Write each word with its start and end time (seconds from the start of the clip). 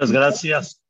Muchas 0.00 0.12
gracias. 0.12 0.82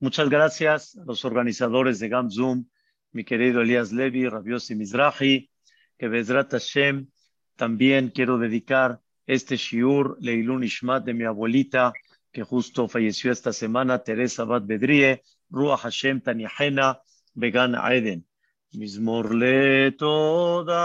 Muchas 0.00 0.30
gracias 0.30 0.96
a 0.96 1.04
los 1.04 1.26
organizadores 1.26 1.98
de 1.98 2.08
GamZoom, 2.08 2.64
mi 3.12 3.22
querido 3.22 3.60
Elías 3.60 3.92
Levi, 3.92 4.26
Rabiosi 4.26 4.74
Mizrahi, 4.74 5.50
que 5.98 6.08
Bezrat 6.08 6.50
Hashem 6.52 7.10
también 7.54 8.08
quiero 8.08 8.38
dedicar 8.38 9.02
este 9.26 9.58
shiur 9.58 10.16
Leilun 10.20 10.64
Ishmat 10.64 11.04
de 11.04 11.12
mi 11.12 11.24
abuelita, 11.24 11.92
que 12.32 12.42
justo 12.44 12.88
falleció 12.88 13.30
esta 13.30 13.52
semana, 13.52 14.02
Teresa 14.02 14.44
Bad 14.44 14.62
Bedrie, 14.62 15.22
Ruach 15.50 15.80
Hashem 15.80 16.22
Tanihena, 16.22 17.02
Began 17.34 17.74
Aeden. 17.74 18.26
Mizmor 18.72 19.34
le 19.34 19.92
toda 19.92 20.78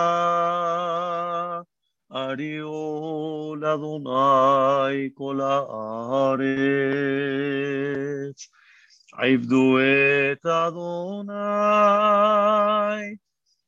אריו 2.16 3.56
לאדוני 3.56 5.10
כל 5.14 5.40
הארץ. 5.42 6.54
עבדו 9.14 9.78
את 10.32 10.46
אדוני 10.46 11.34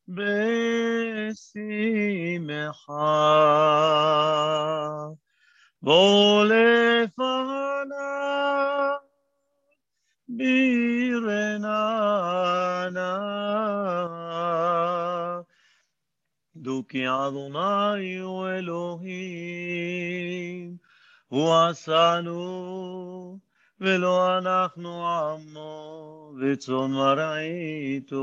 בשמחה. 0.08 1.56
בוא 5.82 6.44
לפניו 6.44 7.86
ברננה. 10.28 11.86
דעו 16.66 16.82
כי 16.88 17.08
אדוני 17.08 18.18
הוא 18.18 18.48
אלוהים, 18.48 19.06
הוא 21.28 21.54
עשנו 21.54 23.38
ולא 23.80 24.38
אנחנו 24.38 25.06
עמו 25.08 26.32
וצאן 26.40 26.90
מרעיתו. 26.90 28.16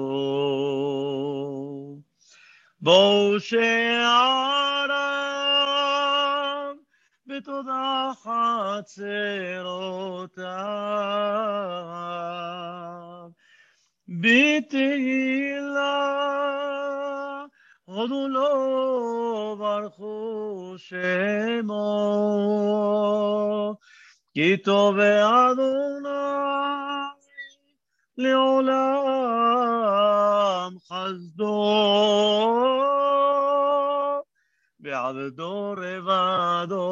בואו 2.82 3.40
שעריו 3.40 3.64
בתודה 7.28 8.12
חצרותיו, 8.24 9.24
בתהילה 14.08 15.24
הודו 18.04 18.28
לו 18.28 19.56
ברכו 19.60 20.76
שמו, 20.78 21.76
כי 24.34 24.58
טוב 24.58 25.00
אדוני 25.00 26.10
לעולם 28.18 29.54
חסדו, 30.88 31.64
בעבדו 34.80 35.76
רבדו 35.78 36.84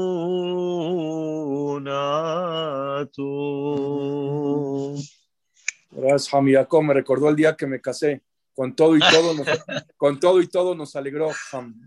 Gracias, 6.00 6.30
Jacob. 6.30 6.84
Me 6.84 6.94
recordó 6.94 7.28
el 7.28 7.34
día 7.34 7.56
que 7.56 7.66
me 7.66 7.80
casé. 7.80 8.22
Con 8.54 8.74
todo 8.74 8.96
y 8.96 9.00
todo 9.00 9.34
nos, 9.34 9.46
con 9.96 10.20
todo 10.20 10.40
y 10.40 10.46
todo 10.46 10.74
nos 10.74 10.94
alegró, 10.94 11.30
Ham. 11.52 11.80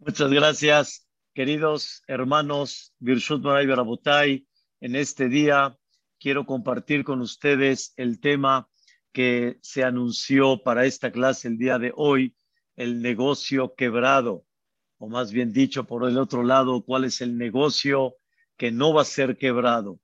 Muchas 0.00 0.30
gracias, 0.30 1.06
queridos 1.32 2.02
hermanos 2.06 2.94
Birshut 2.98 3.42
Maray 3.42 3.66
Barabotay. 3.66 4.46
En 4.80 4.96
este 4.96 5.28
día 5.28 5.78
quiero 6.18 6.44
compartir 6.44 7.04
con 7.04 7.20
ustedes 7.20 7.92
el 7.96 8.18
tema 8.18 8.68
que 9.12 9.58
se 9.62 9.84
anunció 9.84 10.62
para 10.62 10.86
esta 10.86 11.12
clase 11.12 11.48
el 11.48 11.58
día 11.58 11.78
de 11.78 11.92
hoy, 11.94 12.34
el 12.76 13.02
negocio 13.02 13.74
quebrado, 13.74 14.44
o 14.98 15.08
más 15.08 15.32
bien 15.32 15.52
dicho, 15.52 15.84
por 15.84 16.08
el 16.08 16.18
otro 16.18 16.42
lado, 16.42 16.82
cuál 16.82 17.04
es 17.04 17.20
el 17.20 17.36
negocio 17.36 18.16
que 18.56 18.72
no 18.72 18.94
va 18.94 19.02
a 19.02 19.06
ser 19.06 19.36
quebrado. 19.36 20.00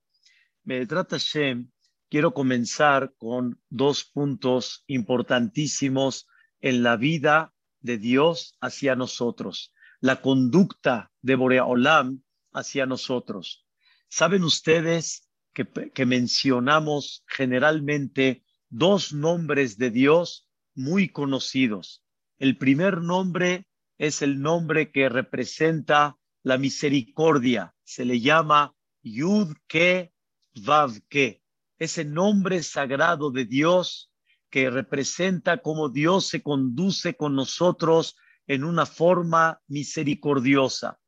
Me 0.62 0.87
trata 0.87 1.16
Shem 1.19 1.71
quiero 2.08 2.32
comenzar 2.32 3.14
con 3.19 3.60
dos 3.69 4.04
puntos 4.04 4.84
importantísimos 4.86 6.26
en 6.60 6.82
la 6.82 6.96
vida 6.96 7.54
de 7.80 7.98
Dios 7.98 8.56
hacia 8.60 8.96
nosotros, 8.96 9.72
la 10.00 10.20
conducta 10.20 11.12
de 11.22 11.36
Borea 11.36 11.64
Olam 11.64 12.22
hacia 12.52 12.86
nosotros. 12.86 13.66
¿Saben 14.08 14.42
ustedes 14.42 15.28
que, 15.52 15.66
que 15.66 16.06
mencionamos 16.06 17.24
generalmente 17.26 18.42
dos 18.69 19.12
nombres 19.12 19.76
de 19.76 19.90
Dios 19.90 20.48
muy 20.75 21.10
conocidos? 21.10 22.02
El 22.38 22.56
primer 22.56 23.02
nombre 23.02 23.66
es 23.98 24.22
el 24.22 24.40
nombre 24.40 24.90
que 24.90 25.08
representa 25.08 26.16
la 26.42 26.56
misericordia. 26.56 27.75
Se 27.84 28.04
le 28.04 28.20
llama 28.20 28.75
Yud 29.02 29.56
Ke 29.66 30.12
Vav 30.54 31.00
Ke 31.08 31.42
ese 31.78 32.05
nombre 32.05 32.62
sagrado 32.62 33.31
de 33.31 33.44
Dios 33.44 34.11
que 34.50 34.71
representa 34.71 35.59
cómo 35.59 35.89
Dios 35.89 36.27
se 36.27 36.43
conduce 36.43 37.15
con 37.15 37.34
nosotros 37.34 38.16
en 38.47 38.65
una 38.65 38.87
forma 38.87 39.61
misericordiosa. 39.69 40.99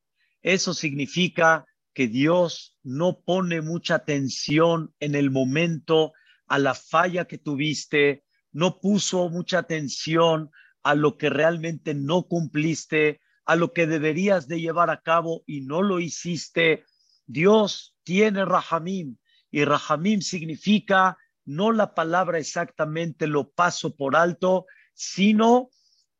Eso 0.42 0.74
significa 0.74 1.66
que 1.94 2.06
Dios 2.06 2.76
no 2.82 3.20
pone 3.20 3.62
mucha 3.62 3.96
atención 3.96 4.94
en 5.00 5.14
el 5.14 5.30
momento 5.30 6.12
a 6.46 6.58
la 6.58 6.74
falla 6.74 7.26
que 7.26 7.38
tuviste, 7.38 8.24
no 8.52 8.80
puso 8.80 9.28
mucha 9.28 9.58
atención 9.58 10.50
a 10.82 10.94
lo 10.94 11.16
que 11.16 11.30
realmente 11.30 11.94
no 11.94 12.24
cumpliste, 12.24 13.20
a 13.44 13.56
lo 13.56 13.72
que 13.72 13.86
deberías 13.86 14.48
de 14.48 14.60
llevar 14.60 14.90
a 14.90 15.00
cabo 15.00 15.42
y 15.46 15.62
no 15.62 15.82
lo 15.82 16.00
hiciste. 16.00 16.84
Dios 17.26 17.96
tiene 18.02 18.44
rahamim, 18.44 19.16
y 19.50 19.64
Rahamim 19.64 20.20
significa 20.20 21.18
no 21.44 21.72
la 21.72 21.94
palabra 21.94 22.38
exactamente 22.38 23.26
lo 23.26 23.50
paso 23.50 23.96
por 23.96 24.16
alto, 24.16 24.66
sino 24.94 25.70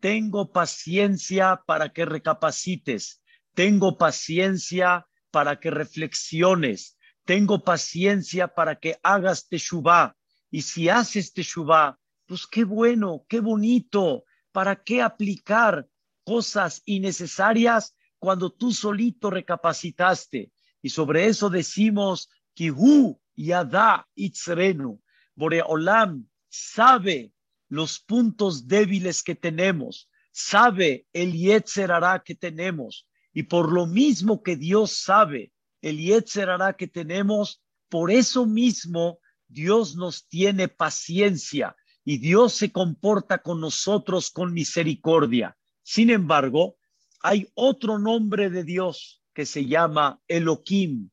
tengo 0.01 0.51
paciencia 0.51 1.63
para 1.67 1.93
que 1.93 2.05
recapacites, 2.05 3.23
tengo 3.55 3.99
paciencia 3.99 5.07
para 5.31 5.61
que 5.61 5.71
reflexiones, 5.71 6.99
tengo 7.25 7.63
paciencia 7.63 8.49
para 8.49 8.81
que 8.81 8.99
hagas 9.03 9.49
teshuvah. 9.49 10.17
Y 10.51 10.63
si 10.63 10.89
haces 10.89 11.33
teshuvah, 11.33 11.99
pues 12.27 12.47
qué 12.47 12.65
bueno, 12.65 13.25
qué 13.29 13.41
bonito. 13.41 14.25
¿Para 14.53 14.83
qué 14.83 15.01
aplicar 15.01 15.87
cosas 16.25 16.83
innecesarias 16.87 17.95
cuando 18.19 18.51
tú 18.51 18.73
solito 18.73 19.31
recapacitaste? 19.31 20.51
Y 20.83 20.91
sobre 20.91 21.27
eso 21.27 21.51
decimos 21.51 22.29
Kihu 22.55 23.19
Yada 23.37 24.07
Itzrenu. 24.15 25.01
Boreolam 25.35 26.27
sabe 26.49 27.33
los 27.69 28.01
puntos 28.01 28.67
débiles 28.67 29.23
que 29.23 29.35
tenemos, 29.35 30.11
sabe 30.33 31.07
el 31.13 31.33
Yetzerará 31.33 32.23
que 32.25 32.35
tenemos. 32.35 33.07
Y 33.33 33.45
por 33.45 33.73
lo 33.73 33.87
mismo 33.87 34.43
que 34.43 34.57
Dios 34.57 34.93
sabe 34.93 35.53
el 35.81 35.99
Yetzerará 35.99 36.77
que 36.77 36.89
tenemos, 36.89 37.63
por 37.89 38.11
eso 38.11 38.45
mismo 38.45 39.21
Dios 39.49 39.97
nos 39.97 40.27
tiene 40.29 40.69
paciencia 40.69 41.77
y 42.05 42.19
Dios 42.19 42.55
se 42.55 42.73
comporta 42.73 43.39
con 43.39 43.61
nosotros 43.61 44.31
con 44.31 44.53
misericordia. 44.53 45.57
Sin 45.83 46.11
embargo, 46.11 46.77
hay 47.23 47.49
otro 47.55 47.99
nombre 47.99 48.51
de 48.51 48.65
Dios 48.65 49.23
que 49.35 49.47
se 49.47 49.67
llama 49.67 50.21
Elohim 50.29 51.11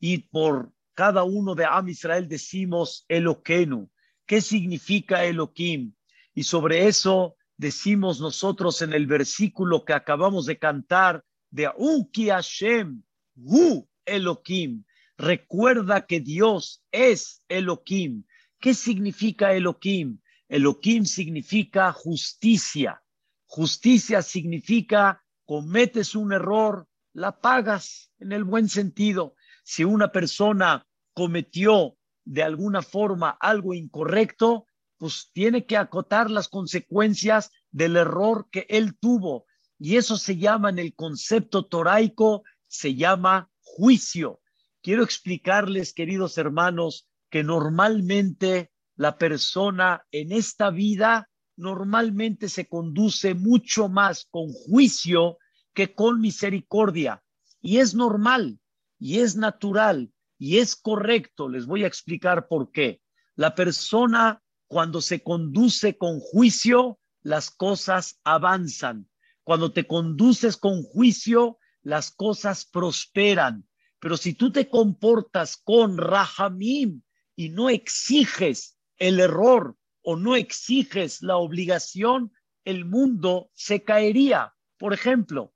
y 0.00 0.18
por 0.18 0.72
cada 0.94 1.24
uno 1.24 1.54
de 1.54 1.64
Am 1.64 1.88
Israel 1.88 2.28
decimos 2.28 3.04
Eloquenu. 3.08 3.90
¿Qué 4.26 4.40
significa 4.40 5.24
Elohim? 5.24 5.94
Y 6.34 6.44
sobre 6.44 6.86
eso 6.86 7.36
decimos 7.56 8.20
nosotros 8.20 8.82
en 8.82 8.92
el 8.92 9.06
versículo 9.06 9.84
que 9.84 9.92
acabamos 9.92 10.46
de 10.46 10.58
cantar 10.58 11.24
de 11.50 11.70
Uki 11.76 12.28
Hashem, 12.28 13.02
Hu 13.36 13.88
Elohim. 14.04 14.84
Recuerda 15.16 16.06
que 16.06 16.20
Dios 16.20 16.82
es 16.90 17.42
Elohim. 17.48 18.24
¿Qué 18.58 18.74
significa 18.74 19.52
Elohim? 19.52 20.18
Elohim 20.48 21.04
significa 21.04 21.92
justicia. 21.92 23.02
Justicia 23.46 24.22
significa 24.22 25.22
cometes 25.44 26.14
un 26.14 26.32
error, 26.32 26.88
la 27.12 27.40
pagas 27.40 28.10
en 28.18 28.32
el 28.32 28.44
buen 28.44 28.68
sentido 28.68 29.34
si 29.62 29.84
una 29.84 30.12
persona 30.12 30.86
cometió 31.14 31.96
de 32.24 32.42
alguna 32.42 32.82
forma 32.82 33.36
algo 33.40 33.74
incorrecto, 33.74 34.66
pues 34.96 35.30
tiene 35.32 35.66
que 35.66 35.76
acotar 35.76 36.30
las 36.30 36.48
consecuencias 36.48 37.50
del 37.70 37.96
error 37.96 38.48
que 38.50 38.66
él 38.68 38.96
tuvo. 38.98 39.46
Y 39.78 39.96
eso 39.96 40.16
se 40.16 40.36
llama 40.36 40.70
en 40.70 40.78
el 40.78 40.94
concepto 40.94 41.66
toraico, 41.66 42.44
se 42.68 42.94
llama 42.94 43.50
juicio. 43.60 44.40
Quiero 44.80 45.02
explicarles, 45.02 45.92
queridos 45.92 46.38
hermanos, 46.38 47.08
que 47.30 47.42
normalmente 47.42 48.70
la 48.94 49.18
persona 49.18 50.04
en 50.12 50.32
esta 50.32 50.70
vida 50.70 51.28
normalmente 51.56 52.48
se 52.48 52.68
conduce 52.68 53.34
mucho 53.34 53.88
más 53.88 54.26
con 54.30 54.52
juicio 54.52 55.38
que 55.74 55.94
con 55.94 56.20
misericordia. 56.20 57.22
Y 57.60 57.78
es 57.78 57.94
normal, 57.94 58.60
y 59.02 59.18
es 59.18 59.34
natural, 59.34 60.12
y 60.38 60.58
es 60.58 60.76
correcto. 60.76 61.48
Les 61.48 61.66
voy 61.66 61.82
a 61.82 61.88
explicar 61.88 62.46
por 62.46 62.70
qué. 62.70 63.02
La 63.34 63.56
persona 63.56 64.40
cuando 64.68 65.00
se 65.00 65.24
conduce 65.24 65.98
con 65.98 66.20
juicio, 66.20 67.00
las 67.20 67.50
cosas 67.50 68.20
avanzan. 68.22 69.10
Cuando 69.42 69.72
te 69.72 69.88
conduces 69.88 70.56
con 70.56 70.84
juicio, 70.84 71.58
las 71.82 72.12
cosas 72.12 72.64
prosperan. 72.64 73.68
Pero 73.98 74.16
si 74.16 74.34
tú 74.34 74.52
te 74.52 74.68
comportas 74.68 75.56
con 75.56 75.98
rahamim 75.98 77.02
y 77.34 77.48
no 77.48 77.70
exiges 77.70 78.78
el 78.98 79.18
error 79.18 79.76
o 80.02 80.14
no 80.14 80.36
exiges 80.36 81.22
la 81.22 81.38
obligación, 81.38 82.32
el 82.64 82.84
mundo 82.84 83.50
se 83.52 83.82
caería. 83.82 84.54
Por 84.78 84.94
ejemplo, 84.94 85.52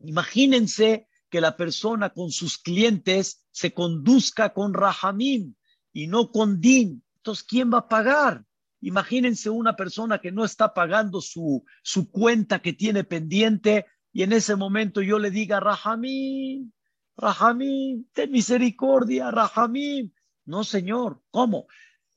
imagínense 0.00 1.08
que 1.34 1.40
la 1.40 1.56
persona 1.56 2.10
con 2.10 2.30
sus 2.30 2.58
clientes 2.58 3.44
se 3.50 3.74
conduzca 3.74 4.52
con 4.52 4.72
rahamim 4.72 5.56
y 5.92 6.06
no 6.06 6.30
con 6.30 6.60
din. 6.60 7.02
Entonces, 7.16 7.42
¿quién 7.42 7.72
va 7.74 7.78
a 7.78 7.88
pagar? 7.88 8.44
Imagínense 8.80 9.50
una 9.50 9.74
persona 9.74 10.20
que 10.20 10.30
no 10.30 10.44
está 10.44 10.72
pagando 10.72 11.20
su, 11.20 11.64
su 11.82 12.08
cuenta 12.08 12.62
que 12.62 12.72
tiene 12.72 13.02
pendiente 13.02 13.84
y 14.12 14.22
en 14.22 14.32
ese 14.32 14.54
momento 14.54 15.02
yo 15.02 15.18
le 15.18 15.32
diga, 15.32 15.58
Rahamim, 15.58 16.70
Rahamim, 17.16 18.04
ten 18.12 18.30
misericordia, 18.30 19.32
Rahamim. 19.32 20.12
No, 20.44 20.62
señor, 20.62 21.20
¿cómo? 21.32 21.66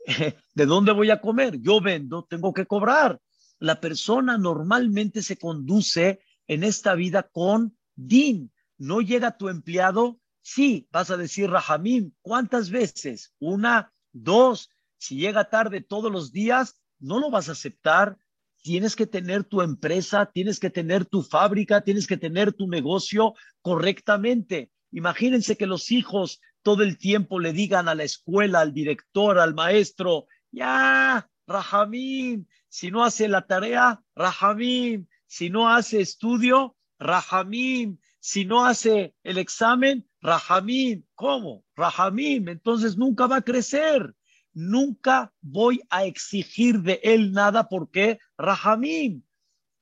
¿De 0.54 0.66
dónde 0.68 0.92
voy 0.92 1.10
a 1.10 1.22
comer? 1.22 1.60
Yo 1.60 1.82
vendo, 1.82 2.28
tengo 2.30 2.54
que 2.54 2.68
cobrar. 2.68 3.20
La 3.58 3.82
persona 3.82 4.38
normalmente 4.38 5.24
se 5.24 5.40
conduce 5.40 6.20
en 6.46 6.64
esta 6.64 6.94
vida 6.94 7.24
con 7.24 7.76
din. 7.96 8.52
No 8.78 9.02
llega 9.02 9.38
tu 9.38 9.50
empleado, 9.50 10.20
sí, 10.42 10.88
vas 10.92 11.10
a 11.12 11.18
decir 11.18 11.50
Rahamim. 11.50 12.12
¿Cuántas 12.22 12.70
veces? 12.70 13.34
Una, 13.40 13.92
dos, 14.12 14.70
si 14.98 15.18
llega 15.18 15.50
tarde 15.50 15.82
todos 15.82 16.12
los 16.12 16.32
días, 16.32 16.80
no 17.00 17.20
lo 17.20 17.30
vas 17.30 17.50
a 17.50 17.54
aceptar. 17.54 18.18
Tienes 18.62 18.96
que 18.96 19.08
tener 19.08 19.44
tu 19.44 19.62
empresa, 19.62 20.30
tienes 20.34 20.60
que 20.60 20.70
tener 20.70 21.06
tu 21.06 21.24
fábrica, 21.24 21.82
tienes 21.82 22.08
que 22.08 22.18
tener 22.18 22.54
tu 22.54 22.68
negocio 22.68 23.34
correctamente. 23.62 24.72
Imagínense 24.92 25.58
que 25.58 25.68
los 25.68 25.92
hijos 25.92 26.42
todo 26.62 26.84
el 26.84 26.98
tiempo 26.98 27.40
le 27.40 27.54
digan 27.54 27.88
a 27.88 27.96
la 27.96 28.04
escuela, 28.04 28.60
al 28.60 28.74
director, 28.74 29.40
al 29.40 29.54
maestro, 29.54 30.28
ya, 30.52 31.30
Rahamín, 31.46 32.48
si 32.68 32.92
no 32.92 33.06
hace 33.06 33.28
la 33.28 33.48
tarea, 33.48 34.02
Rahamín, 34.16 35.08
si 35.28 35.50
no 35.50 35.70
hace 35.70 36.02
estudio, 36.02 36.76
Rahamín, 37.00 38.00
si 38.28 38.46
no 38.46 38.66
hace 38.66 39.16
el 39.24 39.38
examen, 39.38 40.08
Rahamín. 40.22 41.08
¿Cómo? 41.16 41.64
Rahamín. 41.76 42.50
Entonces 42.50 42.98
nunca 42.98 43.28
va 43.28 43.38
a 43.38 43.42
crecer 43.42 44.14
nunca 44.58 45.32
voy 45.40 45.82
a 45.92 46.06
exigir 46.06 46.82
de 46.82 47.00
él 47.04 47.32
nada 47.32 47.70
porque 47.70 48.18
Rahamim, 48.40 49.22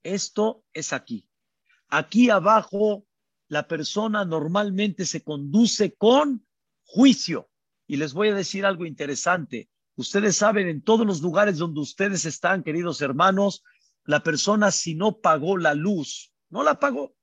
esto 0.03 0.65
es 0.73 0.91
aquí. 0.91 1.29
Aquí 1.87 2.29
abajo 2.29 3.07
la 3.47 3.69
persona 3.69 4.25
normalmente 4.25 5.05
se 5.05 5.23
conduce 5.23 5.95
con 5.95 6.45
juicio. 6.83 7.49
Y 7.87 7.95
les 7.95 8.13
voy 8.13 8.29
a 8.29 8.35
decir 8.35 8.65
algo 8.65 8.85
interesante. 8.85 9.69
Ustedes 9.95 10.35
saben, 10.35 10.67
en 10.67 10.81
todos 10.81 11.07
los 11.07 11.21
lugares 11.21 11.57
donde 11.57 11.79
ustedes 11.79 12.25
están, 12.25 12.61
queridos 12.61 13.01
hermanos, 13.01 13.63
la 14.03 14.23
persona 14.23 14.71
si 14.71 14.93
no 14.93 15.19
pagó 15.19 15.57
la 15.57 15.73
luz, 15.73 16.33
no 16.49 16.63
la 16.63 16.79
pagó, 16.81 17.15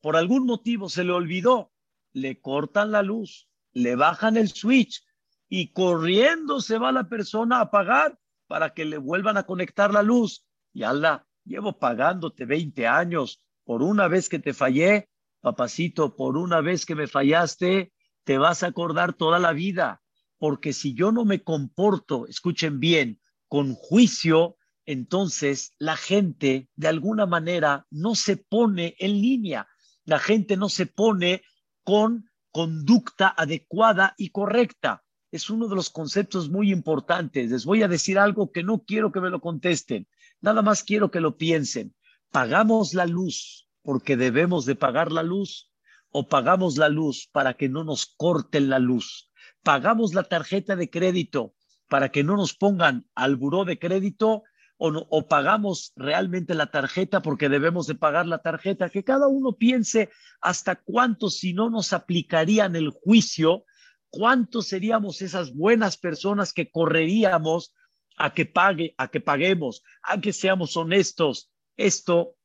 por 0.00 0.16
algún 0.16 0.46
motivo 0.46 0.88
se 0.88 1.04
le 1.04 1.12
olvidó, 1.12 1.72
le 2.12 2.40
cortan 2.40 2.90
la 2.90 3.02
luz, 3.02 3.48
le 3.72 3.96
bajan 3.96 4.36
el 4.36 4.48
switch, 4.48 5.02
y 5.48 5.72
corriendo 5.72 6.60
se 6.60 6.78
va 6.78 6.92
la 6.92 7.08
persona 7.08 7.60
a 7.60 7.70
pagar 7.70 8.18
para 8.46 8.72
que 8.72 8.84
le 8.84 8.98
vuelvan 8.98 9.36
a 9.36 9.42
conectar 9.42 9.92
la 9.92 10.02
luz. 10.02 10.46
Y 10.72 10.84
Allah, 10.84 11.26
llevo 11.44 11.78
pagándote 11.78 12.46
20 12.46 12.86
años 12.86 13.44
por 13.64 13.82
una 13.82 14.08
vez 14.08 14.28
que 14.28 14.38
te 14.38 14.54
fallé, 14.54 15.08
papacito, 15.40 16.14
por 16.14 16.36
una 16.36 16.60
vez 16.60 16.86
que 16.86 16.94
me 16.94 17.08
fallaste, 17.08 17.92
te 18.24 18.38
vas 18.38 18.62
a 18.62 18.68
acordar 18.68 19.12
toda 19.14 19.38
la 19.38 19.52
vida. 19.52 20.02
Porque 20.38 20.72
si 20.72 20.94
yo 20.94 21.12
no 21.12 21.24
me 21.24 21.42
comporto, 21.42 22.26
escuchen 22.26 22.78
bien, 22.78 23.20
con 23.48 23.74
juicio, 23.74 24.56
entonces 24.86 25.74
la 25.78 25.96
gente 25.96 26.68
de 26.76 26.88
alguna 26.88 27.26
manera 27.26 27.86
no 27.90 28.14
se 28.14 28.36
pone 28.36 28.94
en 28.98 29.20
línea. 29.20 29.68
La 30.10 30.18
gente 30.18 30.56
no 30.56 30.68
se 30.68 30.86
pone 30.86 31.44
con 31.84 32.28
conducta 32.50 33.28
adecuada 33.28 34.16
y 34.18 34.30
correcta 34.30 35.04
es 35.30 35.50
uno 35.50 35.68
de 35.68 35.76
los 35.76 35.88
conceptos 35.88 36.50
muy 36.50 36.72
importantes. 36.72 37.48
Les 37.48 37.64
voy 37.64 37.84
a 37.84 37.86
decir 37.86 38.18
algo 38.18 38.50
que 38.50 38.64
no 38.64 38.80
quiero 38.80 39.12
que 39.12 39.20
me 39.20 39.30
lo 39.30 39.40
contesten, 39.40 40.08
nada 40.40 40.62
más 40.62 40.82
quiero 40.82 41.12
que 41.12 41.20
lo 41.20 41.36
piensen. 41.36 41.94
¿Pagamos 42.32 42.92
la 42.92 43.06
luz 43.06 43.68
porque 43.82 44.16
debemos 44.16 44.66
de 44.66 44.74
pagar 44.74 45.12
la 45.12 45.22
luz 45.22 45.70
o 46.10 46.26
pagamos 46.26 46.76
la 46.76 46.88
luz 46.88 47.28
para 47.30 47.54
que 47.54 47.68
no 47.68 47.84
nos 47.84 48.06
corten 48.16 48.68
la 48.68 48.80
luz? 48.80 49.30
¿Pagamos 49.62 50.12
la 50.12 50.24
tarjeta 50.24 50.74
de 50.74 50.90
crédito 50.90 51.54
para 51.88 52.08
que 52.08 52.24
no 52.24 52.34
nos 52.34 52.52
pongan 52.52 53.08
al 53.14 53.36
buró 53.36 53.64
de 53.64 53.78
crédito 53.78 54.42
o, 54.82 55.28
pagamos 55.28 55.92
realmente 55.94 56.54
la 56.54 56.70
tarjeta 56.70 57.20
porque 57.20 57.48
debemos 57.50 57.86
de 57.86 57.94
pagar 57.94 58.26
la 58.26 58.38
tarjeta, 58.38 58.88
que 58.88 59.04
cada 59.04 59.28
uno 59.28 59.52
piense 59.52 60.08
hasta 60.40 60.76
cuánto 60.76 61.28
si 61.28 61.52
no 61.52 61.68
nos 61.68 61.92
aplicarían 61.92 62.74
el 62.76 62.90
juicio 62.90 63.64
¿cuántos 64.10 64.68
seríamos 64.68 65.22
esas 65.22 65.54
buenas 65.54 65.96
personas 65.96 66.52
que 66.52 66.70
correríamos 66.70 67.72
a 68.16 68.34
que 68.34 68.44
pague, 68.44 68.94
a 68.98 69.08
que 69.08 69.20
paguemos, 69.20 69.82
a 70.02 70.20
que 70.20 70.32
seamos 70.32 70.76
honestos? 70.76 71.50
Esto 71.76 72.36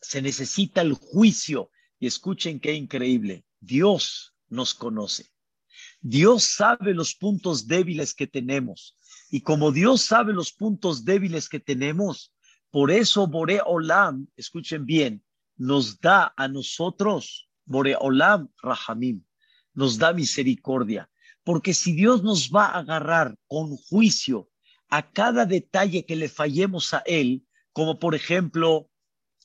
se 0.00 0.22
necesita 0.22 0.80
el 0.80 0.94
juicio. 0.94 1.70
Y 2.00 2.06
escuchen 2.06 2.60
qué 2.60 2.74
increíble. 2.74 3.44
Dios 3.58 4.34
nos 4.48 4.72
conoce. 4.72 5.26
Dios 6.00 6.44
sabe 6.44 6.94
los 6.94 7.16
puntos 7.16 7.66
débiles 7.66 8.14
que 8.14 8.28
tenemos. 8.28 8.96
Y 9.30 9.42
como 9.42 9.72
Dios 9.72 10.02
sabe 10.02 10.32
los 10.32 10.52
puntos 10.52 11.04
débiles 11.04 11.48
que 11.48 11.60
tenemos, 11.60 12.32
por 12.70 12.90
eso 12.90 13.26
Bore 13.26 13.60
Olam, 13.64 14.26
escuchen 14.36 14.86
bien, 14.86 15.22
nos 15.56 16.00
da 16.00 16.32
a 16.36 16.48
nosotros, 16.48 17.48
Bore 17.64 17.96
Olam 17.98 18.48
Rahamim, 18.62 19.24
nos 19.74 19.98
da 19.98 20.12
misericordia. 20.12 21.10
Porque 21.44 21.74
si 21.74 21.92
Dios 21.92 22.22
nos 22.22 22.50
va 22.50 22.66
a 22.66 22.78
agarrar 22.78 23.36
con 23.46 23.76
juicio 23.76 24.50
a 24.88 25.10
cada 25.10 25.46
detalle 25.46 26.04
que 26.04 26.16
le 26.16 26.28
fallemos 26.28 26.94
a 26.94 26.98
Él, 27.06 27.44
como 27.72 27.98
por 27.98 28.14
ejemplo 28.14 28.90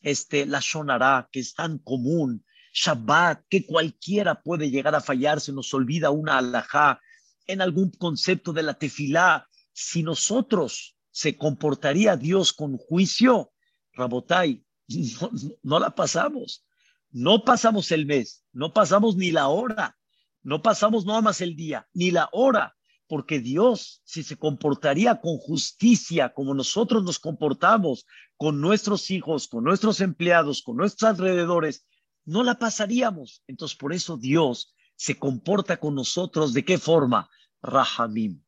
este, 0.01 0.45
la 0.45 0.59
Shonara, 0.61 1.29
que 1.31 1.39
es 1.39 1.53
tan 1.53 1.77
común, 1.77 2.45
Shabbat, 2.73 3.43
que 3.49 3.65
cualquiera 3.65 4.41
puede 4.41 4.69
llegar 4.69 4.95
a 4.95 5.01
fallar, 5.01 5.39
se 5.39 5.53
nos 5.53 5.73
olvida 5.73 6.09
una 6.09 6.39
alajá, 6.39 6.99
en 7.45 7.61
algún 7.61 7.91
concepto 7.91 8.53
de 8.53 8.63
la 8.63 8.73
tefilá, 8.73 9.47
si 9.73 10.03
nosotros 10.03 10.95
se 11.11 11.37
comportaría 11.37 12.15
Dios 12.15 12.53
con 12.53 12.77
juicio, 12.77 13.51
Rabotai, 13.93 14.65
no 15.63 15.79
la 15.79 15.93
pasamos, 15.93 16.65
no 17.11 17.43
pasamos 17.43 17.91
el 17.91 18.05
mes, 18.05 18.43
no 18.51 18.73
pasamos 18.73 19.15
ni 19.15 19.31
la 19.31 19.47
hora, 19.47 19.97
no 20.41 20.61
pasamos 20.61 21.05
nada 21.05 21.21
más 21.21 21.41
el 21.41 21.55
día, 21.55 21.87
ni 21.93 22.11
la 22.11 22.29
hora, 22.31 22.75
porque 23.07 23.39
Dios, 23.39 24.01
si 24.05 24.23
se 24.23 24.37
comportaría 24.37 25.21
con 25.21 25.37
justicia 25.37 26.33
como 26.33 26.53
nosotros 26.53 27.03
nos 27.03 27.19
comportamos 27.19 28.05
con 28.37 28.59
nuestros 28.59 29.11
hijos, 29.11 29.47
con 29.47 29.63
nuestros 29.63 30.01
empleados, 30.01 30.61
con 30.61 30.77
nuestros 30.77 31.09
alrededores, 31.09 31.85
no 32.25 32.43
la 32.43 32.57
pasaríamos. 32.57 33.43
Entonces, 33.47 33.77
por 33.77 33.93
eso 33.93 34.17
Dios 34.17 34.73
se 34.95 35.17
comporta 35.19 35.77
con 35.77 35.95
nosotros 35.95 36.53
de 36.53 36.65
qué 36.65 36.77
forma? 36.77 37.29
Rahamim. 37.61 38.42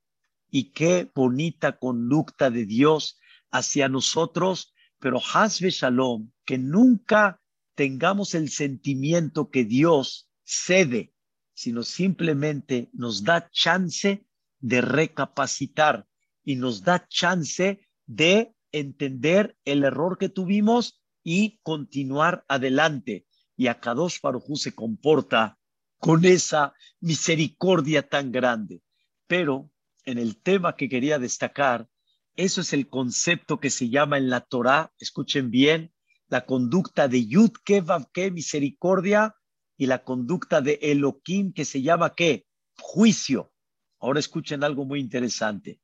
Y 0.56 0.72
qué 0.72 1.12
bonita 1.14 1.78
conducta 1.78 2.50
de 2.50 2.66
Dios 2.66 3.20
hacia 3.52 3.90
nosotros, 3.90 4.74
pero 5.00 5.20
Hasbe 5.34 5.70
Shalom, 5.70 6.32
que 6.46 6.58
nunca 6.58 7.42
tengamos 7.76 8.36
el 8.36 8.50
sentimiento 8.50 9.50
que 9.50 9.66
Dios 9.66 10.30
cede 10.46 11.16
sino 11.56 11.84
simplemente 11.84 12.90
nos 12.94 13.24
da 13.24 13.50
chance 13.50 14.28
de 14.60 14.82
recapacitar 14.82 16.06
y 16.44 16.58
nos 16.58 16.84
da 16.84 17.08
chance 17.08 17.88
de 18.06 18.54
entender 18.72 19.58
el 19.64 19.84
error 19.86 20.18
que 20.18 20.30
tuvimos 20.30 21.02
y 21.24 21.60
continuar 21.64 22.46
adelante. 22.48 23.26
Y 23.56 23.68
Akadosh 23.68 24.20
Baruj 24.22 24.58
se 24.58 24.76
comporta 24.76 25.58
con 25.98 26.26
esa 26.26 26.74
misericordia 27.00 28.08
tan 28.08 28.32
grande. 28.34 28.84
Pero 29.28 29.72
en 30.06 30.18
el 30.18 30.42
tema 30.42 30.76
que 30.76 30.90
quería 30.90 31.20
destacar, 31.20 31.88
eso 32.36 32.62
es 32.62 32.74
el 32.74 32.90
concepto 32.90 33.60
que 33.60 33.70
se 33.70 33.90
llama 33.90 34.18
en 34.18 34.30
la 34.30 34.42
Torá, 34.42 34.94
escuchen 35.00 35.52
bien, 35.52 35.94
la 36.28 36.46
conducta 36.46 37.08
de 37.08 37.26
Yud 37.26 37.52
que 37.64 38.32
misericordia, 38.32 39.36
y 39.78 39.88
la 39.88 40.04
conducta 40.04 40.62
de 40.62 40.80
Elohim 40.82 41.54
que 41.54 41.66
se 41.66 41.82
llama 41.82 42.16
qué? 42.16 42.46
Juicio. 42.78 43.52
Ahora 44.00 44.20
escuchen 44.20 44.64
algo 44.64 44.86
muy 44.86 45.00
interesante. 45.00 45.82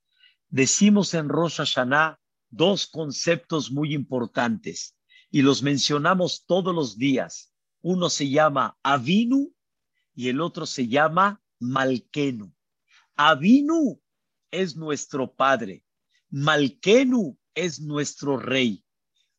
Decimos 0.49 1.13
en 1.13 1.29
Rosh 1.29 1.57
Hashanah 1.57 2.19
dos 2.49 2.87
conceptos 2.87 3.71
muy 3.71 3.93
importantes 3.93 4.97
y 5.29 5.41
los 5.41 5.63
mencionamos 5.63 6.45
todos 6.45 6.75
los 6.75 6.97
días. 6.97 7.53
Uno 7.81 8.09
se 8.09 8.29
llama 8.29 8.77
Avinu 8.83 9.53
y 10.13 10.29
el 10.29 10.41
otro 10.41 10.65
se 10.65 10.87
llama 10.87 11.41
Malkenu. 11.59 12.53
Avinu 13.15 14.00
es 14.51 14.75
nuestro 14.75 15.33
padre, 15.33 15.83
Malkenu 16.29 17.37
es 17.55 17.81
nuestro 17.81 18.37
rey. 18.37 18.85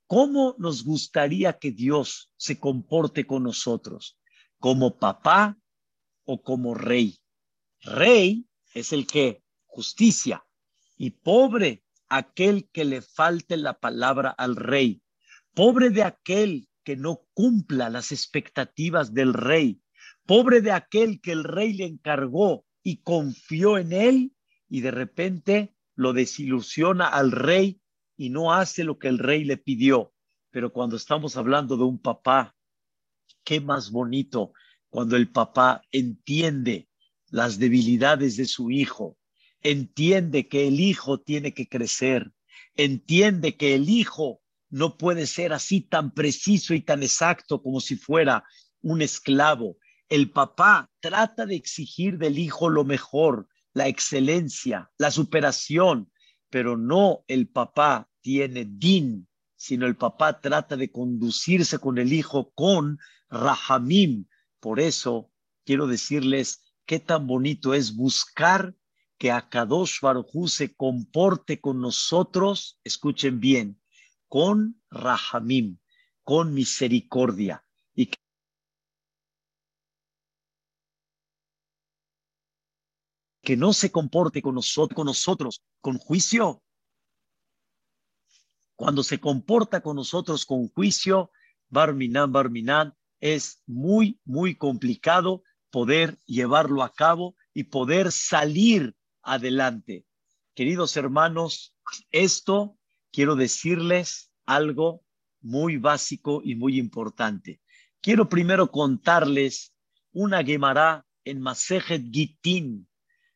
¿Cómo 0.07 0.55
nos 0.59 0.85
gustaría 0.85 1.59
que 1.59 1.71
Dios 1.71 2.31
se 2.37 2.59
comporte 2.59 3.27
con 3.27 3.45
nosotros? 3.45 4.19
¿Como 4.59 4.99
papá 4.99 5.59
o 6.25 6.43
como 6.43 6.75
rey? 6.75 7.19
Rey 7.81 8.47
es 8.75 8.93
el 8.93 9.07
que 9.07 9.43
justicia 9.65 10.45
y 10.99 11.11
pobre 11.11 11.83
aquel 12.09 12.69
que 12.71 12.85
le 12.85 13.01
falte 13.01 13.57
la 13.57 13.81
palabra 13.81 14.31
al 14.31 14.57
rey. 14.57 15.03
Pobre 15.55 15.89
de 15.89 16.03
aquel 16.03 16.69
que 16.85 16.97
no 16.97 17.23
cumpla 17.33 17.89
las 17.89 18.13
expectativas 18.13 19.15
del 19.15 19.33
rey. 19.33 19.81
Pobre 20.27 20.61
de 20.61 20.73
aquel 20.73 21.21
que 21.21 21.33
el 21.33 21.45
rey 21.45 21.73
le 21.73 21.87
encargó 21.87 22.67
y 22.83 22.99
confió 22.99 23.79
en 23.79 23.93
él 23.93 24.33
y 24.73 24.81
de 24.81 24.91
repente 24.91 25.75
lo 25.95 26.15
desilusiona 26.15 27.07
al 27.07 27.31
rey 27.31 27.83
y 28.17 28.31
no 28.31 28.55
hace 28.55 28.85
lo 28.85 28.99
que 28.99 29.09
el 29.09 29.19
rey 29.19 29.45
le 29.45 29.59
pidió. 29.59 30.15
Pero 30.51 30.73
cuando 30.73 30.97
estamos 30.97 31.37
hablando 31.37 31.77
de 31.77 31.85
un 31.85 31.99
papá, 31.99 32.57
qué 33.45 33.61
más 33.61 33.91
bonito 33.91 34.55
cuando 34.89 35.17
el 35.17 35.31
papá 35.31 35.83
entiende 35.93 36.89
las 37.29 37.59
debilidades 37.59 38.39
de 38.39 38.47
su 38.47 38.71
hijo, 38.71 39.19
entiende 39.61 40.49
que 40.49 40.67
el 40.69 40.81
hijo 40.81 41.21
tiene 41.21 41.53
que 41.53 41.69
crecer, 41.69 42.33
entiende 42.75 43.59
que 43.59 43.75
el 43.75 43.91
hijo 43.91 44.41
no 44.71 44.97
puede 44.97 45.27
ser 45.27 45.53
así 45.53 45.83
tan 45.83 46.15
preciso 46.15 46.73
y 46.73 46.81
tan 46.81 47.03
exacto 47.03 47.63
como 47.63 47.79
si 47.79 47.97
fuera 47.97 48.43
un 48.81 49.03
esclavo. 49.03 49.77
El 50.09 50.31
papá 50.31 50.91
trata 51.01 51.45
de 51.45 51.57
exigir 51.57 52.17
del 52.17 52.39
hijo 52.39 52.71
lo 52.71 52.85
mejor, 52.85 53.49
la 53.75 53.89
excelencia, 53.89 54.91
la 54.99 55.11
superación, 55.11 56.11
pero 56.51 56.77
no 56.77 57.25
el 57.29 57.49
papá 57.49 58.09
tiene 58.21 58.65
din, 58.65 59.29
sino 59.57 59.87
el 59.87 59.97
papá 59.97 60.41
trata 60.41 60.77
de 60.77 60.91
conducirse 60.91 61.79
con 61.79 61.99
el 61.99 62.13
hijo 62.13 62.53
con 62.55 62.99
rahamim. 63.31 64.27
Por 64.61 64.81
eso 64.81 65.31
quiero 65.65 65.87
decirles 65.87 66.75
qué 66.85 67.01
tan 67.01 67.27
bonito 67.27 67.75
es 67.75 67.95
buscar 67.95 68.75
que 69.19 69.31
Akadosh 69.31 70.01
Baruj 70.01 70.49
se 70.49 70.75
comporte 70.75 71.61
con 71.61 71.81
nosotros, 71.81 72.81
escuchen 72.83 73.39
bien, 73.39 73.81
con 74.27 74.83
rahamim, 74.91 75.79
con 76.25 76.53
misericordia. 76.53 77.65
Y 77.95 78.07
que 78.07 78.19
no 83.57 83.73
se 83.73 83.91
comporte 83.91 84.41
con 84.41 84.55
nosotros, 84.55 84.95
con 84.95 85.07
nosotros 85.07 85.63
con 85.81 85.99
juicio. 85.99 86.63
Cuando 88.77 89.03
se 89.03 89.21
comporta 89.21 89.81
con 89.81 89.97
nosotros 89.97 90.47
con 90.47 90.69
juicio, 90.69 91.31
Barminan, 91.69 92.33
Barminan, 92.33 92.95
es 93.21 93.63
muy, 93.67 94.21
muy 94.25 94.57
complicado 94.57 95.43
poder 95.71 96.19
llevarlo 96.27 96.83
a 96.83 96.93
cabo 96.93 97.37
y 97.55 97.65
poder 97.65 98.13
salir 98.13 98.97
adelante. 99.23 100.05
Queridos 100.55 100.97
hermanos, 100.97 101.75
esto 102.11 102.77
quiero 103.11 103.37
decirles 103.37 104.33
algo 104.45 105.03
muy 105.41 105.77
básico 105.77 106.43
y 106.45 106.55
muy 106.55 106.79
importante. 106.79 107.61
Quiero 108.01 108.29
primero 108.29 108.71
contarles 108.71 109.75
una 110.13 110.45
Gemara 110.45 111.07
en 111.25 111.41
Masejet 111.41 112.03
Gitin. 112.11 112.89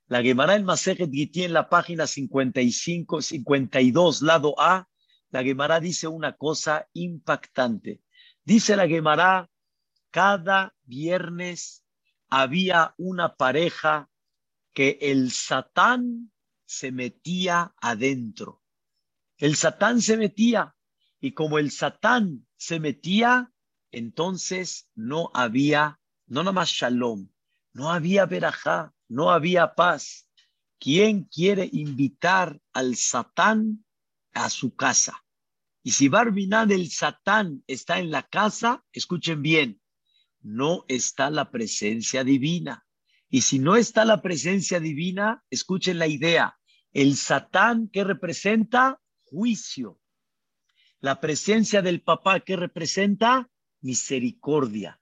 La 0.08 0.22
Gemara 0.22 0.54
en 0.54 0.64
Masejet 0.64 1.10
Gitin, 1.10 1.46
en 1.46 1.52
la 1.52 1.68
página 1.68 2.06
55, 2.06 3.22
52, 3.22 4.22
lado 4.22 4.54
A, 4.58 4.88
la 5.30 5.42
Gemara 5.42 5.80
dice 5.80 6.06
una 6.06 6.36
cosa 6.36 6.88
impactante. 6.92 8.02
Dice 8.44 8.76
la 8.76 8.86
Gemara, 8.86 9.50
cada 10.12 10.74
viernes 10.84 11.84
había 12.28 12.94
una 12.98 13.34
pareja 13.34 14.08
que 14.72 14.98
el 15.00 15.32
Satán 15.32 16.30
se 16.64 16.92
metía 16.92 17.74
adentro. 17.80 18.62
El 19.38 19.56
Satán 19.56 20.00
se 20.00 20.16
metía 20.16 20.76
y 21.20 21.32
como 21.32 21.58
el 21.58 21.72
Satán 21.72 22.46
se 22.56 22.78
metía, 22.78 23.52
entonces 23.90 24.88
no 24.94 25.32
había, 25.34 25.98
no 26.26 26.42
nada 26.42 26.52
más 26.52 26.70
shalom, 26.70 27.28
no 27.72 27.90
había 27.90 28.26
verajá, 28.26 28.94
no 29.08 29.30
había 29.30 29.74
paz. 29.74 30.28
¿Quién 30.78 31.24
quiere 31.24 31.68
invitar 31.72 32.60
al 32.72 32.96
Satán 32.96 33.84
a 34.32 34.50
su 34.50 34.74
casa? 34.74 35.24
Y 35.82 35.92
si 35.92 36.08
Barminan 36.08 36.70
el 36.70 36.90
Satán 36.90 37.62
está 37.66 37.98
en 37.98 38.10
la 38.10 38.24
casa, 38.24 38.84
escuchen 38.92 39.40
bien, 39.40 39.80
no 40.40 40.84
está 40.88 41.30
la 41.30 41.50
presencia 41.50 42.24
divina. 42.24 42.84
Y 43.28 43.42
si 43.42 43.58
no 43.58 43.76
está 43.76 44.04
la 44.04 44.22
presencia 44.22 44.80
divina, 44.80 45.44
escuchen 45.50 45.98
la 45.98 46.06
idea. 46.06 46.58
El 46.92 47.16
Satán 47.16 47.88
que 47.88 48.04
representa 48.04 49.00
juicio. 49.24 50.00
La 51.00 51.20
presencia 51.20 51.82
del 51.82 52.02
papá 52.02 52.40
que 52.40 52.56
representa 52.56 53.50
misericordia. 53.80 55.00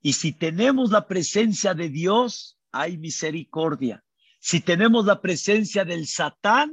Y 0.00 0.14
si 0.14 0.32
tenemos 0.32 0.90
la 0.90 1.06
presencia 1.06 1.74
de 1.74 1.88
Dios, 1.88 2.55
hay 2.80 2.98
misericordia. 2.98 4.04
Si 4.38 4.60
tenemos 4.60 5.06
la 5.06 5.20
presencia 5.20 5.84
del 5.84 6.06
Satán, 6.06 6.72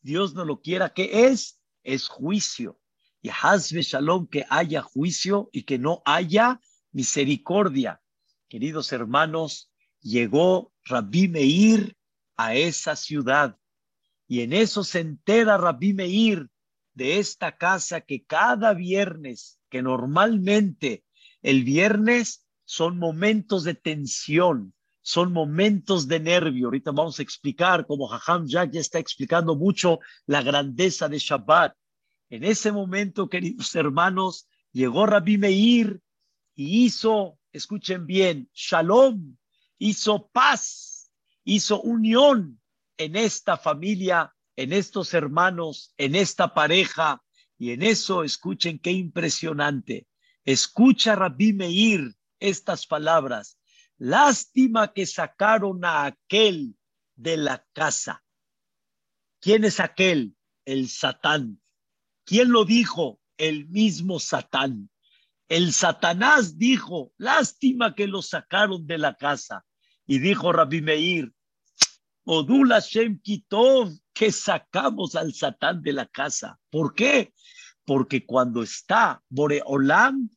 Dios 0.00 0.34
no 0.34 0.44
lo 0.44 0.60
quiera, 0.60 0.92
¿qué 0.92 1.26
es? 1.26 1.60
Es 1.82 2.08
juicio. 2.08 2.78
Y 3.22 3.30
hazme 3.30 3.82
shalom 3.82 4.26
que 4.26 4.44
haya 4.50 4.82
juicio 4.82 5.48
y 5.52 5.62
que 5.62 5.78
no 5.78 6.02
haya 6.04 6.60
misericordia. 6.92 8.02
Queridos 8.48 8.92
hermanos, 8.92 9.70
llegó 10.00 10.72
Rabbi 10.84 11.28
Meir 11.28 11.96
a 12.36 12.54
esa 12.54 12.96
ciudad 12.96 13.58
y 14.26 14.40
en 14.40 14.52
eso 14.52 14.84
se 14.84 15.00
entera 15.00 15.56
Rabbi 15.56 15.92
Meir 15.92 16.48
de 16.94 17.18
esta 17.18 17.56
casa 17.56 18.00
que 18.00 18.24
cada 18.24 18.72
viernes, 18.74 19.58
que 19.70 19.82
normalmente 19.82 21.04
el 21.42 21.64
viernes 21.64 22.46
son 22.64 22.98
momentos 22.98 23.64
de 23.64 23.74
tensión, 23.74 24.74
son 25.04 25.34
momentos 25.34 26.08
de 26.08 26.18
nervio. 26.18 26.66
Ahorita 26.66 26.90
vamos 26.90 27.18
a 27.18 27.22
explicar, 27.22 27.86
como 27.86 28.08
Jajam 28.08 28.46
Jack 28.46 28.70
ya 28.72 28.80
está 28.80 28.98
explicando 28.98 29.54
mucho, 29.54 30.00
la 30.24 30.42
grandeza 30.42 31.10
de 31.10 31.18
Shabbat. 31.18 31.76
En 32.30 32.42
ese 32.42 32.72
momento, 32.72 33.28
queridos 33.28 33.74
hermanos, 33.74 34.48
llegó 34.72 35.04
Rabbi 35.04 35.36
Meir 35.36 36.00
y 36.54 36.86
hizo, 36.86 37.38
escuchen 37.52 38.06
bien, 38.06 38.48
shalom, 38.54 39.36
hizo 39.78 40.28
paz, 40.28 41.12
hizo 41.44 41.82
unión 41.82 42.58
en 42.96 43.16
esta 43.16 43.58
familia, 43.58 44.34
en 44.56 44.72
estos 44.72 45.12
hermanos, 45.12 45.92
en 45.98 46.14
esta 46.14 46.54
pareja. 46.54 47.22
Y 47.58 47.72
en 47.72 47.82
eso, 47.82 48.24
escuchen 48.24 48.78
qué 48.78 48.92
impresionante. 48.92 50.06
Escucha 50.46 51.14
Rabbi 51.14 51.52
Meir 51.52 52.16
estas 52.40 52.86
palabras. 52.86 53.58
Lástima 53.98 54.92
que 54.92 55.06
sacaron 55.06 55.84
a 55.84 56.06
aquel 56.06 56.76
de 57.14 57.36
la 57.36 57.64
casa. 57.72 58.24
¿Quién 59.40 59.64
es 59.64 59.80
aquel? 59.80 60.36
El 60.64 60.88
Satán. 60.88 61.60
¿Quién 62.24 62.50
lo 62.50 62.64
dijo? 62.64 63.20
El 63.36 63.68
mismo 63.68 64.18
Satán. 64.18 64.90
El 65.48 65.72
Satanás 65.72 66.58
dijo, 66.58 67.12
lástima 67.18 67.94
que 67.94 68.06
lo 68.06 68.22
sacaron 68.22 68.86
de 68.86 68.98
la 68.98 69.14
casa. 69.14 69.64
Y 70.06 70.18
dijo 70.18 70.52
Rabbi 70.52 70.80
Meir, 70.80 71.32
Odula 72.24 72.80
Shem 72.80 73.20
Kitov, 73.20 73.92
que 74.12 74.32
sacamos 74.32 75.14
al 75.14 75.34
Satán 75.34 75.82
de 75.82 75.92
la 75.92 76.06
casa. 76.06 76.58
¿Por 76.70 76.94
qué? 76.94 77.34
Porque 77.84 78.24
cuando 78.24 78.62
está 78.62 79.22
Boreolam, 79.28 80.30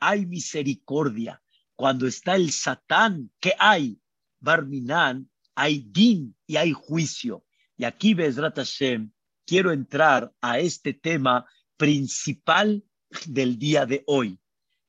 hay 0.00 0.26
misericordia. 0.26 1.40
Cuando 1.78 2.08
está 2.08 2.34
el 2.34 2.50
Satán, 2.50 3.30
¿qué 3.38 3.54
hay? 3.56 4.00
Barminan, 4.40 5.30
hay 5.54 5.78
din 5.78 6.36
y 6.44 6.56
hay 6.56 6.72
juicio. 6.72 7.44
Y 7.76 7.84
aquí, 7.84 8.14
Bezrat 8.14 8.56
Hashem, 8.56 9.12
quiero 9.46 9.70
entrar 9.70 10.32
a 10.40 10.58
este 10.58 10.92
tema 10.92 11.46
principal 11.76 12.82
del 13.26 13.60
día 13.60 13.86
de 13.86 14.02
hoy. 14.08 14.40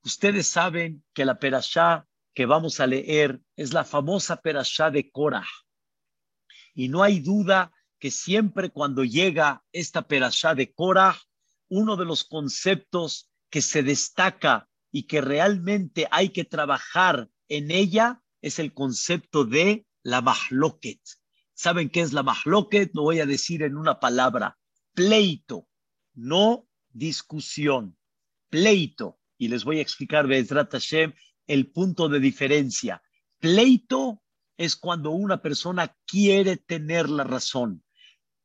Ustedes 0.03 0.47
saben 0.47 1.03
que 1.13 1.25
la 1.25 1.37
perashá 1.37 2.07
que 2.33 2.47
vamos 2.47 2.79
a 2.79 2.87
leer 2.87 3.39
es 3.55 3.71
la 3.71 3.83
famosa 3.83 4.41
perashá 4.41 4.89
de 4.89 5.11
Korah. 5.11 5.47
Y 6.73 6.87
no 6.87 7.03
hay 7.03 7.19
duda 7.19 7.71
que 7.99 8.09
siempre 8.09 8.71
cuando 8.71 9.03
llega 9.03 9.63
esta 9.71 10.07
perashá 10.07 10.55
de 10.55 10.73
Korah, 10.73 11.19
uno 11.67 11.95
de 11.95 12.05
los 12.05 12.23
conceptos 12.23 13.29
que 13.51 13.61
se 13.61 13.83
destaca 13.83 14.68
y 14.91 15.03
que 15.03 15.21
realmente 15.21 16.07
hay 16.11 16.29
que 16.29 16.45
trabajar 16.45 17.29
en 17.47 17.71
ella 17.71 18.23
es 18.41 18.59
el 18.59 18.73
concepto 18.73 19.45
de 19.45 19.85
la 20.03 20.21
mahloket. 20.21 20.99
¿Saben 21.53 21.89
qué 21.89 22.01
es 22.01 22.13
la 22.13 22.23
mahloket? 22.23 22.91
Lo 22.93 23.03
voy 23.03 23.19
a 23.19 23.25
decir 23.25 23.63
en 23.63 23.77
una 23.77 23.99
palabra. 23.99 24.57
Pleito, 24.93 25.67
no 26.13 26.67
discusión. 26.89 27.97
Pleito. 28.49 29.19
Y 29.37 29.47
les 29.47 29.63
voy 29.63 29.79
a 29.79 29.81
explicar, 29.81 30.27
Bezrat 30.27 30.71
Hashem, 30.71 31.13
el 31.47 31.71
punto 31.71 32.09
de 32.09 32.19
diferencia. 32.19 33.01
Pleito 33.39 34.21
es 34.57 34.75
cuando 34.75 35.11
una 35.11 35.41
persona 35.41 35.95
quiere 36.05 36.57
tener 36.57 37.09
la 37.09 37.23
razón. 37.23 37.83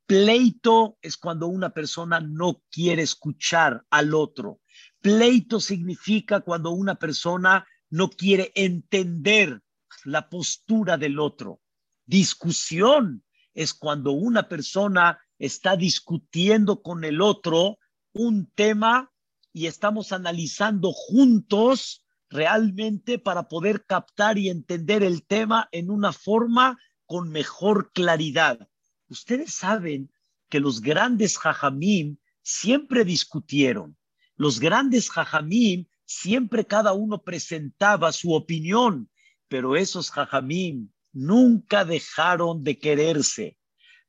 Pleito 0.07 0.99
es 1.01 1.17
cuando 1.17 1.47
una 1.47 1.71
persona 1.71 2.21
no 2.21 2.63
quiere 2.71 3.03
escuchar 3.03 3.85
al 3.91 4.15
otro. 4.15 4.61
Pleito 5.04 5.61
significa 5.61 6.40
cuando 6.40 6.70
una 6.70 6.94
persona 6.94 7.66
no 7.90 8.08
quiere 8.08 8.52
entender 8.54 9.62
la 10.06 10.30
postura 10.30 10.96
del 10.96 11.18
otro. 11.18 11.61
Discusión 12.06 13.23
es 13.52 13.75
cuando 13.75 14.12
una 14.12 14.49
persona 14.49 15.20
está 15.38 15.76
discutiendo 15.76 16.80
con 16.80 17.04
el 17.04 17.20
otro 17.20 17.76
un 18.14 18.50
tema 18.54 19.12
y 19.52 19.66
estamos 19.66 20.11
analizando 20.11 20.90
juntos 20.94 22.02
realmente 22.30 23.18
para 23.18 23.46
poder 23.46 23.84
captar 23.84 24.38
y 24.38 24.49
entender 24.49 25.02
el 25.02 25.26
tema 25.26 25.68
en 25.70 25.90
una 25.90 26.14
forma 26.14 26.78
con 27.04 27.28
mejor 27.28 27.92
claridad. 27.92 28.70
Ustedes 29.08 29.52
saben 29.52 30.11
que 30.49 30.61
los 30.61 30.80
grandes 30.80 31.37
jajamim 31.37 32.16
siempre 32.40 33.04
discutieron 33.04 33.99
los 34.37 34.61
grandes 34.61 35.11
jajamim 35.11 35.87
siempre 36.05 36.67
cada 36.67 36.93
uno 36.93 37.23
presentaba 37.23 38.12
su 38.12 38.33
opinión, 38.33 39.11
pero 39.49 39.76
esos 39.76 40.11
jajamim 40.11 40.91
nunca 41.12 41.85
dejaron 41.85 42.64
de 42.64 42.79
quererse, 42.79 43.59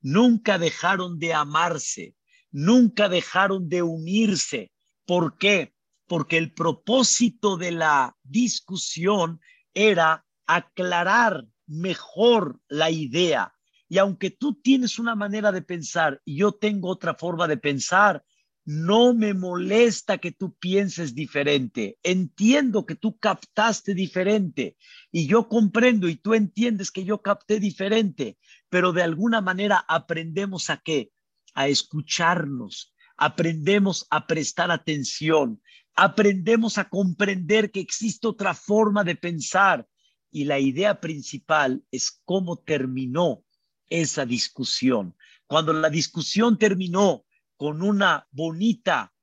nunca 0.01 0.57
dejaron 0.57 1.19
de 1.19 1.33
amarse, 1.33 2.15
nunca 2.51 3.09
dejaron 3.09 3.69
de 3.69 3.83
unirse. 3.83 4.71
¿Por 5.05 5.37
qué? 5.37 5.75
Porque 6.07 6.37
el 6.37 6.53
propósito 6.53 7.57
de 7.57 7.71
la 7.71 8.15
discusión 8.23 9.39
era 9.73 10.25
aclarar 10.47 11.45
mejor 11.67 12.59
la 12.67 12.89
idea. 12.89 13.53
Y 13.87 13.99
aunque 13.99 14.31
tú 14.31 14.59
tienes 14.61 14.97
una 14.97 15.15
manera 15.15 15.51
de 15.51 15.61
pensar 15.61 16.21
y 16.25 16.37
yo 16.37 16.53
tengo 16.53 16.89
otra 16.89 17.13
forma 17.13 17.47
de 17.47 17.57
pensar, 17.57 18.23
no 18.65 19.13
me 19.13 19.35
molesta 19.35 20.17
que 20.17 20.31
tú 20.31 20.55
pienses 20.55 21.13
diferente. 21.13 21.99
Entiendo 22.01 22.85
que 22.85 22.95
tú 22.95 23.17
captaste 23.19 23.93
diferente 23.93 24.75
y 25.11 25.27
yo 25.27 25.47
comprendo 25.47 26.09
y 26.09 26.15
tú 26.15 26.33
entiendes 26.33 26.89
que 26.89 27.05
yo 27.05 27.21
capté 27.21 27.59
diferente, 27.59 28.37
pero 28.69 28.91
de 28.91 29.03
alguna 29.03 29.39
manera 29.39 29.85
aprendemos 29.87 30.71
a 30.71 30.77
qué? 30.77 31.11
A 31.53 31.67
escucharnos, 31.67 32.93
aprendemos 33.17 34.07
a 34.09 34.25
prestar 34.25 34.71
atención, 34.71 35.61
aprendemos 35.95 36.79
a 36.79 36.89
comprender 36.89 37.71
que 37.71 37.81
existe 37.81 38.27
otra 38.27 38.55
forma 38.55 39.03
de 39.03 39.15
pensar 39.15 39.87
y 40.31 40.45
la 40.45 40.59
idea 40.59 40.99
principal 40.99 41.83
es 41.91 42.19
cómo 42.25 42.57
terminó 42.57 43.43
esa 43.89 44.25
discusión. 44.25 45.15
Cuando 45.45 45.71
la 45.71 45.91
discusión 45.91 46.57
terminó, 46.57 47.25
con 47.57 47.81
una 47.81 48.27
bonita 48.31 49.13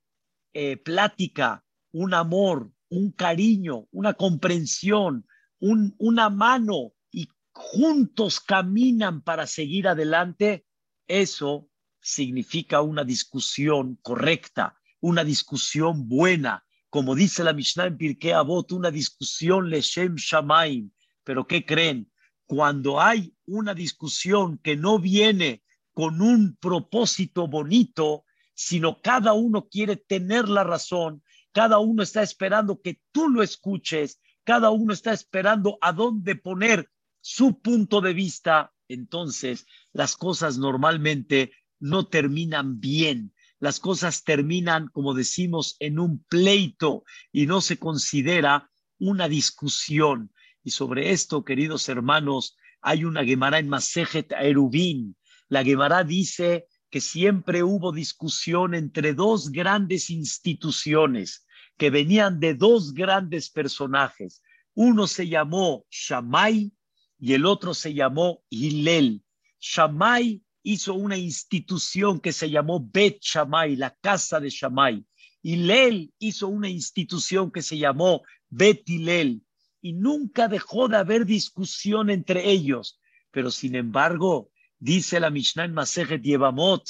eh, 0.53 0.77
plática, 0.77 1.65
un 1.93 2.15
amor, 2.15 2.73
un 2.89 3.13
cariño, 3.13 3.89
una 3.91 4.15
comprensión, 4.15 5.27
un, 5.61 5.95
una 5.99 6.29
mano 6.31 6.93
y 7.11 7.29
juntos 7.53 8.41
caminan 8.41 9.23
para 9.23 9.47
seguir 9.47 9.89
adelante, 9.89 10.67
eso 11.07 11.69
significa 12.01 12.83
una 12.83 13.05
discusión 13.05 13.99
correcta, 14.03 14.79
una 15.01 15.25
discusión 15.25 16.09
buena, 16.09 16.65
como 16.91 17.15
dice 17.15 17.43
la 17.43 17.55
Mishnah 17.55 17.87
en 17.87 17.97
Pirkei 17.97 18.33
Avot, 18.33 18.73
una 18.73 18.91
discusión 18.91 19.71
leshem 19.71 20.17
shamaim. 20.17 20.91
Pero 21.25 21.47
¿qué 21.47 21.65
creen? 21.65 22.11
Cuando 22.45 23.01
hay 23.01 23.35
una 23.47 23.73
discusión 23.73 24.59
que 24.59 24.77
no 24.77 24.99
viene 24.99 25.63
con 25.93 26.21
un 26.21 26.57
propósito 26.57 27.49
bonito, 27.49 28.25
sino 28.55 29.01
cada 29.01 29.33
uno 29.33 29.69
quiere 29.69 29.97
tener 29.97 30.49
la 30.49 30.65
razón, 30.65 31.23
cada 31.53 31.79
uno 31.79 32.03
está 32.03 32.23
esperando 32.23 32.81
que 32.81 33.01
tú 33.13 33.29
lo 33.29 33.43
escuches, 33.43 34.21
cada 34.45 34.71
uno 34.71 34.93
está 34.93 35.13
esperando 35.13 35.79
a 35.81 35.93
dónde 35.93 36.37
poner 36.37 36.91
su 37.21 37.61
punto 37.61 38.01
de 38.01 38.15
vista, 38.15 38.73
entonces 38.89 39.67
las 39.93 40.17
cosas 40.17 40.59
normalmente 40.59 41.53
no 41.79 42.07
terminan 42.07 42.81
bien. 42.81 43.35
Las 43.59 43.79
cosas 43.79 44.25
terminan, 44.25 44.89
como 44.89 45.15
decimos, 45.15 45.77
en 45.79 46.01
un 46.01 46.25
pleito 46.25 47.05
y 47.31 47.47
no 47.47 47.61
se 47.61 47.79
considera 47.79 48.71
una 48.99 49.29
discusión. 49.29 50.33
Y 50.65 50.71
sobre 50.71 51.13
esto, 51.13 51.45
queridos 51.45 51.89
hermanos, 51.89 52.57
hay 52.81 53.05
una 53.05 53.25
Gemara 53.25 53.59
en 53.59 53.69
Masejet 53.69 54.33
Erubín. 54.33 55.17
La 55.53 55.63
Gemara 55.63 56.03
dice 56.03 56.67
que 56.89 57.03
siempre 57.03 57.63
hubo 57.63 57.93
discusión 57.93 58.75
entre 58.75 59.13
dos 59.13 59.53
grandes 59.53 60.09
instituciones 60.09 61.45
que 61.77 61.91
venían 61.91 62.41
de 62.41 62.55
dos 62.55 62.95
grandes 62.95 63.51
personajes. 63.51 64.43
Uno 64.73 65.07
se 65.07 65.29
llamó 65.29 65.85
Shammai 65.91 66.73
y 67.19 67.35
el 67.35 67.45
otro 67.45 67.75
se 67.75 67.93
llamó 67.93 68.43
Hillel. 68.49 69.23
Shammai 69.61 70.43
hizo 70.63 70.95
una 70.95 71.19
institución 71.19 72.19
que 72.19 72.33
se 72.33 72.49
llamó 72.49 72.89
Bet 72.91 73.19
Shammai, 73.21 73.77
la 73.77 73.95
casa 74.01 74.41
de 74.41 74.49
Shammai. 74.49 75.05
Hillel 75.43 76.15
hizo 76.19 76.49
una 76.49 76.71
institución 76.71 77.51
que 77.51 77.61
se 77.61 77.77
llamó 77.77 78.23
Bet 78.49 78.89
Hillel 78.89 79.43
y 79.83 79.93
nunca 79.93 80.49
dejó 80.49 80.89
de 80.89 80.97
haber 80.97 81.27
discusión 81.27 82.09
entre 82.09 82.49
ellos. 82.49 82.99
Pero 83.31 83.51
sin 83.51 83.75
embargo, 83.75 84.52
dice 84.83 85.21
la 85.21 85.31
Mishnah 85.31 85.67
en 85.67 85.75
Masejet 85.75 86.23
Yevamot, 86.23 86.83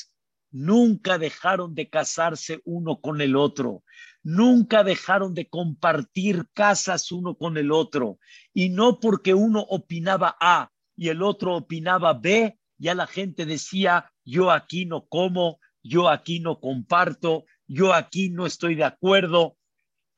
nunca 0.50 1.18
dejaron 1.18 1.74
de 1.74 1.90
casarse 1.90 2.62
uno 2.64 3.02
con 3.02 3.20
el 3.20 3.36
otro, 3.36 3.84
nunca 4.22 4.82
dejaron 4.82 5.34
de 5.34 5.50
compartir 5.50 6.46
casas 6.54 7.12
uno 7.12 7.36
con 7.36 7.58
el 7.58 7.70
otro, 7.70 8.18
y 8.54 8.70
no 8.70 8.98
porque 8.98 9.34
uno 9.34 9.60
opinaba 9.60 10.34
A 10.40 10.70
y 10.96 11.10
el 11.10 11.22
otro 11.22 11.54
opinaba 11.54 12.14
B, 12.14 12.58
ya 12.78 12.94
la 12.94 13.06
gente 13.06 13.44
decía, 13.44 14.10
yo 14.24 14.50
aquí 14.50 14.86
no 14.86 15.06
como, 15.06 15.60
yo 15.82 16.08
aquí 16.08 16.40
no 16.40 16.60
comparto, 16.60 17.44
yo 17.66 17.92
aquí 17.92 18.30
no 18.30 18.46
estoy 18.46 18.74
de 18.74 18.84
acuerdo, 18.84 19.58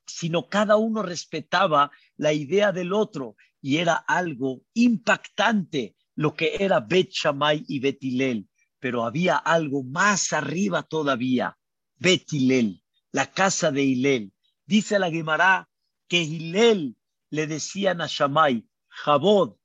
sino 0.07 0.49
cada 0.49 0.77
uno 0.77 1.03
respetaba 1.03 1.91
la 2.17 2.33
idea 2.33 2.71
del 2.71 2.93
otro. 2.93 3.37
Y 3.61 3.79
era 3.79 3.95
algo 3.95 4.61
impactante 4.75 5.97
lo 6.15 6.35
que 6.35 6.57
era 6.61 6.81
Bet 6.81 7.11
Shammai 7.11 7.65
y 7.67 7.81
Betilel, 7.81 8.49
pero 8.79 9.05
había 9.05 9.37
algo 9.37 9.83
más 9.83 10.33
arriba 10.33 10.83
todavía, 10.83 11.57
Betilel, 11.97 12.83
la 13.13 13.31
casa 13.31 13.71
de 13.71 13.83
Hilel. 13.83 14.33
Dice 14.67 14.99
la 14.99 15.11
Gemara 15.11 15.69
que 16.09 16.23
Hilel 16.23 16.97
le 17.31 17.47
decían 17.47 18.01
a 18.01 18.07
Shammai, 18.07 18.67
Jabod, 18.89 19.57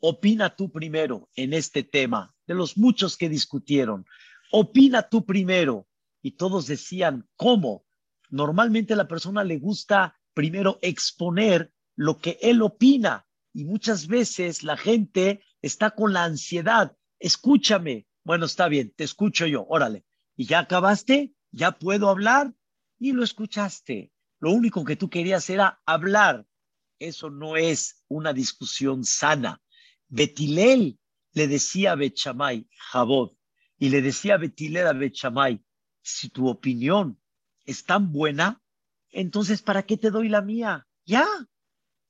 opina 0.00 0.54
tú 0.56 0.70
primero 0.70 1.28
en 1.34 1.52
este 1.52 1.82
tema, 1.82 2.34
de 2.46 2.54
los 2.54 2.76
muchos 2.78 3.16
que 3.16 3.28
discutieron, 3.28 4.06
opina 4.50 5.08
tú 5.08 5.24
primero. 5.24 5.86
Y 6.22 6.32
todos 6.32 6.66
decían, 6.66 7.28
¿cómo? 7.36 7.84
Normalmente 8.28 8.92
a 8.92 8.96
la 8.96 9.08
persona 9.08 9.42
le 9.42 9.58
gusta 9.58 10.18
primero 10.34 10.78
exponer 10.82 11.72
lo 11.96 12.18
que 12.18 12.38
él 12.42 12.62
opina 12.62 13.26
y 13.52 13.64
muchas 13.64 14.06
veces 14.06 14.62
la 14.62 14.76
gente 14.76 15.42
está 15.62 15.90
con 15.90 16.12
la 16.12 16.24
ansiedad. 16.24 16.96
Escúchame. 17.18 18.06
Bueno, 18.24 18.46
está 18.46 18.68
bien, 18.68 18.92
te 18.96 19.04
escucho 19.04 19.46
yo, 19.46 19.66
órale. 19.68 20.04
¿Y 20.36 20.46
ya 20.46 20.60
acabaste? 20.60 21.34
¿Ya 21.50 21.72
puedo 21.72 22.08
hablar? 22.08 22.54
Y 22.98 23.12
lo 23.12 23.24
escuchaste. 23.24 24.12
Lo 24.40 24.52
único 24.52 24.84
que 24.84 24.96
tú 24.96 25.10
querías 25.10 25.48
era 25.50 25.80
hablar. 25.86 26.46
eso 26.98 27.30
no 27.30 27.56
es 27.56 28.04
una 28.08 28.34
discusión 28.34 29.04
sana. 29.04 29.62
Betilel 30.08 30.98
le 31.32 31.48
decía 31.48 31.92
a 31.92 31.94
Bechamay, 31.94 32.68
Jabot, 32.76 33.38
y 33.78 33.88
le 33.88 34.02
decía 34.02 34.34
a 34.34 34.38
Betilel 34.38 34.86
a 34.86 34.92
Bechamay, 34.92 35.64
si 36.02 36.28
tu 36.28 36.48
opinión 36.48 37.18
es 37.64 37.84
tan 37.84 38.12
buena, 38.12 38.62
entonces 39.10 39.62
¿para 39.62 39.84
qué 39.84 39.96
te 39.96 40.10
doy 40.10 40.28
la 40.28 40.42
mía? 40.42 40.86
Ya, 41.06 41.26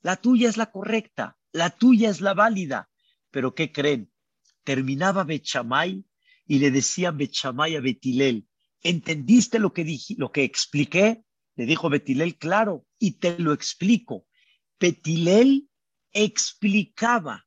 la 0.02 0.16
tuya 0.16 0.48
es 0.48 0.56
la 0.56 0.70
correcta, 0.70 1.38
la 1.52 1.70
tuya 1.70 2.10
es 2.10 2.20
la 2.20 2.34
válida. 2.34 2.89
Pero 3.30 3.54
¿qué 3.54 3.72
creen? 3.72 4.10
Terminaba 4.64 5.24
Bechamay 5.24 6.04
y 6.46 6.58
le 6.58 6.70
decía 6.70 7.10
Bechamay 7.10 7.76
a 7.76 7.80
Betilel, 7.80 8.46
¿entendiste 8.82 9.58
lo 9.58 9.72
que 9.72 9.84
dije, 9.84 10.14
lo 10.18 10.32
que 10.32 10.44
expliqué? 10.44 11.22
Le 11.56 11.66
dijo 11.66 11.90
Betilel, 11.90 12.36
claro, 12.38 12.86
y 12.98 13.12
te 13.12 13.38
lo 13.38 13.52
explico. 13.52 14.26
Betilel 14.78 15.68
explicaba 16.12 17.46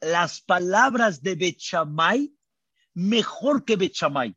las 0.00 0.40
palabras 0.40 1.22
de 1.22 1.34
Bechamay 1.34 2.34
mejor 2.94 3.64
que 3.64 3.76
Bechamay. 3.76 4.36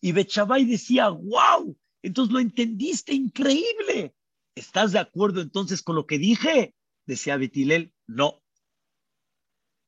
Y 0.00 0.12
Bechamay 0.12 0.64
decía, 0.64 1.08
wow, 1.08 1.76
entonces 2.02 2.32
lo 2.32 2.40
entendiste 2.40 3.14
increíble. 3.14 4.14
¿Estás 4.54 4.92
de 4.92 4.98
acuerdo 4.98 5.40
entonces 5.40 5.82
con 5.82 5.96
lo 5.96 6.06
que 6.06 6.18
dije? 6.18 6.74
Decía 7.06 7.36
Betilel, 7.36 7.94
no. 8.06 8.41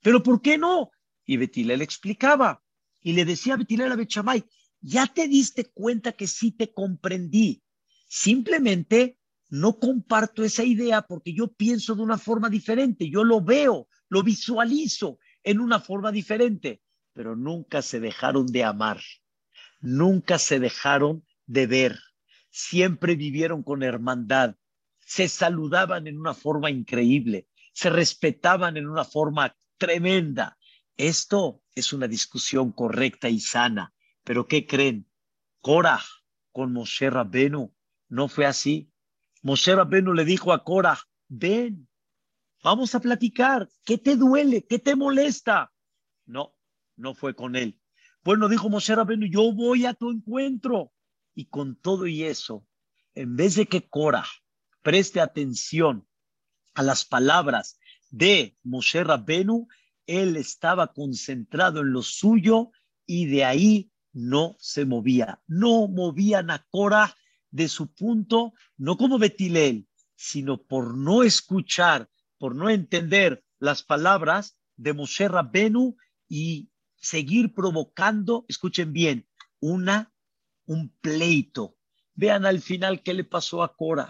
¿Pero 0.05 0.23
por 0.23 0.43
qué 0.43 0.59
no? 0.59 0.91
Y 1.25 1.39
Betilel 1.39 1.81
explicaba. 1.81 2.63
Y 3.01 3.15
le 3.15 3.25
decía 3.25 3.55
a 3.55 3.57
Betilel 3.57 3.91
a 3.91 3.97
Bechamay, 3.97 4.45
ya 4.83 5.07
te 5.07 5.29
diste 5.29 5.65
cuenta 5.73 6.13
que 6.13 6.27
sí 6.27 6.53
te 6.53 6.75
comprendí. 6.75 7.63
Simplemente 8.07 9.19
no 9.49 9.79
comparto 9.79 10.45
esa 10.45 10.63
idea 10.63 11.01
porque 11.01 11.33
yo 11.33 11.55
pienso 11.55 11.95
de 11.95 12.03
una 12.03 12.19
forma 12.19 12.51
diferente. 12.51 13.09
Yo 13.09 13.25
lo 13.25 13.41
veo, 13.41 13.89
lo 14.11 14.23
visualizo 14.23 15.19
en 15.43 15.59
una 15.59 15.81
forma 15.81 16.13
diferente. 16.13 16.83
Pero 17.15 17.35
nunca 17.35 17.81
se 17.81 17.99
dejaron 17.99 18.45
de 18.49 18.63
amar. 18.63 19.01
Nunca 19.81 20.39
se 20.39 20.61
dejaron 20.61 21.25
de 21.47 21.67
ver. 21.67 21.99
Siempre 22.51 23.17
vivieron 23.17 23.63
con 23.63 23.83
hermandad. 23.83 24.57
Se 24.99 25.29
saludaban 25.29 26.07
en 26.09 26.19
una 26.19 26.35
forma 26.35 26.71
increíble. 26.71 27.49
Se 27.73 27.89
respetaban 27.89 28.77
en 28.77 28.87
una 28.87 29.07
forma 29.07 29.57
tremenda. 29.79 30.59
Esto 30.97 31.63
es 31.75 31.93
una 31.93 32.09
discusión 32.09 32.73
correcta 32.73 33.29
y 33.29 33.41
sana. 33.41 33.95
Pero 34.23 34.47
¿qué 34.47 34.67
creen? 34.67 35.09
Cora 35.61 36.01
con 36.53 36.73
Moshe 36.73 37.11
Rabbenu 37.11 37.75
no 38.09 38.29
fue 38.29 38.47
así. 38.47 38.93
Moshe 39.43 39.75
Rabbenu 39.75 40.13
le 40.13 40.25
dijo 40.25 40.53
a 40.53 40.63
Cora, 40.63 40.99
ven, 41.29 41.89
vamos 42.63 42.95
a 42.95 43.01
platicar. 43.01 43.69
¿Qué 43.85 43.99
te 43.99 44.17
duele? 44.17 44.65
¿Qué 44.67 44.79
te 44.79 44.95
molesta? 44.95 45.73
No, 46.27 46.55
no 46.97 47.15
fue 47.15 47.35
con 47.35 47.57
él. 47.57 47.81
Bueno, 48.23 48.49
dijo 48.49 48.69
Moshe 48.69 48.95
Rabbenu, 48.95 49.27
yo 49.27 49.53
voy 49.53 49.85
a 49.85 49.95
tu 49.95 50.11
encuentro. 50.11 50.93
Y 51.35 51.47
con 51.47 51.77
todo 51.77 52.07
y 52.07 52.23
eso, 52.23 52.67
en 53.15 53.37
vez 53.37 53.57
de 53.57 53.67
que 53.67 53.89
Cora 53.89 54.25
preste 54.83 55.21
atención 55.21 56.07
a 56.75 56.83
las 56.83 57.05
palabras 57.05 57.79
de 58.17 58.57
Moshe 58.63 59.03
Rabbenu, 59.03 59.67
él 60.07 60.37
estaba 60.37 60.93
concentrado 60.93 61.81
en 61.81 61.93
lo 61.93 62.03
suyo 62.03 62.71
y 63.07 63.27
de 63.27 63.45
ahí 63.45 63.91
no 64.13 64.55
se 64.61 64.85
movía. 64.85 65.43
No 65.49 65.89
movían 65.89 66.51
a 66.51 66.65
Cora 66.71 67.17
de 67.51 67.67
su 67.67 67.93
punto, 67.93 68.53
no 68.77 68.97
como 68.97 69.19
Betilel, 69.19 69.89
sino 70.15 70.63
por 70.63 70.97
no 70.97 71.25
escuchar, 71.25 72.09
por 72.39 72.55
no 72.55 72.71
entender 72.71 73.45
las 73.59 73.83
palabras 73.83 74.57
de 74.77 74.93
Moshe 74.93 75.27
Rabbenu 75.27 75.97
y 76.29 76.71
seguir 76.95 77.53
provocando, 77.53 78.45
escuchen 78.49 78.93
bien, 78.93 79.27
una, 79.59 80.13
un 80.67 80.91
pleito. 81.01 81.77
Vean 82.15 82.47
al 82.47 82.61
final 82.61 83.03
qué 83.03 83.13
le 83.13 83.25
pasó 83.25 83.65
a 83.65 83.75
Cora. 83.75 84.09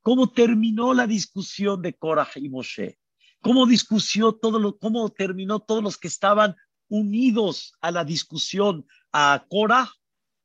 Cómo 0.00 0.30
terminó 0.30 0.94
la 0.94 1.08
discusión 1.08 1.82
de 1.82 1.94
Cora 1.94 2.28
y 2.36 2.48
Moshe. 2.48 3.00
Cómo 3.46 3.64
discusió 3.64 4.32
todo 4.32 4.58
lo, 4.58 4.76
cómo 4.76 5.08
terminó 5.10 5.60
todos 5.60 5.80
los 5.80 5.98
que 5.98 6.08
estaban 6.08 6.56
unidos 6.88 7.74
a 7.80 7.92
la 7.92 8.04
discusión 8.04 8.88
a 9.12 9.46
Cora 9.48 9.88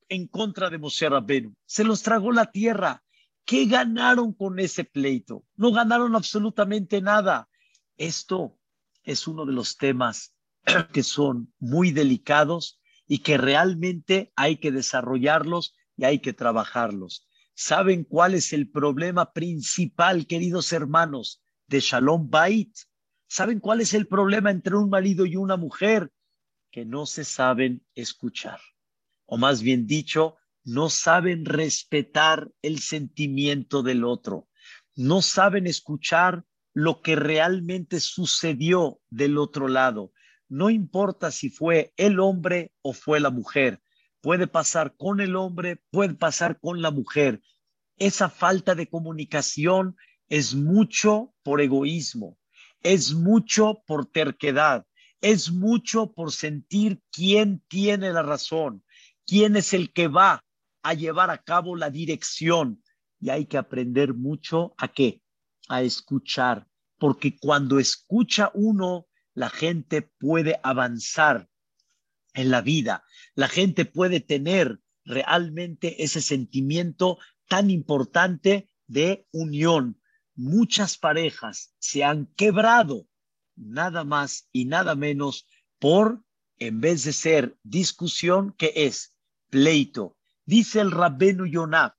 en 0.08 0.28
contra 0.28 0.70
de 0.70 0.78
Moshe 0.78 1.10
Rabbenu. 1.10 1.56
Se 1.66 1.84
los 1.84 2.04
tragó 2.04 2.32
la 2.32 2.52
tierra. 2.52 3.04
¿Qué 3.44 3.66
ganaron 3.66 4.34
con 4.34 4.60
ese 4.60 4.84
pleito? 4.84 5.44
No 5.56 5.72
ganaron 5.72 6.16
absolutamente 6.16 7.02
nada. 7.02 7.50
Esto 7.98 8.60
es 9.02 9.28
uno 9.28 9.48
de 9.48 9.54
los 9.54 9.78
temas 9.78 10.36
que 10.94 11.02
son 11.02 11.52
muy 11.58 11.90
delicados 11.90 12.80
y 13.08 13.24
que 13.24 13.40
realmente 13.40 14.32
hay 14.36 14.58
que 14.58 14.72
desarrollarlos 14.72 15.74
y 15.98 16.04
hay 16.04 16.20
que 16.20 16.34
trabajarlos. 16.34 17.28
¿Saben 17.56 18.04
cuál 18.04 18.36
es 18.36 18.54
el 18.54 18.70
problema 18.70 19.34
principal, 19.34 20.28
queridos 20.28 20.72
hermanos, 20.72 21.42
de 21.66 21.80
Shalom 21.80 22.30
Bait? 22.30 22.72
¿Saben 23.32 23.60
cuál 23.60 23.80
es 23.80 23.94
el 23.94 24.08
problema 24.08 24.52
entre 24.52 24.76
un 24.76 24.90
marido 24.90 25.26
y 25.26 25.36
una 25.36 25.56
mujer? 25.56 26.12
Que 26.72 26.84
no 26.86 27.06
se 27.06 27.24
saben 27.24 27.86
escuchar. 27.96 28.60
O 29.26 29.38
más 29.38 29.62
bien 29.62 29.88
dicho, 29.88 30.36
no 30.64 30.90
saben 30.90 31.46
respetar 31.46 32.52
el 32.62 32.80
sentimiento 32.80 33.84
del 33.84 34.04
otro. 34.04 34.50
No 34.96 35.22
saben 35.22 35.66
escuchar 35.66 36.44
lo 36.74 37.02
que 37.02 37.16
realmente 37.16 38.00
sucedió 38.00 39.00
del 39.10 39.38
otro 39.38 39.68
lado 39.68 40.12
no 40.52 40.70
importa 40.70 41.32
si 41.32 41.50
fue 41.50 41.94
el 41.96 42.20
hombre 42.20 42.74
o 42.82 42.92
fue 42.92 43.22
la 43.22 43.30
mujer, 43.30 43.82
puede 44.20 44.48
pasar 44.48 44.98
con 44.98 45.22
el 45.22 45.38
hombre, 45.38 45.82
puede 45.92 46.14
pasar 46.14 46.60
con 46.60 46.82
la 46.82 46.92
mujer. 46.92 47.42
Esa 47.96 48.30
falta 48.30 48.76
de 48.76 48.90
comunicación 48.90 49.96
es 50.28 50.54
mucho 50.54 51.34
por 51.42 51.62
egoísmo, 51.62 52.38
es 52.84 53.14
mucho 53.14 53.84
por 53.86 54.06
terquedad, 54.06 54.86
es 55.22 55.52
mucho 55.52 56.12
por 56.14 56.32
sentir 56.32 57.02
quién 57.12 57.64
tiene 57.68 58.12
la 58.12 58.24
razón, 58.24 58.84
quién 59.26 59.56
es 59.56 59.74
el 59.74 59.94
que 59.94 60.08
va 60.08 60.44
a 60.84 60.94
llevar 60.94 61.30
a 61.30 61.44
cabo 61.44 61.76
la 61.76 61.90
dirección. 61.90 62.84
Y 63.20 63.30
hay 63.30 63.46
que 63.46 63.58
aprender 63.58 64.16
mucho 64.16 64.74
a 64.78 64.88
qué? 64.88 65.22
A 65.70 65.84
escuchar, 65.84 66.68
porque 66.98 67.38
cuando 67.38 67.80
escucha 67.80 68.52
uno, 68.56 69.08
la 69.34 69.50
gente 69.50 70.02
puede 70.02 70.60
avanzar 70.64 71.48
en 72.34 72.50
la 72.50 72.62
vida, 72.62 73.04
la 73.36 73.48
gente 73.48 73.86
puede 73.86 74.20
tener 74.22 74.80
realmente 75.06 76.04
ese 76.04 76.22
sentimiento 76.22 77.18
tan 77.48 77.70
importante 77.70 78.70
de 78.88 79.28
unión. 79.32 80.01
Muchas 80.44 80.98
parejas 80.98 81.76
se 81.78 82.04
han 82.04 82.26
quebrado 82.36 83.06
nada 83.56 84.04
más 84.04 84.50
y 84.52 84.66
nada 84.66 84.96
menos 84.96 85.46
por, 85.78 86.24
en 86.58 86.82
vez 86.82 87.04
de 87.04 87.14
ser 87.14 87.60
discusión, 87.62 88.56
que 88.58 88.74
es 88.76 89.14
pleito. 89.52 90.18
Dice 90.44 90.80
el 90.80 90.90
Rabbenu 90.90 91.46
Yonah, 91.46 91.96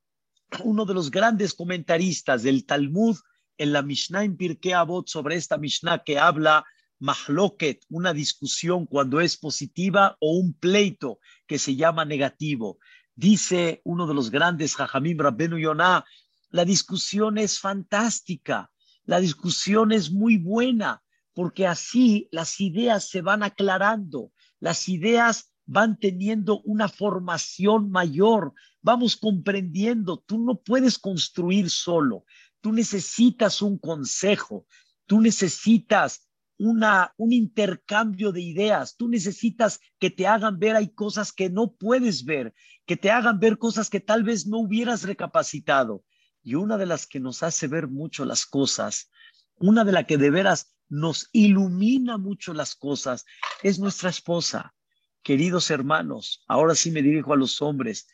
uno 0.64 0.84
de 0.86 0.92
los 0.92 1.12
grandes 1.12 1.54
comentaristas 1.54 2.42
del 2.42 2.66
Talmud 2.66 3.16
en 3.58 3.72
la 3.72 3.82
Mishnah 3.82 4.24
en 4.24 4.36
Pirkei 4.36 4.72
Avot 4.72 5.06
sobre 5.06 5.36
esta 5.36 5.56
Mishnah 5.56 6.02
que 6.02 6.18
habla 6.18 6.64
mahloket, 6.98 7.84
una 7.90 8.12
discusión 8.12 8.86
cuando 8.86 9.20
es 9.20 9.36
positiva 9.36 10.16
o 10.18 10.32
un 10.32 10.52
pleito 10.52 11.20
que 11.46 11.60
se 11.60 11.76
llama 11.76 12.04
negativo. 12.04 12.80
Dice 13.14 13.82
uno 13.84 14.08
de 14.08 14.14
los 14.14 14.32
grandes 14.32 14.74
Jajamim 14.74 15.16
Rabbenu 15.16 15.58
Yonah, 15.58 16.04
la 16.52 16.64
discusión 16.64 17.38
es 17.38 17.58
fantástica, 17.58 18.70
la 19.04 19.18
discusión 19.18 19.90
es 19.90 20.12
muy 20.12 20.36
buena, 20.36 21.02
porque 21.34 21.66
así 21.66 22.28
las 22.30 22.60
ideas 22.60 23.08
se 23.08 23.22
van 23.22 23.42
aclarando, 23.42 24.30
las 24.60 24.88
ideas 24.88 25.52
van 25.64 25.98
teniendo 25.98 26.60
una 26.60 26.88
formación 26.88 27.90
mayor, 27.90 28.52
vamos 28.82 29.16
comprendiendo, 29.16 30.22
tú 30.26 30.38
no 30.38 30.60
puedes 30.60 30.98
construir 30.98 31.70
solo, 31.70 32.24
tú 32.60 32.70
necesitas 32.72 33.62
un 33.62 33.78
consejo, 33.78 34.66
tú 35.06 35.22
necesitas 35.22 36.28
una, 36.58 37.12
un 37.16 37.32
intercambio 37.32 38.30
de 38.30 38.40
ideas. 38.40 38.96
Tú 38.96 39.08
necesitas 39.08 39.80
que 39.98 40.10
te 40.10 40.28
hagan 40.28 40.60
ver, 40.60 40.76
hay 40.76 40.90
cosas 40.90 41.32
que 41.32 41.50
no 41.50 41.72
puedes 41.72 42.24
ver, 42.24 42.54
que 42.86 42.96
te 42.96 43.10
hagan 43.10 43.40
ver 43.40 43.58
cosas 43.58 43.90
que 43.90 43.98
tal 43.98 44.22
vez 44.22 44.46
no 44.46 44.58
hubieras 44.58 45.02
recapacitado. 45.02 46.04
Y 46.42 46.54
una 46.54 46.76
de 46.78 46.86
las 46.86 47.06
que 47.06 47.20
nos 47.20 47.42
hace 47.42 47.68
ver 47.68 47.88
mucho 47.88 48.24
las 48.24 48.46
cosas, 48.46 49.10
una 49.56 49.84
de 49.84 49.92
las 49.92 50.06
que 50.06 50.18
de 50.18 50.30
veras 50.30 50.74
nos 50.88 51.28
ilumina 51.32 52.18
mucho 52.18 52.52
las 52.52 52.74
cosas, 52.74 53.24
es 53.62 53.78
nuestra 53.78 54.10
esposa. 54.10 54.74
Queridos 55.22 55.70
hermanos, 55.70 56.42
ahora 56.48 56.74
sí 56.74 56.90
me 56.90 57.02
dirijo 57.02 57.32
a 57.32 57.36
los 57.36 57.62
hombres, 57.62 58.08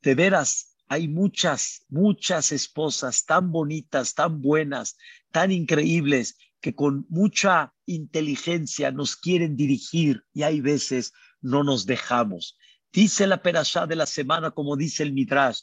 de 0.00 0.14
veras 0.14 0.76
hay 0.88 1.08
muchas, 1.08 1.84
muchas 1.88 2.52
esposas 2.52 3.24
tan 3.24 3.50
bonitas, 3.50 4.14
tan 4.14 4.40
buenas, 4.40 4.96
tan 5.30 5.50
increíbles, 5.50 6.36
que 6.60 6.74
con 6.74 7.06
mucha 7.08 7.74
inteligencia 7.86 8.92
nos 8.92 9.16
quieren 9.16 9.56
dirigir 9.56 10.24
y 10.32 10.44
hay 10.44 10.60
veces 10.60 11.12
no 11.40 11.64
nos 11.64 11.86
dejamos. 11.86 12.56
Dice 12.92 13.26
la 13.26 13.42
perashá 13.42 13.86
de 13.86 13.96
la 13.96 14.06
semana, 14.06 14.52
como 14.52 14.76
dice 14.76 15.02
el 15.02 15.12
Midrash, 15.12 15.62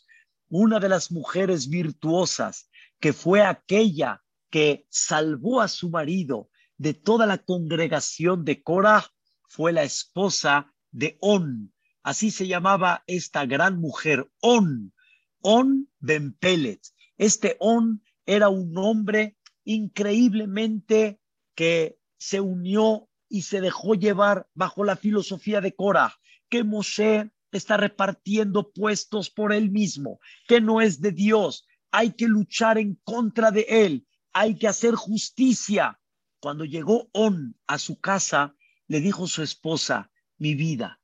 una 0.49 0.79
de 0.79 0.89
las 0.89 1.11
mujeres 1.11 1.69
virtuosas 1.69 2.69
que 2.99 3.13
fue 3.13 3.41
aquella 3.41 4.21
que 4.49 4.85
salvó 4.89 5.61
a 5.61 5.67
su 5.67 5.89
marido 5.89 6.49
de 6.77 6.93
toda 6.93 7.25
la 7.25 7.37
congregación 7.37 8.43
de 8.43 8.63
Korah 8.63 9.05
fue 9.47 9.71
la 9.73 9.83
esposa 9.83 10.73
de 10.91 11.17
On. 11.21 11.73
Así 12.03 12.31
se 12.31 12.47
llamaba 12.47 13.03
esta 13.07 13.45
gran 13.45 13.79
mujer, 13.79 14.29
On. 14.41 14.93
On 15.41 15.89
Ben 15.99 16.33
Pelet. 16.33 16.81
Este 17.17 17.57
On 17.59 18.01
era 18.25 18.49
un 18.49 18.77
hombre 18.77 19.37
increíblemente 19.63 21.19
que 21.55 21.99
se 22.17 22.39
unió 22.39 23.09
y 23.27 23.43
se 23.43 23.61
dejó 23.61 23.93
llevar 23.93 24.47
bajo 24.53 24.83
la 24.83 24.95
filosofía 24.95 25.61
de 25.61 25.75
Cora, 25.75 26.15
que 26.49 26.63
Moshe 26.63 27.31
está 27.57 27.77
repartiendo 27.77 28.71
puestos 28.71 29.29
por 29.29 29.53
él 29.53 29.71
mismo, 29.71 30.19
que 30.47 30.61
no 30.61 30.81
es 30.81 31.01
de 31.01 31.11
Dios. 31.11 31.65
Hay 31.91 32.11
que 32.11 32.27
luchar 32.27 32.77
en 32.77 32.95
contra 33.03 33.51
de 33.51 33.65
él, 33.67 34.07
hay 34.33 34.57
que 34.57 34.67
hacer 34.67 34.95
justicia. 34.95 35.99
Cuando 36.39 36.65
llegó 36.65 37.09
On 37.13 37.57
a 37.67 37.79
su 37.79 37.99
casa, 37.99 38.55
le 38.87 39.01
dijo 39.01 39.27
su 39.27 39.43
esposa, 39.43 40.11
mi 40.37 40.55
vida, 40.55 41.01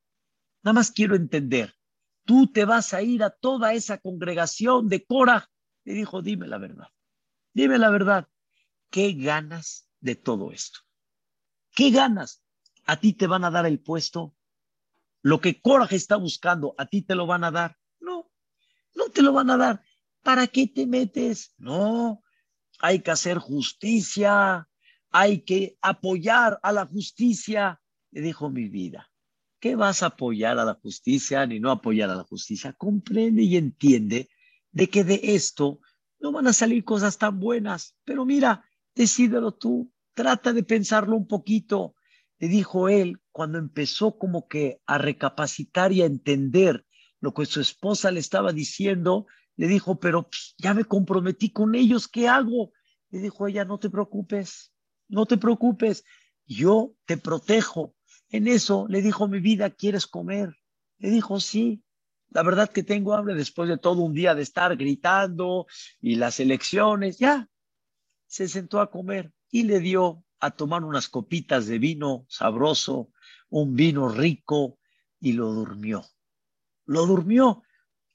nada 0.63 0.73
más 0.73 0.91
quiero 0.91 1.15
entender, 1.15 1.75
tú 2.23 2.47
te 2.51 2.65
vas 2.65 2.93
a 2.93 3.01
ir 3.01 3.23
a 3.23 3.29
toda 3.29 3.73
esa 3.73 3.97
congregación 3.97 4.87
de 4.87 5.05
Cora. 5.05 5.49
Le 5.83 5.93
dijo, 5.93 6.21
dime 6.21 6.47
la 6.47 6.57
verdad, 6.57 6.87
dime 7.53 7.77
la 7.77 7.89
verdad, 7.89 8.27
¿qué 8.89 9.13
ganas 9.13 9.89
de 9.99 10.15
todo 10.15 10.51
esto? 10.51 10.79
¿Qué 11.73 11.91
ganas? 11.91 12.43
¿A 12.85 12.99
ti 12.99 13.13
te 13.13 13.27
van 13.27 13.43
a 13.43 13.51
dar 13.51 13.65
el 13.65 13.79
puesto? 13.79 14.35
Lo 15.25 15.41
que 15.41 15.59
Cora 15.59 15.87
está 15.89 16.17
buscando, 16.17 16.75
¿a 16.77 16.85
ti 16.85 17.01
te 17.01 17.15
lo 17.15 17.25
van 17.25 17.43
a 17.43 17.49
dar? 17.49 17.79
No, 17.99 18.29
no 18.93 19.09
te 19.09 19.23
lo 19.23 19.33
van 19.33 19.49
a 19.49 19.57
dar. 19.57 19.81
¿Para 20.21 20.45
qué 20.45 20.67
te 20.67 20.85
metes? 20.85 21.55
No, 21.57 22.21
hay 22.77 22.99
que 22.99 23.09
hacer 23.09 23.39
justicia, 23.39 24.69
hay 25.09 25.41
que 25.41 25.79
apoyar 25.81 26.59
a 26.61 26.71
la 26.71 26.85
justicia. 26.85 27.81
Le 28.11 28.21
dijo 28.21 28.51
mi 28.51 28.69
vida, 28.69 29.09
qué 29.59 29.75
vas 29.75 30.03
a 30.03 30.13
apoyar 30.13 30.59
a 30.59 30.65
la 30.65 30.75
justicia 30.75 31.43
ni 31.47 31.59
no 31.59 31.71
apoyar 31.71 32.11
a 32.11 32.15
la 32.17 32.23
justicia? 32.25 32.73
Comprende 32.73 33.41
y 33.41 33.57
entiende 33.57 34.29
de 34.73 34.89
que 34.91 35.03
de 35.03 35.19
esto 35.23 35.79
no 36.19 36.33
van 36.33 36.45
a 36.45 36.53
salir 36.53 36.83
cosas 36.83 37.17
tan 37.17 37.39
buenas. 37.39 37.97
Pero 38.03 38.25
mira, 38.25 38.63
decídelo 38.93 39.55
tú, 39.55 39.91
trata 40.13 40.53
de 40.53 40.61
pensarlo 40.61 41.15
un 41.15 41.25
poquito. 41.25 41.95
Le 42.37 42.47
dijo 42.47 42.89
él 42.89 43.19
cuando 43.35 43.57
empezó 43.57 44.17
como 44.17 44.47
que 44.47 44.79
a 44.85 44.97
recapacitar 44.97 45.91
y 45.91 46.01
a 46.01 46.05
entender 46.05 46.85
lo 47.19 47.33
que 47.33 47.45
su 47.45 47.59
esposa 47.59 48.09
le 48.09 48.21
estaba 48.21 48.53
diciendo, 48.53 49.27
le 49.57 49.67
dijo, 49.67 49.99
pero 49.99 50.29
pues, 50.29 50.55
ya 50.57 50.73
me 50.73 50.85
comprometí 50.85 51.49
con 51.49 51.75
ellos, 51.75 52.07
¿qué 52.07 52.29
hago? 52.29 52.71
Le 53.09 53.19
dijo 53.19 53.45
ella, 53.45 53.65
no 53.65 53.77
te 53.77 53.89
preocupes, 53.89 54.71
no 55.09 55.25
te 55.25 55.35
preocupes, 55.35 56.05
yo 56.45 56.95
te 57.03 57.17
protejo, 57.17 57.93
en 58.29 58.47
eso 58.47 58.87
le 58.87 59.01
dijo, 59.01 59.27
mi 59.27 59.41
vida, 59.41 59.69
¿quieres 59.69 60.07
comer? 60.07 60.55
Le 60.99 61.09
dijo, 61.09 61.41
sí. 61.41 61.83
La 62.29 62.41
verdad 62.41 62.69
que 62.69 62.83
tengo 62.83 63.15
hambre 63.15 63.35
después 63.35 63.67
de 63.67 63.77
todo 63.77 64.01
un 64.01 64.13
día 64.13 64.33
de 64.33 64.43
estar 64.43 64.77
gritando 64.77 65.67
y 65.99 66.15
las 66.15 66.39
elecciones. 66.39 67.19
Ya, 67.19 67.49
se 68.27 68.47
sentó 68.47 68.79
a 68.79 68.89
comer 68.89 69.33
y 69.51 69.63
le 69.63 69.81
dio 69.81 70.24
a 70.39 70.51
tomar 70.51 70.83
unas 70.83 71.09
copitas 71.09 71.67
de 71.67 71.79
vino 71.79 72.25
sabroso, 72.29 73.11
un 73.49 73.75
vino 73.75 74.09
rico 74.09 74.79
y 75.19 75.33
lo 75.33 75.51
durmió. 75.53 76.03
Lo 76.85 77.05
durmió. 77.05 77.63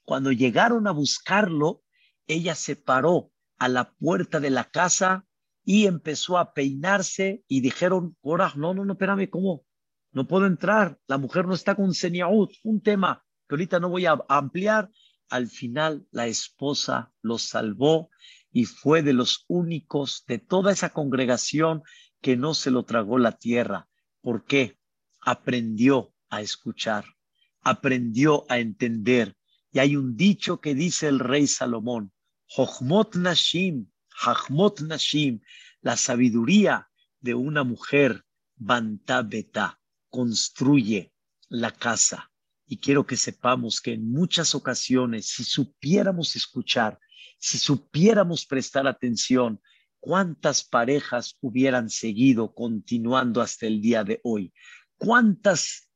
Cuando 0.04 0.33
llegaron 0.33 0.87
a 0.87 0.92
buscarlo, 0.92 1.83
ella 2.26 2.54
se 2.54 2.76
paró 2.76 3.33
a 3.59 3.68
la 3.68 3.92
puerta 3.92 4.40
de 4.40 4.50
la 4.50 4.64
casa 4.64 5.26
y 5.64 5.87
empezó 5.87 6.38
a 6.38 6.52
peinarse 6.52 7.44
y 7.48 7.61
dijeron, 7.61 8.16
ahora, 8.22 8.52
no, 8.56 8.74
no, 8.74 8.85
no, 8.85 8.92
espérame, 8.92 9.28
¿cómo? 9.28 9.64
no 10.12 10.26
puedo 10.26 10.46
entrar, 10.46 10.98
la 11.06 11.18
mujer 11.18 11.46
no 11.46 11.54
está 11.54 11.74
con 11.74 11.94
seniaut, 11.94 12.52
un 12.64 12.80
tema 12.80 13.24
que 13.48 13.54
ahorita 13.54 13.80
no 13.80 13.88
voy 13.88 14.06
a 14.06 14.18
ampliar. 14.28 14.90
Al 15.28 15.46
final 15.46 16.06
la 16.11 16.26
esposa 16.26 17.12
lo 17.22 17.38
salvó 17.38 18.11
y 18.52 18.64
fue 18.64 19.02
de 19.02 19.12
los 19.12 19.44
únicos 19.46 20.24
de 20.26 20.38
toda 20.38 20.72
esa 20.72 20.90
congregación 20.90 21.83
que 22.20 22.37
no 22.37 22.54
se 22.54 22.70
lo 22.70 22.85
tragó 22.85 23.18
la 23.18 23.33
tierra. 23.33 23.88
¿Por 24.20 24.44
qué? 24.44 24.78
Aprendió 25.20 26.14
a 26.28 26.40
escuchar, 26.40 27.04
aprendió 27.62 28.46
a 28.48 28.59
entender. 28.59 29.37
Y 29.72 29.78
hay 29.78 29.96
un 29.96 30.16
dicho 30.16 30.61
que 30.61 30.74
dice 30.74 31.09
el 31.09 31.18
rey 31.18 31.46
Salomón, 31.46 32.12
Jochmot 32.46 33.14
Nashim, 33.16 33.90
Hachmot 34.11 34.80
Nashim, 34.80 35.40
la 35.80 35.96
sabiduría 35.96 36.90
de 37.20 37.35
una 37.35 37.64
mujer, 37.64 38.24
Banta 38.56 39.26
construye 40.09 41.12
la 41.48 41.70
casa. 41.70 42.30
Y 42.66 42.78
quiero 42.78 43.06
que 43.06 43.16
sepamos 43.16 43.80
que 43.80 43.94
en 43.94 44.11
muchas 44.11 44.54
ocasiones, 44.54 45.26
si 45.26 45.44
supiéramos 45.44 46.37
escuchar, 46.37 46.98
si 47.38 47.59
supiéramos 47.59 48.44
prestar 48.46 48.87
atención, 48.87 49.61
cuántas 50.00 50.64
parejas 50.64 51.36
hubieran 51.40 51.90
seguido 51.90 52.54
continuando 52.54 53.40
hasta 53.40 53.66
el 53.66 53.80
día 53.80 54.02
de 54.02 54.20
hoy, 54.24 54.52
cuántas, 54.96 55.90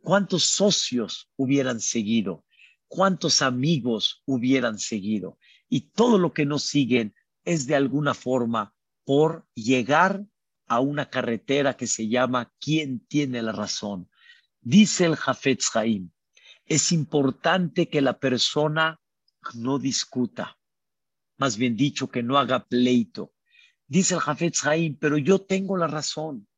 cuántos 0.00 0.44
socios 0.44 1.30
hubieran 1.36 1.80
seguido, 1.80 2.44
cuántos 2.88 3.42
amigos 3.42 4.22
hubieran 4.24 4.78
seguido. 4.78 5.38
Y 5.68 5.90
todo 5.90 6.18
lo 6.18 6.32
que 6.32 6.46
nos 6.46 6.64
siguen 6.64 7.14
es 7.44 7.66
de 7.66 7.74
alguna 7.74 8.14
forma 8.14 8.74
por 9.04 9.46
llegar 9.54 10.24
a 10.66 10.80
una 10.80 11.10
carretera 11.10 11.76
que 11.76 11.86
se 11.86 12.08
llama 12.08 12.52
¿Quién 12.60 13.00
tiene 13.06 13.42
la 13.42 13.52
razón? 13.52 14.08
Dice 14.60 15.06
el 15.06 15.16
Jafetz 15.16 15.74
Haim, 15.74 16.10
es 16.64 16.92
importante 16.92 17.88
que 17.88 18.00
la 18.00 18.18
persona 18.18 19.00
no 19.54 19.78
discuta, 19.78 20.58
más 21.36 21.56
bien 21.56 21.76
dicho, 21.76 22.08
que 22.08 22.22
no 22.22 22.38
haga 22.38 22.64
pleito. 22.64 23.31
Dice 23.92 24.14
el 24.14 24.20
Jafetz 24.20 24.64
Haim, 24.64 24.96
pero 24.96 25.18
yo 25.18 25.38
tengo 25.42 25.76
la 25.76 25.86
razón. 25.86 26.48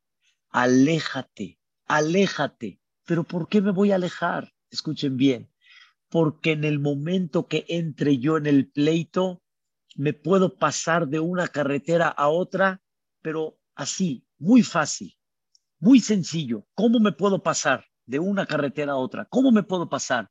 Aléjate, 0.51 1.59
aléjate. 1.85 2.81
¿Pero 3.07 3.25
por 3.25 3.49
qué 3.49 3.61
me 3.61 3.73
voy 3.73 3.91
a 3.91 3.97
alejar? 3.97 4.55
Escuchen 4.71 5.17
bien, 5.17 5.51
porque 6.09 6.53
en 6.53 6.63
el 6.63 6.79
momento 6.79 7.49
que 7.49 7.65
entre 7.69 8.19
yo 8.19 8.37
en 8.37 8.47
el 8.47 8.71
pleito, 8.71 9.43
me 9.97 10.13
puedo 10.13 10.57
pasar 10.59 11.09
de 11.09 11.19
una 11.19 11.49
carretera 11.49 12.07
a 12.07 12.29
otra, 12.29 12.81
pero 13.21 13.59
así, 13.75 14.25
muy 14.39 14.63
fácil, 14.63 15.19
muy 15.81 15.99
sencillo. 15.99 16.69
¿Cómo 16.75 17.01
me 17.01 17.11
puedo 17.11 17.43
pasar 17.43 17.85
de 18.07 18.21
una 18.21 18.47
carretera 18.47 18.93
a 18.93 18.97
otra? 18.97 19.25
¿Cómo 19.25 19.51
me 19.51 19.65
puedo 19.65 19.89
pasar? 19.89 20.31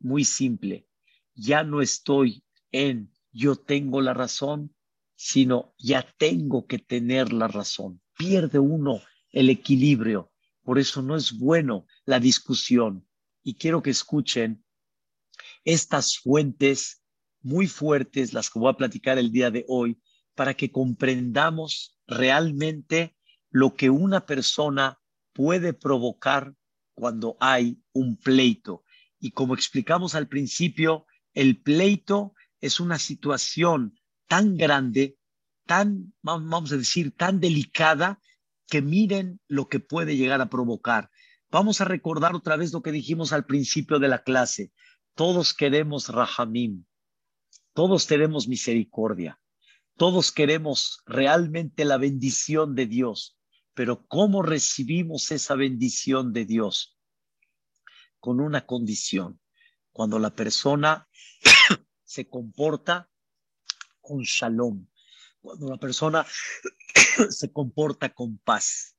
Muy 0.00 0.24
simple. 0.24 0.88
Ya 1.32 1.62
no 1.62 1.80
estoy 1.80 2.42
en 2.72 3.12
yo 3.30 3.54
tengo 3.54 4.00
la 4.00 4.14
razón, 4.14 4.74
sino 5.22 5.74
ya 5.76 6.02
tengo 6.16 6.66
que 6.66 6.78
tener 6.78 7.30
la 7.30 7.46
razón. 7.46 8.00
Pierde 8.16 8.58
uno 8.58 9.02
el 9.28 9.50
equilibrio. 9.50 10.32
Por 10.62 10.78
eso 10.78 11.02
no 11.02 11.14
es 11.14 11.38
bueno 11.38 11.86
la 12.06 12.18
discusión. 12.18 13.06
Y 13.42 13.56
quiero 13.56 13.82
que 13.82 13.90
escuchen 13.90 14.64
estas 15.62 16.16
fuentes 16.16 17.04
muy 17.42 17.66
fuertes, 17.66 18.32
las 18.32 18.48
que 18.48 18.58
voy 18.58 18.70
a 18.70 18.78
platicar 18.78 19.18
el 19.18 19.30
día 19.30 19.50
de 19.50 19.66
hoy, 19.68 20.00
para 20.34 20.54
que 20.54 20.72
comprendamos 20.72 22.00
realmente 22.06 23.14
lo 23.50 23.74
que 23.74 23.90
una 23.90 24.24
persona 24.24 25.02
puede 25.34 25.74
provocar 25.74 26.54
cuando 26.94 27.36
hay 27.40 27.78
un 27.92 28.16
pleito. 28.16 28.84
Y 29.18 29.32
como 29.32 29.52
explicamos 29.52 30.14
al 30.14 30.28
principio, 30.28 31.04
el 31.34 31.60
pleito 31.60 32.32
es 32.62 32.80
una 32.80 32.98
situación 32.98 33.99
tan 34.30 34.56
grande, 34.56 35.18
tan, 35.66 36.14
vamos 36.22 36.70
a 36.70 36.76
decir, 36.76 37.10
tan 37.16 37.40
delicada, 37.40 38.20
que 38.68 38.80
miren 38.80 39.40
lo 39.48 39.68
que 39.68 39.80
puede 39.80 40.16
llegar 40.16 40.40
a 40.40 40.48
provocar. 40.48 41.10
Vamos 41.50 41.80
a 41.80 41.84
recordar 41.84 42.36
otra 42.36 42.54
vez 42.54 42.72
lo 42.72 42.80
que 42.80 42.92
dijimos 42.92 43.32
al 43.32 43.44
principio 43.44 43.98
de 43.98 44.06
la 44.06 44.22
clase. 44.22 44.72
Todos 45.16 45.52
queremos 45.52 46.10
rahamim, 46.10 46.84
todos 47.74 48.06
tenemos 48.06 48.46
misericordia. 48.46 49.40
Todos 49.96 50.30
queremos 50.30 51.02
realmente 51.06 51.84
la 51.84 51.96
bendición 51.96 52.76
de 52.76 52.86
Dios, 52.86 53.36
pero 53.74 54.06
¿cómo 54.06 54.42
recibimos 54.42 55.32
esa 55.32 55.56
bendición 55.56 56.32
de 56.32 56.44
Dios? 56.44 56.96
Con 58.20 58.40
una 58.40 58.64
condición. 58.64 59.40
Cuando 59.90 60.20
la 60.20 60.30
persona 60.36 61.08
se 62.04 62.28
comporta 62.28 63.09
con 64.00 64.20
shalom, 64.22 64.86
cuando 65.40 65.68
la 65.68 65.76
persona 65.76 66.26
se 67.30 67.52
comporta 67.52 68.12
con 68.12 68.38
paz. 68.38 68.96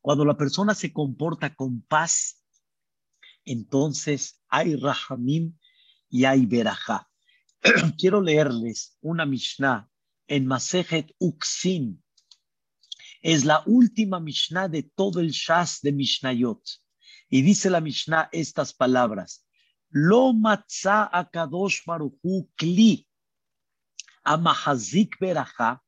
Cuando 0.00 0.24
la 0.24 0.36
persona 0.36 0.74
se 0.74 0.92
comporta 0.92 1.54
con 1.54 1.82
paz, 1.82 2.42
entonces 3.44 4.40
hay 4.48 4.76
rahamim 4.76 5.58
y 6.08 6.24
hay 6.24 6.46
verajá. 6.46 7.10
Quiero 7.98 8.20
leerles 8.20 8.96
una 9.00 9.26
Mishnah 9.26 9.88
en 10.26 10.46
Masejet 10.46 11.14
Uksin. 11.18 12.02
Es 13.20 13.44
la 13.44 13.62
última 13.66 14.20
Mishnah 14.20 14.68
de 14.68 14.84
todo 14.84 15.20
el 15.20 15.30
Shas 15.30 15.80
de 15.82 15.92
Mishnayot. 15.92 16.62
Y 17.28 17.42
dice 17.42 17.70
la 17.70 17.80
Mishnah 17.80 18.28
estas 18.32 18.72
palabras. 18.72 19.44
Lo 19.90 20.32
matzah 20.32 21.08
akadosh 21.12 21.84
baruchu 21.86 22.48
kli 22.56 23.06
amahazik 24.24 25.18
verajá. 25.20 25.82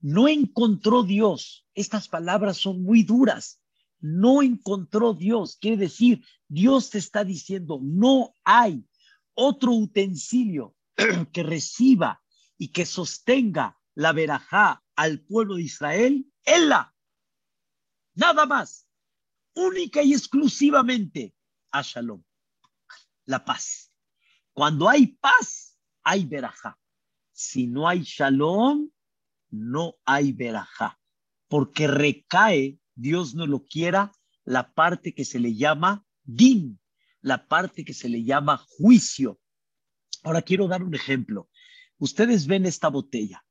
No 0.00 0.28
encontró 0.28 1.02
Dios. 1.02 1.66
Estas 1.74 2.08
palabras 2.08 2.58
son 2.58 2.82
muy 2.82 3.02
duras. 3.02 3.60
No 4.00 4.42
encontró 4.42 5.14
Dios. 5.14 5.56
Quiere 5.60 5.76
decir, 5.76 6.24
Dios 6.48 6.90
te 6.90 6.98
está 6.98 7.24
diciendo, 7.24 7.80
no 7.82 8.34
hay 8.44 8.84
otro 9.34 9.72
utensilio 9.72 10.74
que 11.32 11.42
reciba 11.42 12.22
y 12.58 12.68
que 12.68 12.86
sostenga 12.86 13.78
la 13.94 14.12
verajá 14.12 14.82
al 14.94 15.20
pueblo 15.20 15.56
de 15.56 15.62
Israel, 15.62 16.26
ella. 16.44 16.94
Nada 18.14 18.46
más. 18.46 18.85
Única 19.56 20.02
y 20.02 20.12
exclusivamente 20.12 21.34
a 21.72 21.82
Shalom. 21.82 22.22
La 23.24 23.44
paz. 23.44 23.90
Cuando 24.52 24.88
hay 24.88 25.08
paz, 25.08 25.78
hay 26.02 26.26
verajá. 26.26 26.78
Si 27.32 27.66
no 27.66 27.88
hay 27.88 28.02
Shalom, 28.02 28.90
no 29.50 29.96
hay 30.04 30.32
verajá. 30.32 31.00
Porque 31.48 31.86
recae, 31.86 32.78
Dios 32.94 33.34
no 33.34 33.46
lo 33.46 33.64
quiera, 33.64 34.12
la 34.44 34.74
parte 34.74 35.14
que 35.14 35.24
se 35.24 35.40
le 35.40 35.54
llama 35.54 36.04
din, 36.22 36.78
la 37.22 37.48
parte 37.48 37.84
que 37.84 37.94
se 37.94 38.10
le 38.10 38.24
llama 38.24 38.58
juicio. 38.58 39.40
Ahora 40.22 40.42
quiero 40.42 40.68
dar 40.68 40.82
un 40.82 40.94
ejemplo. 40.94 41.48
Ustedes 41.98 42.46
ven 42.46 42.66
esta 42.66 42.88
botella. 42.88 43.44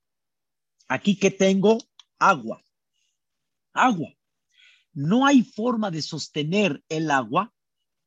Aquí 0.88 1.18
que 1.18 1.32
tengo 1.32 1.80
agua. 2.20 2.64
Agua. 3.74 4.10
No 4.96 5.26
hay 5.26 5.44
forma 5.44 5.92
de 5.92 6.02
sostener 6.02 6.82
el 6.88 7.12
agua, 7.12 7.54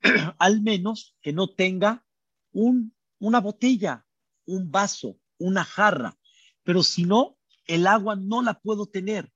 al 0.38 0.62
menos 0.62 1.14
que 1.20 1.34
no 1.34 1.48
tenga 1.48 2.04
un, 2.50 2.94
una 3.18 3.40
botella, 3.40 4.06
un 4.46 4.70
vaso, 4.70 5.20
una 5.38 5.64
jarra. 5.64 6.18
Pero 6.64 6.82
si 6.82 7.04
no, 7.04 7.38
el 7.66 7.86
agua 7.86 8.16
no 8.16 8.40
la 8.42 8.58
puedo 8.58 8.86
tener. 8.86 9.30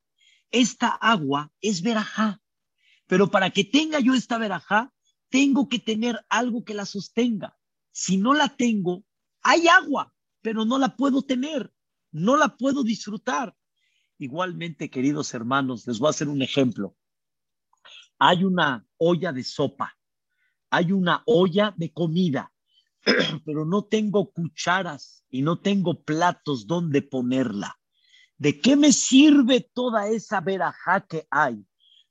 Esta 0.51 0.88
agua 0.88 1.53
es 1.61 1.83
verajá. 1.83 2.41
Pero 3.07 3.31
para 3.31 3.51
que 3.51 3.65
tenga 3.65 4.01
yo 4.01 4.15
esta 4.15 4.38
verajá, 4.38 4.91
tengo 5.29 5.69
que 5.69 5.79
tener 5.79 6.25
algo 6.31 6.65
que 6.65 6.73
la 6.73 6.87
sostenga. 6.87 7.59
Si 7.91 8.17
no 8.17 8.33
la 8.33 8.49
tengo, 8.49 9.05
hay 9.43 9.69
agua, 9.69 10.15
pero 10.41 10.65
no 10.65 10.79
la 10.79 10.97
puedo 10.97 11.21
tener, 11.21 11.71
no 12.12 12.38
la 12.38 12.57
puedo 12.57 12.83
disfrutar. 12.83 13.55
Igualmente, 14.17 14.88
queridos 14.88 15.35
hermanos, 15.35 15.87
les 15.87 15.99
voy 15.99 16.07
a 16.07 16.11
hacer 16.11 16.29
un 16.29 16.41
ejemplo. 16.41 16.97
Hay 18.25 18.45
una 18.45 18.87
olla 18.99 19.33
de 19.33 19.43
sopa, 19.43 19.97
hay 20.71 20.93
una 20.93 21.25
olla 21.27 21.75
de 21.77 21.93
comida, 21.93 22.53
pero 23.45 23.65
no 23.65 23.83
tengo 23.83 24.31
cucharas 24.31 25.25
y 25.29 25.43
no 25.43 25.59
tengo 25.59 26.05
platos 26.05 26.69
donde 26.69 27.03
ponerla. 27.03 27.81
¿De 28.39 28.61
qué 28.61 28.77
me 28.77 28.93
sirve 28.93 29.69
toda 29.75 30.07
esa 30.07 30.41
verajá 30.41 31.01
que 31.01 31.27
hay 31.31 31.67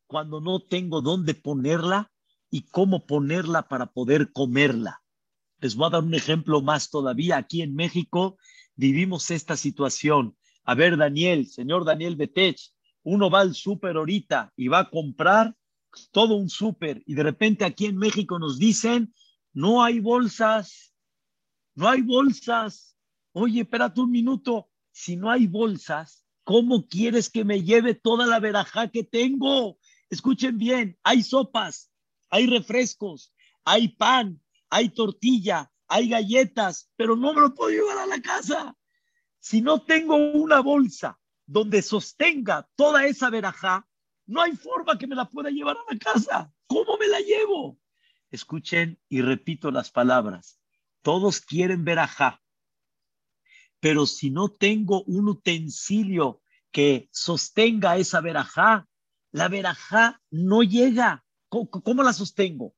cuando 0.05 0.41
no 0.41 0.59
tengo 0.59 1.01
dónde 1.01 1.33
ponerla 1.33 2.11
y 2.49 2.63
cómo 2.63 3.05
ponerla 3.05 3.69
para 3.69 3.85
poder 3.85 4.33
comerla. 4.33 5.01
Les 5.59 5.77
voy 5.77 5.87
a 5.87 5.91
dar 5.91 6.03
un 6.03 6.13
ejemplo 6.13 6.61
más 6.61 6.89
todavía. 6.89 7.37
Aquí 7.37 7.61
en 7.61 7.73
México 7.73 8.37
vivimos 8.75 9.31
esta 9.31 9.55
situación. 9.55 10.35
A 10.65 10.75
ver, 10.75 10.97
Daniel, 10.97 11.47
señor 11.47 11.85
Daniel 11.85 12.17
Betech, 12.17 12.59
uno 13.03 13.29
va 13.29 13.39
al 13.39 13.55
súper 13.55 13.95
ahorita 13.95 14.51
y 14.57 14.67
va 14.67 14.79
a 14.79 14.89
comprar 14.89 15.55
todo 16.11 16.35
un 16.35 16.49
súper 16.49 17.03
y 17.05 17.15
de 17.15 17.23
repente 17.23 17.65
aquí 17.65 17.85
en 17.85 17.97
México 17.97 18.39
nos 18.39 18.57
dicen, 18.57 19.13
no 19.53 19.83
hay 19.83 19.99
bolsas, 19.99 20.93
no 21.75 21.87
hay 21.89 22.01
bolsas. 22.01 22.95
Oye, 23.33 23.61
espérate 23.61 24.01
un 24.01 24.11
minuto, 24.11 24.69
si 24.91 25.15
no 25.15 25.29
hay 25.29 25.47
bolsas, 25.47 26.25
¿cómo 26.43 26.87
quieres 26.87 27.29
que 27.29 27.45
me 27.45 27.63
lleve 27.63 27.95
toda 27.95 28.25
la 28.25 28.39
verajá 28.39 28.89
que 28.89 29.03
tengo? 29.03 29.77
Escuchen 30.09 30.57
bien, 30.57 30.97
hay 31.03 31.23
sopas, 31.23 31.91
hay 32.29 32.47
refrescos, 32.47 33.33
hay 33.63 33.89
pan, 33.89 34.41
hay 34.69 34.89
tortilla, 34.89 35.71
hay 35.87 36.09
galletas, 36.09 36.89
pero 36.95 37.15
no 37.15 37.33
me 37.33 37.41
lo 37.41 37.53
puedo 37.53 37.69
llevar 37.71 37.97
a 37.97 38.07
la 38.07 38.21
casa. 38.21 38.75
Si 39.39 39.61
no 39.61 39.81
tengo 39.81 40.15
una 40.15 40.59
bolsa 40.61 41.19
donde 41.45 41.81
sostenga 41.81 42.69
toda 42.75 43.05
esa 43.05 43.29
verajá, 43.29 43.87
no 44.31 44.41
hay 44.41 44.53
forma 44.53 44.97
que 44.97 45.07
me 45.07 45.15
la 45.15 45.29
pueda 45.29 45.49
llevar 45.49 45.75
a 45.75 45.93
la 45.93 45.99
casa. 45.99 46.53
¿Cómo 46.67 46.97
me 46.97 47.07
la 47.07 47.19
llevo? 47.19 47.77
Escuchen 48.29 48.97
y 49.09 49.21
repito 49.21 49.71
las 49.71 49.91
palabras. 49.91 50.57
Todos 51.01 51.41
quieren 51.41 51.83
verajá, 51.83 52.41
pero 53.81 54.05
si 54.05 54.29
no 54.29 54.47
tengo 54.47 55.03
un 55.03 55.27
utensilio 55.27 56.41
que 56.71 57.09
sostenga 57.11 57.97
esa 57.97 58.21
verajá, 58.21 58.87
la 59.31 59.49
verajá 59.49 60.21
no 60.29 60.63
llega. 60.63 61.25
¿Cómo, 61.49 62.01
la 62.01 62.13
sostengo? 62.13 62.73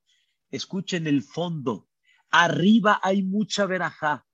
Escuchen 0.50 1.06
el 1.06 1.22
fondo. 1.22 1.88
Arriba 2.32 3.00
hay 3.04 3.22
mucha 3.22 3.68
verajá. 3.68 4.26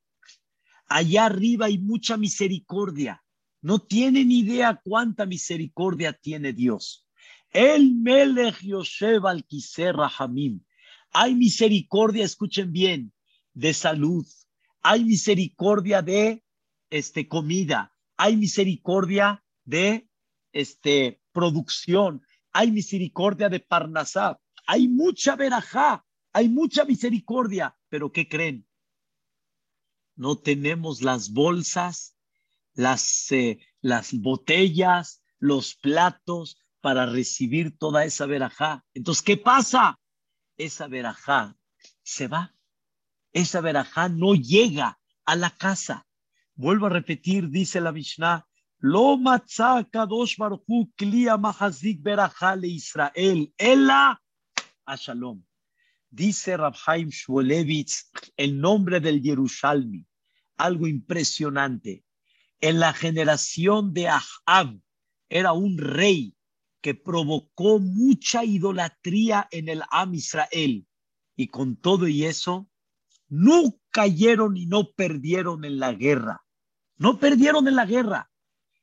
Allá 0.87 1.25
arriba 1.25 1.65
hay 1.65 1.79
mucha 1.79 2.15
misericordia. 2.15 3.25
No 3.61 3.79
tienen 3.79 4.31
idea 4.31 4.79
cuánta 4.81 5.25
misericordia 5.25 6.13
tiene 6.13 6.53
Dios. 6.53 7.08
El 7.51 7.95
Melech 7.95 8.61
Yosef 8.61 9.25
al 9.25 9.45
Rahamim. 9.93 10.63
Hay 11.11 11.35
misericordia, 11.35 12.25
escuchen 12.25 12.71
bien, 12.71 13.13
de 13.53 13.73
salud. 13.73 14.25
Hay 14.81 15.03
misericordia 15.03 16.01
de 16.01 16.43
este, 16.89 17.27
comida. 17.27 17.93
Hay 18.17 18.37
misericordia 18.37 19.43
de 19.65 20.07
este, 20.51 21.21
producción 21.31 22.21
hay 22.51 22.71
misericordia 22.71 23.49
de 23.49 23.59
Parnasá, 23.59 24.39
hay 24.65 24.87
mucha 24.87 25.35
verajá, 25.35 26.05
hay 26.33 26.49
mucha 26.49 26.85
misericordia, 26.85 27.77
pero 27.89 28.11
¿qué 28.11 28.27
creen? 28.27 28.67
No 30.15 30.37
tenemos 30.37 31.01
las 31.01 31.31
bolsas, 31.31 32.15
las, 32.73 33.31
eh, 33.31 33.59
las 33.81 34.13
botellas, 34.13 35.23
los 35.37 35.75
platos 35.75 36.59
para 36.81 37.05
recibir 37.05 37.77
toda 37.77 38.05
esa 38.05 38.25
verajá. 38.25 38.83
Entonces, 38.93 39.23
¿qué 39.23 39.37
pasa? 39.37 39.99
Esa 40.57 40.87
verajá 40.87 41.55
se 42.03 42.27
va. 42.27 42.53
Esa 43.33 43.61
verajá 43.61 44.09
no 44.09 44.33
llega 44.35 44.99
a 45.25 45.35
la 45.35 45.51
casa. 45.51 46.05
Vuelvo 46.55 46.87
a 46.87 46.89
repetir, 46.89 47.49
dice 47.49 47.79
la 47.79 47.91
Mishnah, 47.91 48.45
lo 48.79 49.17
matzah 49.17 49.83
kadosh 49.91 50.37
baruchu 50.37 50.91
klia 50.95 51.37
mahazik 51.37 52.01
Israel, 52.63 53.53
ela 53.57 54.21
a. 54.85 54.97
Dice 56.11 56.57
Rabhaim 56.57 57.09
Shmolevitz 57.09 58.09
el 58.35 58.59
nombre 58.59 58.99
del 58.99 59.21
Yerushalmi, 59.21 60.05
algo 60.57 60.87
impresionante. 60.87 62.03
En 62.61 62.79
la 62.79 62.93
generación 62.93 63.93
de 63.93 64.07
Ahab 64.07 64.79
era 65.29 65.53
un 65.53 65.77
rey 65.77 66.35
que 66.81 66.95
provocó 66.95 67.79
mucha 67.79 68.43
idolatría 68.43 69.47
en 69.51 69.69
el 69.69 69.83
Am 69.91 70.13
Israel. 70.15 70.85
Y 71.35 71.47
con 71.47 71.75
todo 71.75 72.07
y 72.07 72.25
eso, 72.25 72.69
no 73.27 73.79
cayeron 73.91 74.57
y 74.57 74.65
no 74.65 74.91
perdieron 74.91 75.65
en 75.65 75.79
la 75.79 75.93
guerra. 75.93 76.45
No 76.97 77.19
perdieron 77.19 77.67
en 77.67 77.75
la 77.75 77.85
guerra 77.85 78.29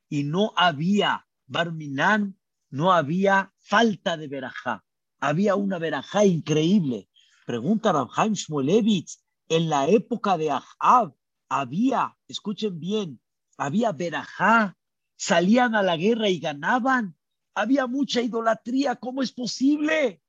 y 0.09 0.23
no 0.23 0.53
había 0.55 1.27
Barminán, 1.45 2.37
no 2.69 2.91
había 2.91 3.53
falta 3.59 4.17
de 4.17 4.27
verajá. 4.27 4.83
Había 5.19 5.55
una 5.55 5.79
verajá 5.79 6.25
increíble. 6.25 7.09
Pregunta 7.45 7.91
Rabhaim 7.91 8.33
Shmolevitz, 8.33 9.23
en 9.49 9.69
la 9.69 9.87
época 9.87 10.37
de 10.37 10.51
Ahab 10.51 11.15
había, 11.49 12.17
escuchen 12.27 12.79
bien, 12.79 13.21
había 13.57 13.93
verajá, 13.93 14.77
salían 15.15 15.75
a 15.75 15.81
la 15.81 15.95
guerra 15.95 16.29
y 16.29 16.39
ganaban. 16.39 17.16
Había 17.57 17.87
mucha 17.87 18.21
idolatría, 18.21 18.97
¿cómo 18.97 19.23
es 19.23 19.31
posible? 19.31 20.21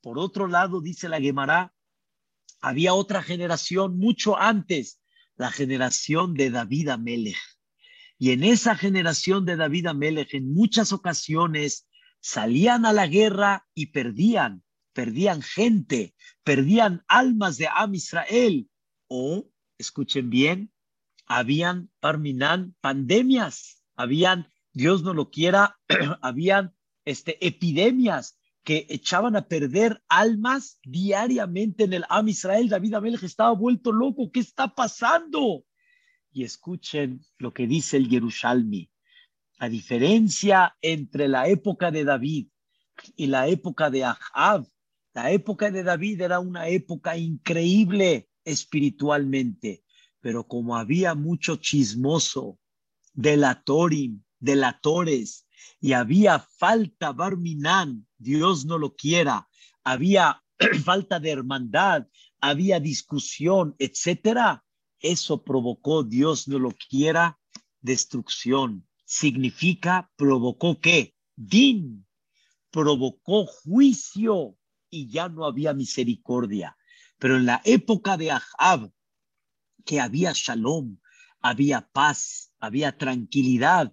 Por 0.00 0.18
otro 0.18 0.46
lado, 0.46 0.80
dice 0.80 1.10
la 1.10 1.20
Gemara, 1.20 1.74
había 2.62 2.94
otra 2.94 3.22
generación 3.22 3.98
mucho 3.98 4.38
antes, 4.38 4.98
la 5.36 5.50
generación 5.50 6.32
de 6.32 6.48
David 6.48 6.88
Amelech. 6.88 7.36
Y 8.16 8.30
en 8.30 8.44
esa 8.44 8.76
generación 8.76 9.44
de 9.44 9.56
David 9.56 9.88
Amelech, 9.88 10.32
en 10.32 10.54
muchas 10.54 10.94
ocasiones 10.94 11.86
salían 12.20 12.86
a 12.86 12.94
la 12.94 13.06
guerra 13.06 13.68
y 13.74 13.88
perdían, 13.88 14.64
perdían 14.94 15.42
gente, 15.42 16.14
perdían 16.44 17.04
almas 17.08 17.58
de 17.58 17.68
Am 17.68 17.94
Israel. 17.94 18.70
O, 19.06 19.50
escuchen 19.76 20.30
bien, 20.30 20.72
habían, 21.26 21.90
Parminan, 22.00 22.74
pandemias, 22.80 23.84
habían, 23.96 24.50
Dios 24.72 25.02
no 25.02 25.14
lo 25.14 25.30
quiera, 25.30 25.78
habían 26.22 26.74
este, 27.04 27.44
epidemias 27.46 28.38
que 28.62 28.86
echaban 28.90 29.36
a 29.36 29.48
perder 29.48 30.02
almas 30.08 30.78
diariamente 30.84 31.84
en 31.84 31.94
el 31.94 32.04
Am 32.08 32.28
Israel. 32.28 32.68
David 32.68 32.94
Amelech 32.94 33.22
estaba 33.22 33.52
vuelto 33.52 33.90
loco. 33.90 34.30
¿Qué 34.30 34.40
está 34.40 34.74
pasando? 34.74 35.64
Y 36.30 36.44
escuchen 36.44 37.20
lo 37.38 37.52
que 37.52 37.66
dice 37.66 37.96
el 37.96 38.08
Yerushalmi. 38.08 38.90
La 39.58 39.68
diferencia 39.68 40.76
entre 40.80 41.28
la 41.28 41.48
época 41.48 41.90
de 41.90 42.04
David 42.04 42.48
y 43.16 43.26
la 43.26 43.48
época 43.48 43.90
de 43.90 44.04
Ahab, 44.04 44.66
la 45.14 45.30
época 45.32 45.70
de 45.70 45.82
David 45.82 46.20
era 46.20 46.38
una 46.38 46.68
época 46.68 47.16
increíble 47.16 48.28
espiritualmente, 48.44 49.84
pero 50.20 50.46
como 50.46 50.76
había 50.76 51.14
mucho 51.14 51.56
chismoso, 51.56 52.58
delatorim, 53.12 54.22
delatores, 54.40 55.46
y 55.80 55.92
había 55.92 56.38
falta 56.38 57.12
barminán, 57.12 58.06
Dios 58.18 58.64
no 58.64 58.78
lo 58.78 58.96
quiera, 58.96 59.48
había 59.84 60.42
falta 60.84 61.20
de 61.20 61.30
hermandad, 61.30 62.06
había 62.40 62.80
discusión, 62.80 63.76
etcétera, 63.78 64.64
eso 65.00 65.44
provocó, 65.44 66.02
Dios 66.02 66.48
no 66.48 66.58
lo 66.58 66.72
quiera, 66.72 67.38
destrucción. 67.80 68.86
Significa, 69.04 70.10
provocó 70.16 70.80
qué? 70.80 71.14
Din, 71.36 72.06
provocó 72.70 73.46
juicio 73.46 74.56
y 74.90 75.08
ya 75.08 75.28
no 75.28 75.44
había 75.46 75.72
misericordia. 75.72 76.76
Pero 77.18 77.36
en 77.36 77.46
la 77.46 77.60
época 77.64 78.16
de 78.16 78.30
Ahab, 78.30 78.92
que 79.84 80.00
había 80.00 80.32
shalom, 80.34 80.98
había 81.40 81.88
paz, 81.92 82.52
había 82.60 82.96
tranquilidad. 82.96 83.92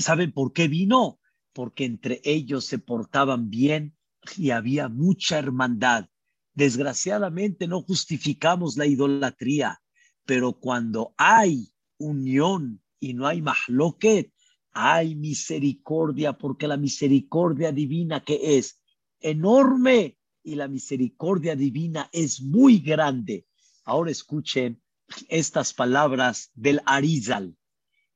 ¿Saben 0.00 0.32
por 0.32 0.52
qué 0.52 0.68
vino? 0.68 1.20
Porque 1.52 1.84
entre 1.84 2.20
ellos 2.24 2.64
se 2.64 2.78
portaban 2.78 3.50
bien 3.50 3.96
y 4.36 4.50
había 4.50 4.88
mucha 4.88 5.38
hermandad. 5.38 6.08
Desgraciadamente 6.54 7.68
no 7.68 7.82
justificamos 7.82 8.76
la 8.76 8.86
idolatría, 8.86 9.80
pero 10.24 10.54
cuando 10.54 11.14
hay 11.16 11.72
unión 11.98 12.82
y 12.98 13.14
no 13.14 13.26
hay 13.26 13.42
mahloket, 13.42 14.32
hay 14.72 15.14
misericordia, 15.14 16.34
porque 16.34 16.66
la 16.66 16.76
misericordia 16.76 17.72
divina 17.72 18.24
que 18.24 18.58
es 18.58 18.82
enorme 19.20 20.18
y 20.42 20.54
la 20.54 20.68
misericordia 20.68 21.56
divina 21.56 22.10
es 22.12 22.42
muy 22.42 22.78
grande. 22.80 23.46
Ahora 23.84 24.10
escuchen 24.10 24.82
estas 25.28 25.72
palabras 25.72 26.50
del 26.54 26.80
Arizal, 26.84 27.56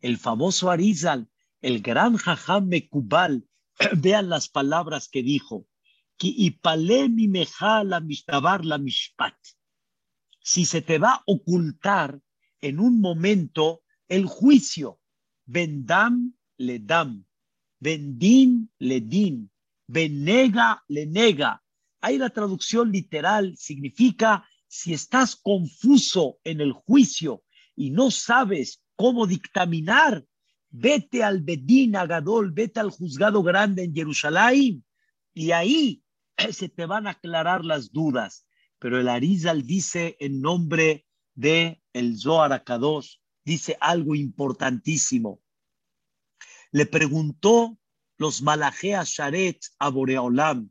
el 0.00 0.18
famoso 0.18 0.70
Arizal, 0.70 1.30
el 1.60 1.80
gran 1.82 2.16
Jajam 2.16 2.68
Mekubal. 2.68 3.46
Vean 3.96 4.28
las 4.28 4.48
palabras 4.48 5.08
que 5.08 5.22
dijo. 5.22 5.66
si 10.42 10.64
se 10.64 10.82
te 10.82 10.98
va 10.98 11.12
a 11.12 11.22
ocultar 11.26 12.20
en 12.60 12.80
un 12.80 13.00
momento 13.00 13.82
el 14.08 14.26
juicio. 14.26 15.00
Vendam 15.46 16.34
le 16.58 16.78
dam, 16.78 17.24
vendin 17.80 18.70
le 18.78 19.00
din, 19.00 19.50
venega 19.88 20.84
le 20.88 21.06
nega. 21.06 21.62
Ahí 22.00 22.18
la 22.18 22.30
traducción 22.30 22.92
literal 22.92 23.56
significa 23.56 24.46
si 24.68 24.92
estás 24.92 25.36
confuso 25.36 26.38
en 26.44 26.60
el 26.60 26.72
juicio 26.72 27.42
y 27.74 27.90
no 27.90 28.10
sabes 28.10 28.82
cómo 28.94 29.26
dictaminar, 29.26 30.24
vete 30.70 31.22
al 31.22 31.40
Bedín 31.42 31.96
Agadol, 31.96 32.52
vete 32.52 32.80
al 32.80 32.90
juzgado 32.90 33.42
grande 33.42 33.84
en 33.84 33.94
Jerusalén 33.94 34.84
y 35.34 35.50
ahí 35.52 36.02
se 36.52 36.68
te 36.68 36.86
van 36.86 37.06
a 37.06 37.10
aclarar 37.10 37.64
las 37.64 37.92
dudas 37.92 38.46
pero 38.80 38.98
el 38.98 39.08
Arizal 39.08 39.64
dice 39.64 40.16
en 40.18 40.40
nombre 40.40 41.06
de 41.34 41.80
el 41.92 42.18
Zohar 42.18 42.52
Akadosh, 42.52 43.18
dice 43.44 43.76
algo 43.78 44.14
importantísimo. 44.14 45.40
Le 46.72 46.86
preguntó 46.86 47.78
los 48.16 48.42
Malajeas 48.42 49.10
Sharet 49.10 49.60
a 49.78 49.90
Boreolam 49.90 50.70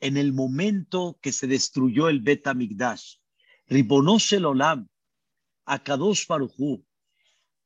en 0.00 0.16
el 0.16 0.32
momento 0.32 1.18
que 1.20 1.32
se 1.32 1.48
destruyó 1.48 2.08
el 2.08 2.20
Bet 2.20 2.46
Amigdash. 2.46 3.16
Ribonosh 3.66 4.34
el 4.34 4.46
Olam, 4.46 4.88
Akadosh 5.66 6.26
Baruchu, 6.28 6.86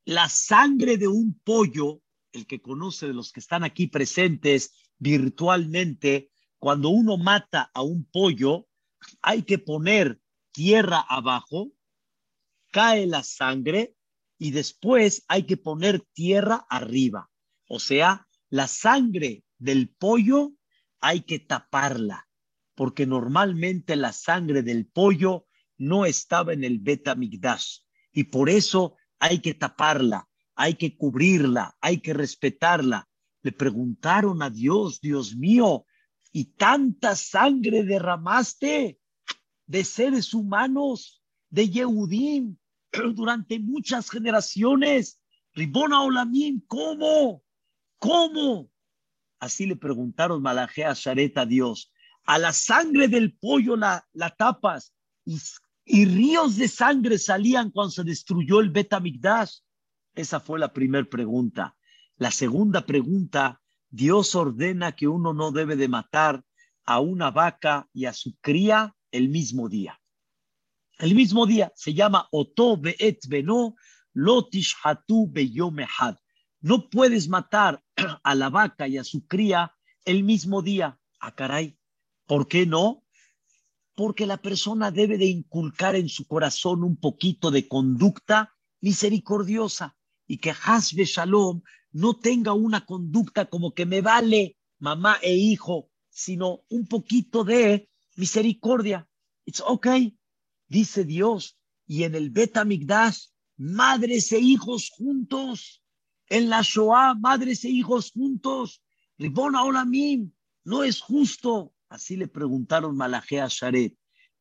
la 0.05 0.29
sangre 0.29 0.97
de 0.97 1.09
un 1.09 1.39
pollo, 1.45 2.03
el 2.33 2.47
que 2.47 2.61
conoce 2.61 3.07
de 3.07 3.15
los 3.15 3.33
que 3.33 3.41
están 3.41 3.65
aquí 3.65 3.87
presentes 3.87 4.73
virtualmente, 4.99 6.31
cuando 6.59 6.91
uno 6.91 7.17
mata 7.17 7.71
a 7.75 7.83
un 7.83 8.05
pollo, 8.05 8.69
hay 9.21 9.43
que 9.43 9.59
poner 9.59 10.21
tierra 10.53 11.01
abajo, 11.01 11.73
cae 12.71 13.07
la 13.07 13.23
sangre 13.23 13.97
y 14.39 14.51
después 14.51 15.25
hay 15.29 15.45
que 15.45 15.57
poner 15.57 16.01
tierra 16.13 16.67
arriba. 16.69 17.31
O 17.69 17.79
sea, 17.81 18.29
la 18.49 18.67
sangre 18.67 19.45
del 19.59 19.89
pollo 19.89 20.53
hay 21.01 21.23
que 21.23 21.39
taparla, 21.39 22.29
porque 22.75 23.07
normalmente 23.07 23.97
la 23.97 24.13
sangre 24.13 24.63
del 24.63 24.87
pollo 24.87 25.47
no 25.79 26.07
estaba 26.07 26.53
en 26.53 26.65
el 26.65 26.79
Betamigdash 26.79 27.81
y 28.13 28.25
por 28.25 28.51
eso 28.51 28.97
hay 29.23 29.39
que 29.39 29.55
taparla, 29.55 30.29
hay 30.57 30.75
que 30.75 30.97
cubrirla, 30.97 31.77
hay 31.81 32.01
que 32.01 32.13
respetarla. 32.13 33.09
Le 33.43 33.53
preguntaron 33.53 34.43
a 34.43 34.51
Dios, 34.51 35.01
Dios 35.01 35.37
mío, 35.37 35.87
y 36.33 36.47
tanta 36.47 37.15
sangre 37.15 37.85
derramaste 37.85 38.99
de 39.67 39.85
seres 39.85 40.35
humanos, 40.35 41.23
de 41.51 41.69
Yehudim, 41.69 42.57
durante 43.15 43.61
muchas 43.61 44.11
generaciones. 44.11 45.21
Ribona 45.53 46.03
Olamim, 46.03 46.61
¿cómo? 46.67 47.45
¿Cómo? 48.01 48.73
Así 49.39 49.67
le 49.67 49.77
preguntaron 49.77 50.43
Malajé 50.43 50.85
a 50.85 50.95
Sharet 50.95 51.39
a 51.39 51.47
Dios. 51.47 51.93
A 52.25 52.39
la 52.39 52.53
sangre 52.53 53.07
del 53.07 53.37
pollo 53.37 53.77
la, 53.77 54.05
la 54.15 54.31
tapas 54.31 54.93
y, 55.25 55.39
y, 55.85 56.05
ríos 56.05 56.57
de 56.57 56.69
sangre 56.69 57.19
salían 57.19 57.71
cuando 57.71 57.91
se 57.91 58.05
destruyó 58.05 58.61
el 58.61 58.71
Betamigdash. 58.71 59.59
Esa 60.15 60.41
fue 60.41 60.59
la 60.59 60.73
primera 60.73 61.09
pregunta. 61.09 61.77
La 62.17 62.31
segunda 62.31 62.85
pregunta 62.87 63.61
Dios 63.91 64.35
ordena 64.35 64.93
que 64.93 65.07
uno 65.07 65.35
no 65.35 65.53
debe 65.53 65.77
de 65.77 65.87
matar 65.87 66.43
a 66.85 67.01
una 67.01 67.31
vaca 67.31 67.89
y 67.93 68.07
a 68.07 68.15
su 68.15 68.37
cría 68.41 68.97
el 69.11 69.29
mismo 69.29 69.69
día. 69.69 70.01
El 70.99 71.15
mismo 71.15 71.47
día 71.47 71.73
se 71.77 71.93
llama 71.93 72.27
Oto 72.31 72.79
Be'et 72.79 73.27
Beno 73.29 73.75
Lotish 74.15 74.77
Hatu 74.83 75.31
Beyomehad. 75.31 76.17
No 76.61 76.89
puedes 76.89 77.29
matar 77.29 77.83
a 78.23 78.35
la 78.35 78.49
vaca 78.49 78.89
y 78.89 78.99
a 78.99 79.05
su 79.05 79.27
cría 79.27 79.75
el 80.05 80.25
mismo 80.25 80.63
día. 80.63 80.99
Ah, 81.21 81.35
caray, 81.35 81.79
¿por 82.27 82.49
qué 82.49 82.67
no? 82.67 83.02
Porque 83.95 84.27
la 84.27 84.39
persona 84.39 84.91
debe 84.91 85.19
de 85.19 85.27
inculcar 85.27 85.97
en 85.97 86.09
su 86.09 86.27
corazón 86.27 86.83
un 86.83 86.97
poquito 86.97 87.51
de 87.51 87.69
conducta 87.69 88.55
misericordiosa 88.81 89.97
y 90.27 90.39
que 90.39 90.55
Hasbe 90.65 91.05
Shalom 91.05 91.63
no 91.93 92.15
tenga 92.15 92.53
una 92.55 92.85
conducta 92.87 93.47
como 93.47 93.75
que 93.75 93.87
me 93.87 94.01
vale 94.01 94.57
mamá 94.79 95.19
e 95.23 95.35
hijo, 95.35 95.91
sino 96.09 96.65
un 96.69 96.87
poquito 96.87 97.45
de 97.45 97.89
misericordia. 98.17 99.09
It's 99.45 99.63
okay, 99.65 100.17
dice 100.69 101.05
Dios. 101.05 101.59
Y 101.87 102.05
en 102.05 102.15
el 102.15 102.31
Betamigdash, 102.31 103.27
madres 103.57 104.33
e 104.33 104.39
hijos 104.39 104.91
juntos. 104.91 105.83
En 106.29 106.49
la 106.49 106.63
Shoah, 106.63 107.15
madres 107.15 107.65
e 107.65 107.69
hijos 107.69 108.11
juntos. 108.13 108.83
Ribona 109.19 109.65
Olamim, 109.65 110.33
no 110.65 110.83
es 110.83 111.01
justo. 111.01 111.75
Así 111.93 112.17
le 112.17 112.27
preguntaron 112.27 112.97
Malajé 112.97 113.43
a 113.43 113.49
Sharet. 113.49 113.95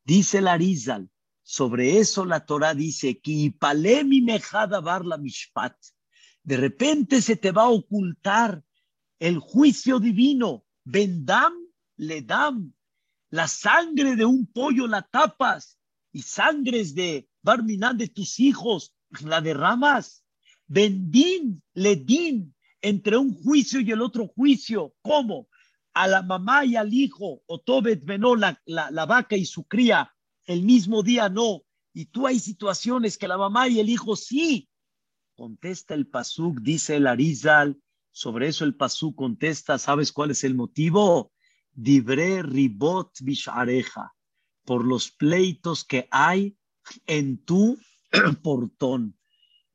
Dice 0.06 0.40
la 0.40 0.54
Arizal, 0.54 1.10
sobre 1.44 2.00
eso 2.00 2.24
la 2.26 2.46
Torah 2.46 2.74
dice, 2.74 3.20
mi 3.26 4.22
mejada 4.22 4.80
bar 4.80 5.06
la 5.06 5.18
mishpat 5.18 5.76
de 6.44 6.58
repente 6.58 7.22
se 7.22 7.36
te 7.36 7.52
va 7.52 7.64
a 7.64 7.70
ocultar 7.70 8.64
el 9.20 9.40
juicio 9.40 10.00
divino. 10.00 10.66
Vendam 10.86 11.54
le 11.98 12.22
dam. 12.22 12.74
la 13.30 13.48
sangre 13.48 14.16
de 14.16 14.26
un 14.26 14.46
pollo 14.46 14.88
la 14.88 15.02
tapas 15.04 15.78
y 16.12 16.22
sangres 16.22 16.96
de 16.96 17.30
Barminán 17.42 17.98
de 17.98 18.08
tus 18.08 18.40
hijos 18.40 18.94
la 19.24 19.42
derramas. 19.42 20.24
Bendín, 20.68 21.62
ledín, 21.74 22.56
entre 22.82 23.18
un 23.18 23.34
juicio 23.34 23.82
y 23.82 23.92
el 23.92 24.02
otro 24.02 24.28
juicio. 24.28 24.96
¿Cómo? 25.02 25.48
A 25.94 26.08
la 26.08 26.22
mamá 26.22 26.66
y 26.66 26.76
al 26.76 26.94
hijo, 26.94 27.42
o 27.46 27.60
Tobet 27.60 28.04
venó 28.06 28.36
la, 28.36 28.62
la, 28.66 29.06
vaca 29.06 29.36
y 29.36 29.46
su 29.46 29.66
cría, 29.66 30.14
el 30.46 30.64
mismo 30.64 31.04
día 31.04 31.30
no. 31.30 31.64
Y 31.94 32.06
tú 32.06 32.28
hay 32.28 32.40
situaciones 32.40 33.18
que 33.18 33.28
la 33.28 33.38
mamá 33.38 33.68
y 33.68 33.80
el 33.80 33.90
hijo 33.90 34.16
sí. 34.16 34.70
Contesta 35.36 35.94
el 35.94 36.08
Pasuk, 36.08 36.60
dice 36.62 36.96
el 36.96 37.08
Arizal. 37.08 37.82
Sobre 38.12 38.48
eso 38.48 38.64
el 38.64 38.76
Pasuk 38.76 39.16
contesta, 39.16 39.78
¿sabes 39.78 40.12
cuál 40.12 40.32
es 40.32 40.44
el 40.44 40.56
motivo? 40.56 41.32
Dibre 41.74 42.44
ribot 42.44 43.12
bishareja, 43.22 44.14
por 44.66 44.86
los 44.86 45.12
pleitos 45.12 45.84
que 45.84 46.08
hay 46.12 46.58
en 47.06 47.44
tu 47.44 47.78
portón. 48.44 49.18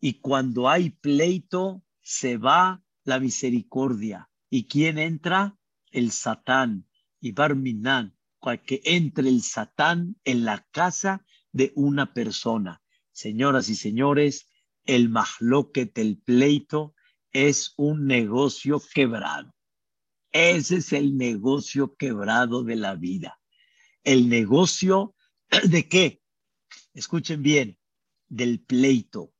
Y 0.00 0.20
cuando 0.20 0.68
hay 0.68 0.90
pleito, 0.90 1.82
se 2.02 2.36
va 2.36 2.82
la 3.04 3.18
misericordia. 3.18 4.30
¿Y 4.50 4.66
quién 4.66 4.98
entra? 4.98 5.56
El 5.90 6.10
Satán. 6.10 6.86
Y 7.20 7.32
Barminan, 7.32 8.16
que 8.64 8.80
entre 8.84 9.28
el 9.28 9.42
Satán 9.42 10.16
en 10.24 10.44
la 10.44 10.66
casa 10.70 11.24
de 11.52 11.72
una 11.74 12.12
persona. 12.12 12.82
Señoras 13.10 13.68
y 13.68 13.74
señores, 13.74 14.48
el 14.84 15.08
mahloket, 15.08 15.98
el 15.98 16.18
pleito, 16.18 16.94
es 17.32 17.74
un 17.76 18.06
negocio 18.06 18.80
quebrado. 18.94 19.52
Ese 20.30 20.76
es 20.76 20.92
el 20.92 21.16
negocio 21.16 21.96
quebrado 21.96 22.62
de 22.62 22.76
la 22.76 22.94
vida. 22.94 23.40
El 24.04 24.28
negocio 24.28 25.14
de 25.68 25.88
qué? 25.88 26.22
Escuchen 26.94 27.42
bien, 27.42 27.78
del 28.28 28.60
pleito. 28.60 29.32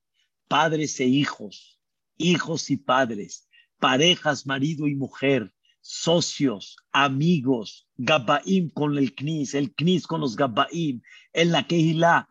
Padres 0.48 0.98
e 1.00 1.06
hijos, 1.06 1.80
hijos 2.16 2.70
y 2.70 2.76
padres, 2.76 3.48
parejas, 3.78 4.46
marido 4.46 4.86
y 4.86 4.94
mujer, 4.94 5.52
socios, 5.88 6.76
amigos, 6.92 7.88
Gabaim 7.96 8.70
con 8.70 8.98
el 8.98 9.14
Knis, 9.14 9.54
el 9.54 9.74
Knis 9.74 10.06
con 10.06 10.20
los 10.20 10.36
Gabaim, 10.36 11.00
en 11.32 11.52
la 11.52 11.66
Kehilá, 11.66 12.28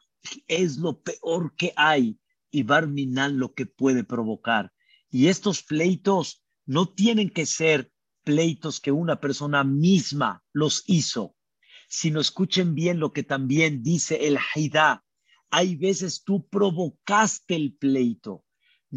es 0.48 0.78
lo 0.78 1.02
peor 1.02 1.56
que 1.56 1.74
hay 1.76 2.20
y 2.52 2.64
Barminan 2.64 3.38
lo 3.38 3.54
que 3.54 3.66
puede 3.66 4.04
provocar. 4.04 4.72
Y 5.10 5.28
estos 5.28 5.64
pleitos 5.64 6.44
no 6.66 6.90
tienen 6.90 7.30
que 7.30 7.46
ser 7.46 7.92
pleitos 8.24 8.80
que 8.80 8.92
una 8.92 9.20
persona 9.20 9.64
misma 9.64 10.44
los 10.52 10.84
hizo, 10.88 11.36
sino 11.88 12.20
escuchen 12.20 12.76
bien 12.76 13.00
lo 13.00 13.14
que 13.14 13.24
también 13.24 13.84
dice 13.84 14.28
el 14.28 14.38
Haidá. 14.38 15.04
Hay 15.50 15.76
veces 15.76 16.24
tú 16.24 16.48
provocaste 16.48 17.56
el 17.56 17.76
pleito. 17.76 18.45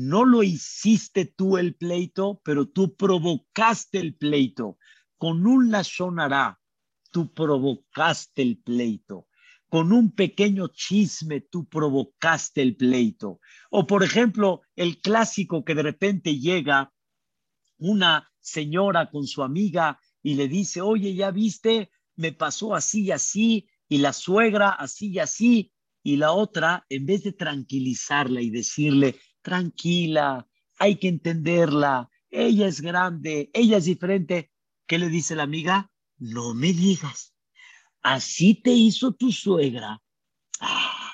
No 0.00 0.24
lo 0.24 0.44
hiciste 0.44 1.24
tú 1.24 1.58
el 1.58 1.74
pleito, 1.74 2.40
pero 2.44 2.68
tú 2.68 2.94
provocaste 2.94 3.98
el 3.98 4.14
pleito. 4.14 4.78
Con 5.16 5.44
un 5.44 5.72
lashonará, 5.72 6.60
tú 7.10 7.34
provocaste 7.34 8.42
el 8.42 8.58
pleito. 8.58 9.26
Con 9.68 9.92
un 9.92 10.12
pequeño 10.12 10.68
chisme, 10.68 11.40
tú 11.40 11.68
provocaste 11.68 12.62
el 12.62 12.76
pleito. 12.76 13.40
O, 13.70 13.88
por 13.88 14.04
ejemplo, 14.04 14.62
el 14.76 15.00
clásico 15.00 15.64
que 15.64 15.74
de 15.74 15.82
repente 15.82 16.38
llega 16.38 16.92
una 17.78 18.30
señora 18.38 19.10
con 19.10 19.26
su 19.26 19.42
amiga 19.42 19.98
y 20.22 20.36
le 20.36 20.46
dice, 20.46 20.80
oye, 20.80 21.16
ya 21.16 21.32
viste, 21.32 21.90
me 22.14 22.30
pasó 22.30 22.76
así 22.76 23.06
y 23.06 23.10
así, 23.10 23.68
y 23.88 23.98
la 23.98 24.12
suegra 24.12 24.68
así 24.68 25.08
y 25.08 25.18
así, 25.18 25.72
y 26.04 26.18
la 26.18 26.30
otra, 26.30 26.86
en 26.88 27.04
vez 27.04 27.24
de 27.24 27.32
tranquilizarla 27.32 28.40
y 28.40 28.50
decirle, 28.50 29.18
tranquila, 29.42 30.48
hay 30.78 30.96
que 30.96 31.08
entenderla, 31.08 32.10
ella 32.30 32.66
es 32.66 32.80
grande, 32.80 33.50
ella 33.52 33.78
es 33.78 33.84
diferente. 33.84 34.50
¿Qué 34.86 34.98
le 34.98 35.08
dice 35.08 35.34
la 35.34 35.42
amiga? 35.42 35.90
No 36.18 36.54
me 36.54 36.72
digas, 36.72 37.34
así 38.02 38.54
te 38.54 38.70
hizo 38.70 39.12
tu 39.12 39.32
suegra. 39.32 40.02
Ah, 40.60 41.12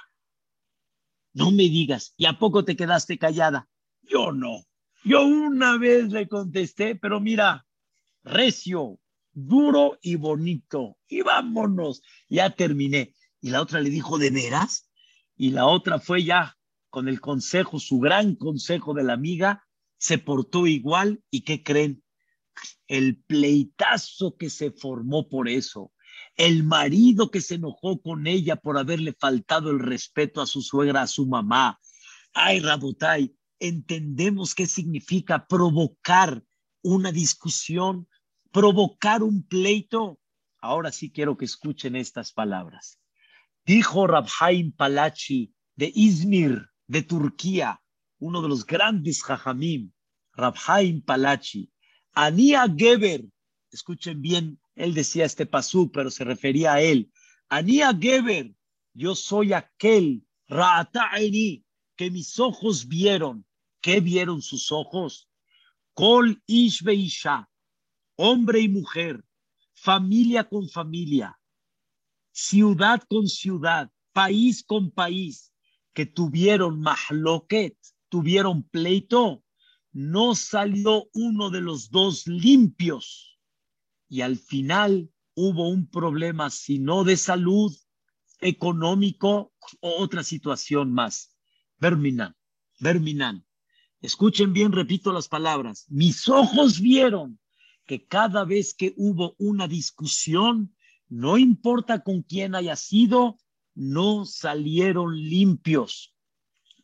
no 1.33 1.51
me 1.51 1.65
digas, 1.65 2.15
¿y 2.17 2.27
a 2.27 2.39
poco 2.39 2.65
te 2.65 2.77
quedaste 2.77 3.19
callada? 3.19 3.69
Yo 4.03 4.33
no. 4.33 4.65
Yo 5.05 5.25
una 5.25 5.77
vez 5.77 6.11
le 6.11 6.29
contesté, 6.29 6.95
pero 6.95 7.21
mira, 7.21 7.67
recio, 8.23 9.01
duro 9.33 9.99
y 10.01 10.17
bonito. 10.17 10.97
Y 11.09 11.23
vámonos, 11.23 12.03
ya 12.29 12.51
terminé. 12.51 13.15
Y 13.41 13.51
la 13.51 13.61
otra 13.61 13.81
le 13.81 13.91
dijo, 13.91 14.17
¿de 14.19 14.31
veras? 14.31 14.91
Y 15.37 15.51
la 15.51 15.67
otra 15.67 15.99
fue 15.99 16.25
ya 16.25 16.57
con 16.95 17.09
el 17.09 17.21
consejo, 17.21 17.81
su 17.81 17.99
gran 17.99 18.37
consejo 18.37 18.95
de 18.95 19.03
la 19.03 19.15
amiga, 19.15 19.67
se 19.99 20.17
portó 20.17 20.69
igual 20.69 21.25
y 21.29 21.41
¿qué 21.41 21.65
creen? 21.65 22.05
El 22.87 23.21
pleitazo 23.25 24.37
que 24.37 24.49
se 24.49 24.71
formó 24.71 25.29
por 25.29 25.49
eso, 25.49 25.91
el 26.37 26.63
marido 26.63 27.33
que 27.33 27.41
se 27.41 27.57
enojó 27.57 28.01
con 28.01 28.29
ella 28.29 28.55
por 28.55 28.79
haberle 28.79 29.13
faltado 29.13 29.73
el 29.73 29.81
respeto 29.81 30.41
a 30.41 30.47
su 30.47 30.63
suegra, 30.63 31.03
a 31.03 31.09
su 31.09 31.27
mamá. 31.27 31.81
Ay, 32.33 32.61
Rabotai, 32.61 33.35
entendemos 33.59 34.55
qué 34.55 34.67
significa 34.67 35.49
provocar 35.49 36.45
una 36.81 37.11
discusión, 37.11 38.07
provocar 38.53 39.25
un 39.25 39.43
pleito. 39.43 40.21
Ahora 40.61 40.93
sí 40.93 41.11
quiero 41.11 41.37
que 41.37 41.47
escuchen 41.47 41.97
estas 41.97 42.33
palabras. 42.33 43.01
Dijo 43.67 44.07
Rabhaim 44.07 44.71
Palachi 44.71 45.53
de 45.75 45.91
Izmir, 45.93 46.69
de 46.87 47.03
Turquía, 47.03 47.81
uno 48.19 48.43
de 48.43 48.49
los 48.49 48.67
grandes 48.67 49.23
jajamim, 49.23 49.93
Rabhaim 50.33 51.03
Palachi, 51.03 51.71
Ania 52.13 52.67
Geber, 52.77 53.25
escuchen 53.71 54.21
bien, 54.21 54.61
él 54.75 54.95
decía 54.95 55.25
este 55.25 55.47
pasú, 55.47 55.91
pero 55.91 56.11
se 56.11 56.25
refería 56.25 56.75
a 56.75 56.81
él, 56.81 57.11
Ania 57.49 57.97
Geber, 57.99 58.55
yo 58.93 59.15
soy 59.15 59.53
aquel, 59.53 60.25
Ra'ata'eni, 60.49 61.65
que 61.97 62.11
mis 62.11 62.39
ojos 62.39 62.87
vieron, 62.87 63.47
¿qué 63.81 64.01
vieron 64.01 64.43
sus 64.43 64.71
ojos? 64.73 65.29
Kol 65.95 66.43
Ishbe 66.47 66.95
Isha, 66.95 67.49
hombre 68.17 68.61
y 68.61 68.69
mujer, 68.69 69.25
familia 69.75 70.49
con 70.49 70.69
familia, 70.69 71.39
ciudad 72.33 73.03
con 73.09 73.29
ciudad, 73.29 73.91
país 74.13 74.65
con 74.65 74.91
país, 74.91 75.54
que 75.95 76.07
tuvieron 76.07 76.81
mahloket, 76.81 77.77
tuvieron 78.09 78.65
pleito, 78.65 79.43
no 79.93 80.35
salió 80.35 81.09
uno 81.15 81.51
de 81.51 81.61
los 81.61 81.91
dos 81.91 82.27
limpios. 82.27 83.39
Y 84.09 84.21
al 84.21 84.37
final 84.37 85.11
hubo 85.35 85.69
un 85.69 85.89
problema, 85.89 86.51
si 86.51 86.79
no 86.79 87.05
de 87.05 87.17
salud, 87.17 87.75
económico 88.41 89.53
o 89.81 90.03
otra 90.03 90.23
situación 90.23 90.93
más. 90.93 91.35
Verminan, 91.79 92.37
Verminan. 92.81 93.47
Escuchen 94.01 94.53
bien, 94.53 94.73
repito 94.73 95.13
las 95.13 95.29
palabras. 95.29 95.87
Mis 95.89 96.29
ojos 96.29 96.81
vieron 96.81 97.39
que 97.87 98.07
cada 98.07 98.45
vez 98.45 98.75
que 98.75 98.95
hubo 98.97 99.35
una 99.39 99.69
discusión, 99.69 100.75
no 101.09 101.39
importa 101.39 102.03
con 102.03 102.23
quién 102.23 102.55
haya 102.55 102.77
sido, 102.77 103.39
no 103.75 104.25
salieron 104.25 105.17
limpios. 105.17 106.15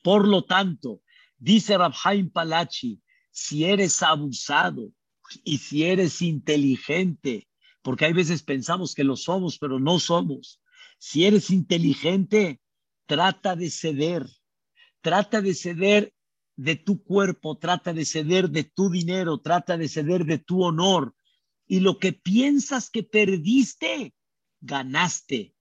Por 0.03 0.27
lo 0.27 0.45
tanto, 0.45 1.03
dice 1.39 1.77
Rabhaim 1.77 2.31
Palachi, 2.31 3.01
si 3.31 3.65
eres 3.65 4.03
abusado 4.03 4.93
y 5.45 5.59
si 5.59 5.85
eres 5.85 6.21
inteligente, 6.23 7.49
porque 7.83 8.07
hay 8.07 8.13
veces 8.13 8.43
pensamos 8.43 8.95
que 8.95 9.05
lo 9.05 9.17
somos, 9.17 9.59
pero 9.59 9.79
no 9.79 9.99
somos. 9.99 10.61
Si 10.99 11.25
eres 11.25 11.51
inteligente, 11.51 12.61
trata 13.07 13.57
de 13.57 13.71
ceder, 13.71 14.27
trata 15.01 15.41
de 15.41 15.55
ceder 15.55 16.13
de 16.57 16.77
tu 16.77 17.03
cuerpo, 17.03 17.57
trata 17.57 17.93
de 17.93 18.05
ceder 18.05 18.51
de 18.51 18.65
tu 18.65 18.91
dinero, 18.91 19.39
trata 19.39 19.79
de 19.79 19.89
ceder 19.89 20.25
de 20.25 20.39
tu 20.39 20.63
honor. 20.63 21.15
Y 21.67 21.81
lo 21.81 21.99
que 21.99 22.13
piensas 22.13 22.91
que 22.91 23.03
perdiste, 23.03 24.13
ganaste 24.61 25.55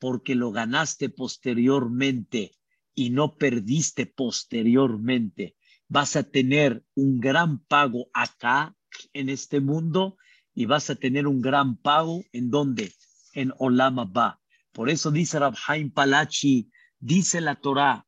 porque 0.00 0.34
lo 0.34 0.50
ganaste 0.50 1.10
posteriormente 1.10 2.56
y 2.94 3.10
no 3.10 3.36
perdiste 3.36 4.06
posteriormente. 4.06 5.56
Vas 5.88 6.16
a 6.16 6.24
tener 6.24 6.84
un 6.94 7.20
gran 7.20 7.58
pago 7.58 8.08
acá 8.12 8.74
en 9.12 9.28
este 9.28 9.60
mundo 9.60 10.16
y 10.54 10.64
vas 10.64 10.90
a 10.90 10.96
tener 10.96 11.26
un 11.26 11.40
gran 11.40 11.76
pago 11.76 12.24
en 12.32 12.50
donde? 12.50 12.92
En 13.34 13.52
Olama 13.58 14.06
Ba. 14.06 14.40
Por 14.72 14.88
eso 14.88 15.10
dice 15.10 15.38
Rabhaim 15.38 15.90
Palachi, 15.90 16.70
dice 16.98 17.40
la 17.40 17.56
Torah, 17.56 18.06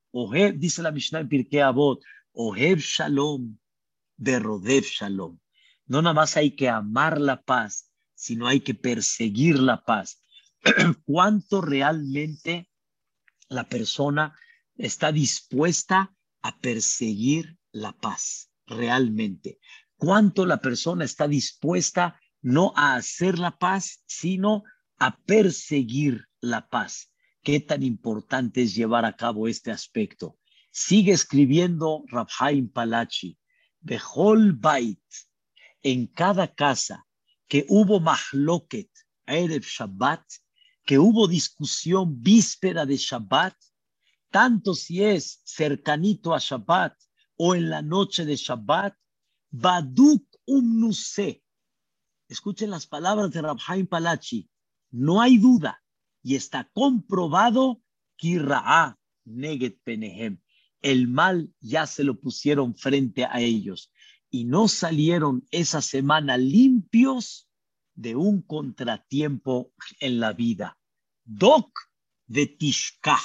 dice 0.56 0.82
la 0.82 0.92
Mishnah 0.92 1.20
en 1.20 1.28
Pirkei 1.28 1.60
Avot, 1.60 2.00
Ohev 2.32 2.78
Shalom, 2.78 3.58
Berodev 4.16 4.84
Shalom. 4.84 5.38
No 5.86 6.00
nada 6.00 6.14
más 6.14 6.36
hay 6.36 6.52
que 6.52 6.68
amar 6.68 7.20
la 7.20 7.42
paz, 7.42 7.90
sino 8.14 8.46
hay 8.46 8.60
que 8.60 8.74
perseguir 8.74 9.58
la 9.58 9.84
paz. 9.84 10.21
cuánto 11.04 11.60
realmente 11.60 12.68
la 13.48 13.68
persona 13.68 14.36
está 14.76 15.12
dispuesta 15.12 16.14
a 16.42 16.58
perseguir 16.58 17.58
la 17.72 17.92
paz, 17.92 18.50
realmente. 18.66 19.58
Cuánto 19.96 20.46
la 20.46 20.60
persona 20.60 21.04
está 21.04 21.28
dispuesta 21.28 22.20
no 22.40 22.72
a 22.76 22.94
hacer 22.96 23.38
la 23.38 23.56
paz, 23.58 24.02
sino 24.06 24.64
a 24.98 25.16
perseguir 25.16 26.26
la 26.40 26.68
paz. 26.68 27.12
Qué 27.42 27.60
tan 27.60 27.82
importante 27.82 28.62
es 28.62 28.74
llevar 28.74 29.04
a 29.04 29.16
cabo 29.16 29.48
este 29.48 29.70
aspecto. 29.70 30.38
Sigue 30.70 31.12
escribiendo 31.12 32.04
Rabhaim 32.08 32.68
Palachi, 32.68 33.38
Behol 33.80 34.52
Bait, 34.52 35.02
en 35.82 36.06
cada 36.06 36.54
casa 36.54 37.06
que 37.48 37.66
hubo 37.68 38.00
mahloket, 38.00 38.90
Erev 39.26 39.62
Shabbat, 39.62 40.22
que 40.84 40.98
hubo 40.98 41.28
discusión 41.28 42.20
víspera 42.22 42.86
de 42.86 42.96
Shabbat, 42.96 43.54
tanto 44.30 44.74
si 44.74 45.02
es 45.02 45.40
cercanito 45.44 46.34
a 46.34 46.38
Shabbat 46.38 46.96
o 47.36 47.54
en 47.54 47.70
la 47.70 47.82
noche 47.82 48.24
de 48.24 48.36
Shabbat, 48.36 48.94
Baduk 49.50 50.24
Umnuse. 50.46 51.42
Escuchen 52.28 52.70
las 52.70 52.86
palabras 52.86 53.30
de 53.30 53.42
Rabhaim 53.42 53.86
Palachi. 53.86 54.48
No 54.90 55.20
hay 55.20 55.38
duda 55.38 55.82
y 56.22 56.34
está 56.34 56.68
comprobado 56.72 57.82
Kirra'a 58.16 58.98
Neget 59.24 59.80
Penehem. 59.84 60.40
El 60.80 61.08
mal 61.08 61.54
ya 61.60 61.86
se 61.86 62.04
lo 62.04 62.18
pusieron 62.18 62.74
frente 62.74 63.24
a 63.24 63.40
ellos 63.40 63.92
y 64.30 64.44
no 64.44 64.66
salieron 64.66 65.46
esa 65.50 65.82
semana 65.82 66.36
limpios 66.38 67.48
de 67.94 68.16
un 68.16 68.42
contratiempo 68.42 69.72
en 70.00 70.20
la 70.20 70.32
vida. 70.32 70.78
Doc 71.24 71.70
de 72.26 72.46
Tishkah. 72.46 73.20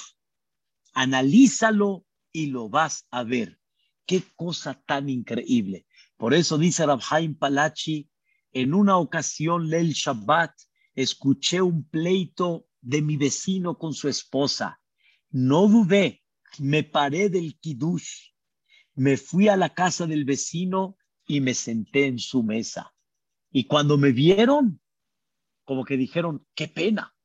Analízalo 0.93 2.05
y 2.32 2.47
lo 2.47 2.70
vas 2.70 3.07
a 3.11 3.24
ver. 3.24 3.59
Qué 4.05 4.24
cosa 4.36 4.82
tan 4.86 5.09
increíble. 5.09 5.86
Por 6.18 6.34
eso 6.34 6.57
dice 6.57 6.86
Rabhaim 6.86 7.36
Palachi, 7.36 8.09
en 8.51 8.74
una 8.74 8.97
ocasión, 8.97 9.70
Lel 9.70 9.91
Shabbat, 9.91 10.51
escuché 10.95 11.61
un 11.61 11.88
pleito 11.88 12.68
de 12.82 13.01
mi 13.01 13.18
vecino 13.18 13.78
con 13.78 13.93
su 13.93 14.07
esposa. 14.07 14.80
No 15.30 15.68
dudé, 15.68 16.24
me 16.57 16.84
paré 16.84 17.30
del 17.30 17.59
kiddush, 17.59 18.32
me 18.95 19.18
fui 19.18 19.47
a 19.47 19.57
la 19.57 19.74
casa 19.74 20.07
del 20.07 20.26
vecino 20.26 20.97
y 21.28 21.41
me 21.41 21.53
senté 21.53 22.07
en 22.07 22.18
su 22.18 22.41
mesa. 22.41 22.95
Y 23.58 23.64
cuando 23.64 23.97
me 23.97 24.12
vieron, 24.12 24.80
como 25.66 25.84
que 25.84 25.97
dijeron, 25.97 26.45
qué 26.53 26.68
pena, 26.68 27.16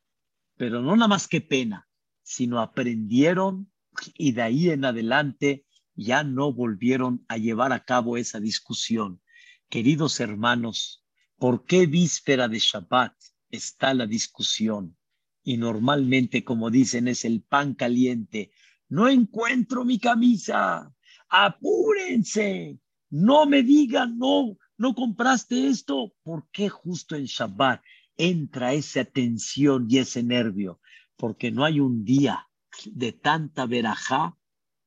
pero 0.57 0.80
no 0.80 0.97
nada 0.97 1.07
más 1.07 1.28
qué 1.28 1.43
pena, 1.43 1.87
sino 2.22 2.59
aprendieron 2.59 3.70
y 4.14 4.33
de 4.33 4.41
ahí 4.41 4.70
en 4.70 4.87
adelante 4.87 5.66
ya 5.95 6.24
no 6.24 6.51
volvieron 6.51 7.22
a 7.28 7.37
llevar 7.37 7.74
a 7.74 7.85
cabo 7.85 8.16
esa 8.16 8.41
discusión. 8.41 9.20
Queridos 9.68 10.20
hermanos, 10.20 11.05
¿por 11.37 11.66
qué 11.66 11.85
víspera 11.85 12.49
de 12.49 12.61
Shabbat 12.61 13.12
está 13.51 13.93
la 13.93 14.07
discusión? 14.07 14.97
Y 15.45 15.59
normalmente, 15.59 16.45
como 16.45 16.70
dicen, 16.70 17.09
es 17.09 17.26
el 17.26 17.43
pan 17.43 17.74
caliente. 17.74 18.53
No 18.89 19.07
encuentro 19.07 19.85
mi 19.85 19.99
camisa. 19.99 20.95
Apúrense. 21.28 22.78
No 23.11 23.45
me 23.45 23.62
digan, 23.62 24.16
no, 24.16 24.57
no 24.83 24.97
compraste 24.97 25.68
esto. 25.68 26.12
¿Por 26.24 26.51
qué 26.51 26.68
justo 26.68 27.14
en 27.14 27.26
Shabbat 27.26 27.80
entra 28.16 28.72
esa 28.72 29.05
tensión 29.05 29.87
y 29.89 29.99
ese 29.99 30.24
nervio? 30.24 30.80
Porque 31.16 31.53
no 31.53 31.64
hay 31.64 31.78
un 31.78 32.05
día 32.05 32.49
de 32.87 33.12
tanta 33.12 33.66
verajá 33.66 34.37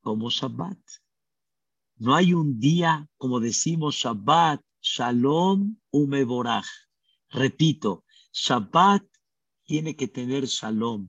como 0.02 0.28
Shabbat. 0.28 0.78
No 1.96 2.14
hay 2.14 2.34
un 2.34 2.60
día, 2.60 3.08
como 3.16 3.40
decimos 3.40 3.94
Shabbat, 3.94 4.60
Shalom 4.82 5.78
Umeborach. 5.90 6.68
Repito, 7.30 8.04
Shabbat 8.34 9.02
tiene 9.64 9.96
que 9.96 10.08
tener 10.08 10.44
Shalom. 10.44 11.08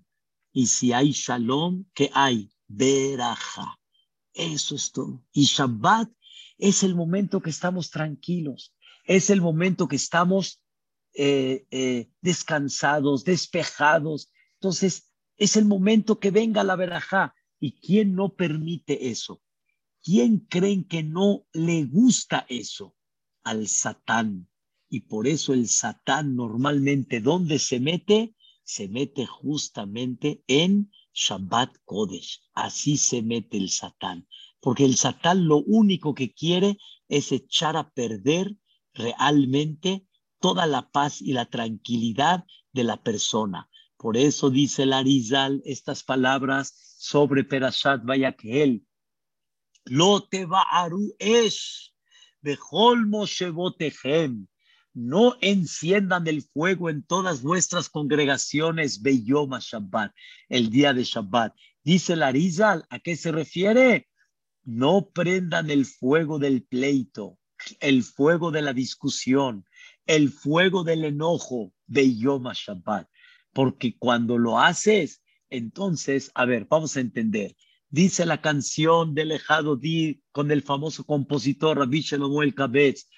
Y 0.53 0.67
si 0.67 0.93
hay 0.93 1.11
Shalom, 1.11 1.83
¿qué 1.93 2.09
hay? 2.13 2.49
Veraja. 2.69 3.77
Eso 4.33 4.75
es 4.75 4.93
todo. 4.93 5.25
Y 5.33 5.43
Shabbat 5.43 6.09
es 6.57 6.83
el 6.83 6.95
momento 6.95 7.41
que 7.41 7.49
estamos 7.49 7.91
tranquilos. 7.91 8.73
Es 9.07 9.29
el 9.29 9.41
momento 9.41 9.87
que 9.87 9.95
estamos 9.95 10.61
eh, 11.13 11.65
eh, 11.71 12.11
descansados, 12.21 13.23
despejados. 13.23 14.31
Entonces, 14.55 15.11
es 15.37 15.55
el 15.55 15.65
momento 15.65 16.19
que 16.19 16.29
venga 16.29 16.63
la 16.63 16.75
verajá. 16.75 17.33
¿Y 17.59 17.79
quién 17.79 18.13
no 18.13 18.35
permite 18.35 19.09
eso? 19.09 19.41
¿Quién 20.03 20.45
creen 20.49 20.83
que 20.83 21.03
no 21.03 21.47
le 21.53 21.85
gusta 21.85 22.45
eso? 22.49 22.95
Al 23.43 23.67
Satán. 23.67 24.49
Y 24.89 25.01
por 25.01 25.25
eso 25.25 25.53
el 25.53 25.69
Satán 25.69 26.35
normalmente, 26.35 27.21
¿dónde 27.21 27.59
se 27.59 27.79
mete? 27.79 28.35
Se 28.63 28.89
mete 28.89 29.25
justamente 29.25 30.43
en 30.47 30.91
Shabbat 31.13 31.73
Kodesh. 31.85 32.41
Así 32.53 32.97
se 32.97 33.21
mete 33.21 33.57
el 33.57 33.69
Satán. 33.69 34.27
Porque 34.59 34.83
el 34.83 34.97
Satán 34.97 35.47
lo 35.47 35.63
único 35.63 36.13
que 36.13 36.33
quiere 36.33 36.77
es 37.07 37.31
echar 37.31 37.77
a 37.77 37.89
perder 37.91 38.55
realmente 38.97 40.05
toda 40.39 40.65
la 40.65 40.89
paz 40.89 41.21
y 41.21 41.33
la 41.33 41.45
tranquilidad 41.45 42.45
de 42.73 42.83
la 42.83 43.01
persona. 43.01 43.69
Por 43.97 44.17
eso 44.17 44.49
dice 44.49 44.85
Larizal 44.85 45.61
estas 45.65 46.03
palabras 46.03 46.95
sobre 46.99 47.43
Perashat 47.43 48.03
Vayakhel. 48.03 48.85
Lo 49.85 50.23
te 50.23 50.45
bejol 52.41 53.07
moshebotehem. 53.07 54.47
No 54.93 55.35
enciendan 55.41 56.27
el 56.27 56.41
fuego 56.41 56.89
en 56.89 57.03
todas 57.03 57.43
vuestras 57.43 57.87
congregaciones 57.87 59.01
Beyoma 59.01 59.59
Shabbat, 59.61 60.11
el 60.49 60.71
día 60.71 60.93
de 60.93 61.03
Shabbat. 61.03 61.53
Dice 61.83 62.15
Larizal, 62.15 62.83
¿a 62.89 62.99
qué 62.99 63.15
se 63.15 63.31
refiere? 63.31 64.07
No 64.63 65.09
prendan 65.13 65.69
el 65.69 65.85
fuego 65.85 66.39
del 66.39 66.63
pleito, 66.63 67.37
el 67.79 68.03
fuego 68.03 68.51
de 68.51 68.61
la 68.61 68.73
discusión, 68.73 69.65
el 70.05 70.29
fuego 70.29 70.83
del 70.83 71.05
enojo 71.05 71.73
Beyoma 71.85 72.53
Shabbat 72.53 73.07
porque 73.57 73.97
cuando 73.97 74.37
lo 74.37 74.59
haces, 74.59 75.23
entonces, 75.49 76.29
a 76.35 76.45
ver, 76.45 76.67
vamos 76.69 76.95
a 76.95 76.99
entender. 76.99 77.55
Dice 77.89 78.23
la 78.27 78.39
canción 78.39 79.15
de 79.15 79.25
Lejado 79.25 79.75
Di 79.75 80.21
con 80.31 80.51
el 80.51 80.61
famoso 80.61 81.05
compositor 81.05 81.79
Rabbi 81.79 82.01
Shlomo 82.01 82.41
Kabetz, 82.55 83.09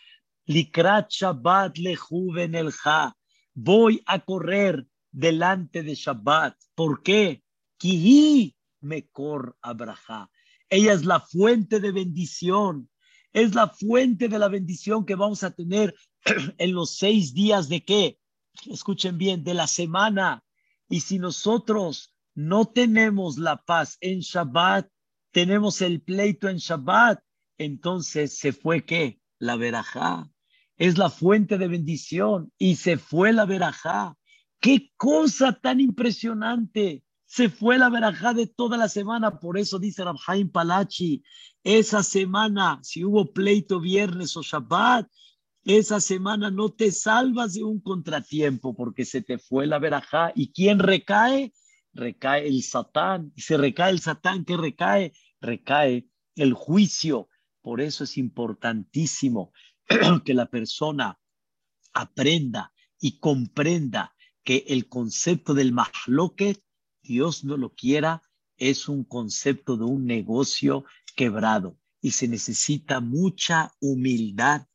Likrat 0.46 1.12
Shabbat 1.12 1.78
lejuven 1.78 2.56
el 2.56 2.72
ja. 2.72 3.18
Voy 3.54 4.02
a 4.06 4.20
correr 4.20 4.88
delante 5.12 5.84
de 5.84 5.94
Shabbat. 5.94 6.56
¿Por 6.74 7.04
qué? 7.04 7.44
Kihi 7.78 8.56
mekor 8.80 9.58
abraha. 9.62 10.32
Ella 10.70 10.94
es 10.94 11.04
la 11.04 11.20
fuente 11.20 11.82
de 11.82 11.92
bendición. 11.92 12.89
Es 13.34 13.54
la 13.56 13.68
fuente 13.68 14.28
de 14.28 14.40
la 14.40 14.48
bendición 14.48 15.06
que 15.06 15.16
vamos 15.16 15.44
a 15.44 15.52
tener 15.52 15.96
en 16.58 16.74
los 16.74 16.98
seis 16.98 17.34
días 17.34 17.70
de 17.70 17.84
qué? 17.84 18.20
escuchen 18.68 19.18
bien, 19.18 19.44
de 19.44 19.54
la 19.54 19.68
semana. 19.68 20.44
Y 20.90 21.02
si 21.02 21.20
nosotros 21.20 22.16
no 22.36 22.66
tenemos 22.66 23.38
la 23.38 23.58
paz 23.58 23.98
en 24.02 24.20
Shabbat, 24.20 24.90
tenemos 25.32 25.82
el 25.82 26.02
pleito 26.02 26.50
en 26.50 26.58
Shabbat, 26.58 27.20
entonces 27.58 28.38
se 28.38 28.52
fue 28.52 28.86
qué? 28.86 29.20
La 29.38 29.56
verajá. 29.56 30.30
Es 30.78 30.98
la 30.98 31.10
fuente 31.10 31.58
de 31.58 31.68
bendición 31.68 32.52
y 32.58 32.78
se 32.78 32.98
fue 32.98 33.34
la 33.34 33.46
verajá. 33.46 34.18
Qué 34.60 34.92
cosa 34.98 35.54
tan 35.54 35.80
impresionante. 35.80 37.04
Se 37.30 37.48
fue 37.48 37.78
la 37.78 37.92
verajá 37.92 38.34
de 38.34 38.48
toda 38.48 38.76
la 38.76 38.90
semana. 38.90 39.40
Por 39.40 39.60
eso 39.60 39.78
dice 39.78 40.04
Rabhaim 40.04 40.50
Palachi, 40.50 41.24
esa 41.64 42.02
semana, 42.02 42.80
si 42.82 43.06
hubo 43.06 43.32
pleito 43.32 43.80
viernes 43.80 44.36
o 44.36 44.42
Shabbat, 44.42 45.08
esa 45.64 46.00
semana 46.00 46.50
no 46.50 46.72
te 46.72 46.92
salvas 46.92 47.54
de 47.54 47.64
un 47.64 47.82
contratiempo 47.82 48.76
porque 48.76 49.06
se 49.06 49.22
te 49.22 49.38
fue 49.38 49.68
la 49.68 49.78
verajá. 49.78 50.32
¿Y 50.34 50.52
quién 50.52 50.80
recae? 50.80 51.54
Recae 51.94 52.48
el 52.48 52.64
Satán. 52.64 53.32
Y 53.36 53.42
se 53.42 53.58
recae 53.58 53.92
el 53.92 54.00
Satán, 54.00 54.44
¿qué 54.44 54.58
recae? 54.58 55.14
Recae 55.40 56.10
el 56.36 56.54
juicio. 56.54 57.30
Por 57.62 57.80
eso 57.80 58.06
es 58.06 58.18
importantísimo 58.18 59.54
que 60.26 60.34
la 60.34 60.48
persona 60.48 61.20
aprenda 61.94 62.74
y 63.00 63.20
comprenda 63.20 64.16
que 64.44 64.66
el 64.68 64.90
concepto 64.90 65.54
del 65.54 65.74
mahloket, 65.74 66.60
Dios 67.10 67.44
no 67.44 67.58
lo 67.58 67.74
quiera, 67.74 68.22
es 68.56 68.88
un 68.88 69.04
concepto 69.04 69.78
de 69.78 69.84
un 69.84 70.06
negocio 70.06 70.86
quebrado 71.16 71.76
y 72.02 72.12
se 72.12 72.28
necesita 72.28 73.00
mucha 73.00 73.74
humildad 73.82 74.68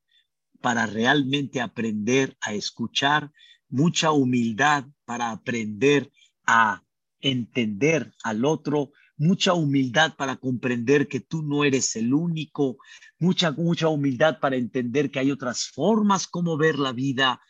para 0.60 0.86
realmente 0.86 1.60
aprender 1.60 2.36
a 2.40 2.52
escuchar 2.52 3.30
mucha 3.68 4.10
humildad 4.10 4.84
para 5.04 5.30
aprender 5.30 6.10
a 6.44 6.82
entender 7.20 8.12
al 8.24 8.44
otro, 8.44 8.90
mucha 9.16 9.52
humildad 9.52 10.16
para 10.16 10.34
comprender 10.34 11.06
que 11.06 11.20
tú 11.20 11.44
no 11.44 11.62
eres 11.62 11.94
el 11.94 12.12
único, 12.12 12.78
mucha, 13.20 13.52
mucha 13.52 13.86
humildad 13.86 14.40
para 14.40 14.56
entender 14.56 15.12
que 15.12 15.20
hay 15.20 15.30
otras 15.30 15.68
formas 15.68 16.26
como 16.26 16.56
ver 16.56 16.80
la 16.80 16.90
vida. 16.90 17.40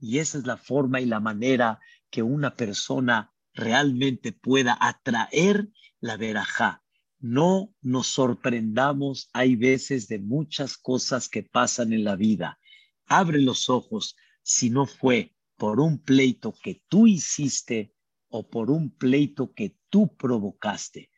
Y 0.00 0.18
esa 0.18 0.38
es 0.38 0.46
la 0.46 0.56
forma 0.56 1.00
y 1.00 1.06
la 1.06 1.20
manera 1.20 1.78
que 2.10 2.24
una 2.24 2.56
persona 2.56 3.32
realmente 3.54 4.32
pueda 4.32 4.76
atraer 4.80 5.68
la 6.00 6.16
verajá. 6.16 6.82
No 7.18 7.74
nos 7.80 8.08
sorprendamos, 8.08 9.28
hay 9.32 9.56
veces 9.56 10.08
de 10.08 10.18
muchas 10.18 10.76
cosas 10.76 11.28
que 11.28 11.42
pasan 11.42 11.92
en 11.92 12.04
la 12.04 12.16
vida. 12.16 12.58
Abre 13.06 13.40
los 13.40 13.68
ojos 13.68 14.16
si 14.42 14.70
no 14.70 14.86
fue 14.86 15.34
por 15.56 15.78
un 15.78 15.98
pleito 15.98 16.54
que 16.62 16.82
tú 16.88 17.06
hiciste 17.06 17.94
o 18.28 18.48
por 18.48 18.70
un 18.70 18.90
pleito 18.90 19.52
que 19.52 19.76
tú 19.88 20.16
provocaste. 20.16 21.10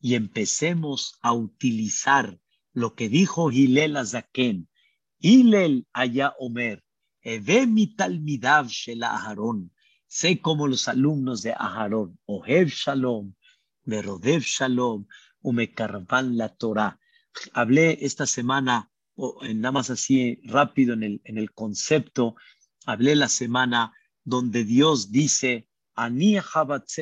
Y 0.00 0.14
empecemos 0.14 1.18
a 1.20 1.34
utilizar 1.34 2.40
lo 2.72 2.94
que 2.94 3.08
dijo 3.08 3.50
Hillel 3.50 3.96
Azaken. 3.96 4.68
Hillel 5.18 5.86
allá 5.92 6.34
Omer, 6.38 6.82
Eve 7.20 7.66
mi 7.66 7.94
talmidav 7.94 8.68
shela 8.68 9.10
Aharón. 9.14 9.72
Sé 10.12 10.40
como 10.40 10.66
los 10.66 10.88
alumnos 10.88 11.40
de 11.42 11.52
Aharón, 11.52 12.18
Ohev 12.26 12.66
Shalom, 12.66 13.32
Merodev 13.84 14.42
Shalom, 14.42 15.06
Umekarvan 15.40 16.36
la 16.36 16.48
Torah. 16.48 16.98
Hablé 17.52 17.96
esta 18.04 18.26
semana, 18.26 18.90
nada 19.54 19.70
más 19.70 19.88
así 19.88 20.40
rápido 20.42 20.94
en 20.94 21.04
el, 21.04 21.20
en 21.22 21.38
el 21.38 21.52
concepto, 21.52 22.34
hablé 22.86 23.14
la 23.14 23.28
semana 23.28 23.92
donde 24.24 24.64
Dios 24.64 25.12
dice, 25.12 25.68
Ani 25.94 26.38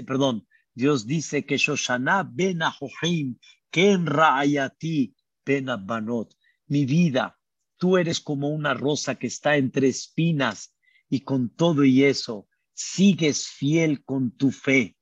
perdón, 0.05 0.47
Dios 0.75 1.07
dice 1.07 1.47
que 1.47 1.57
Shoshana 1.57 2.29
ben 2.31 2.61
Ahohim, 2.63 3.39
Ken 3.71 4.05
Ra'ayati 4.05 5.15
ben 5.47 5.71
Banot, 5.87 6.35
mi 6.67 6.85
vida, 6.85 7.39
tú 7.79 7.97
eres 7.97 8.21
como 8.21 8.51
una 8.51 8.75
rosa 8.75 9.15
que 9.15 9.29
está 9.29 9.57
entre 9.57 9.89
espinas 9.89 10.75
y 11.09 11.21
con 11.21 11.49
todo 11.49 11.85
y 11.85 12.05
eso, 12.05 12.48
sigues 12.79 13.49
fiel 13.49 14.05
con 14.05 14.31
tu 14.31 14.53
fe, 14.53 14.97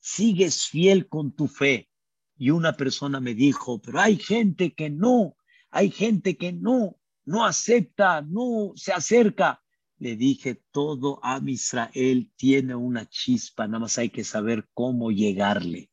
sigues 0.00 0.66
fiel 0.66 1.08
con 1.08 1.34
tu 1.34 1.48
fe. 1.48 1.88
Y 2.36 2.50
una 2.50 2.74
persona 2.76 3.20
me 3.20 3.34
dijo, 3.34 3.80
pero 3.80 4.00
hay 4.00 4.16
gente 4.16 4.74
que 4.74 4.90
no, 4.90 5.36
hay 5.70 5.90
gente 5.90 6.36
que 6.36 6.52
no, 6.52 6.98
no 7.24 7.46
acepta, 7.46 8.20
no 8.20 8.72
se 8.76 8.92
acerca 8.92 9.62
le 10.02 10.16
dije, 10.16 10.60
todo 10.72 11.20
a 11.22 11.40
Israel 11.46 12.28
tiene 12.34 12.74
una 12.74 13.08
chispa, 13.08 13.68
nada 13.68 13.78
más 13.78 13.98
hay 13.98 14.10
que 14.10 14.24
saber 14.24 14.68
cómo 14.74 15.12
llegarle. 15.12 15.92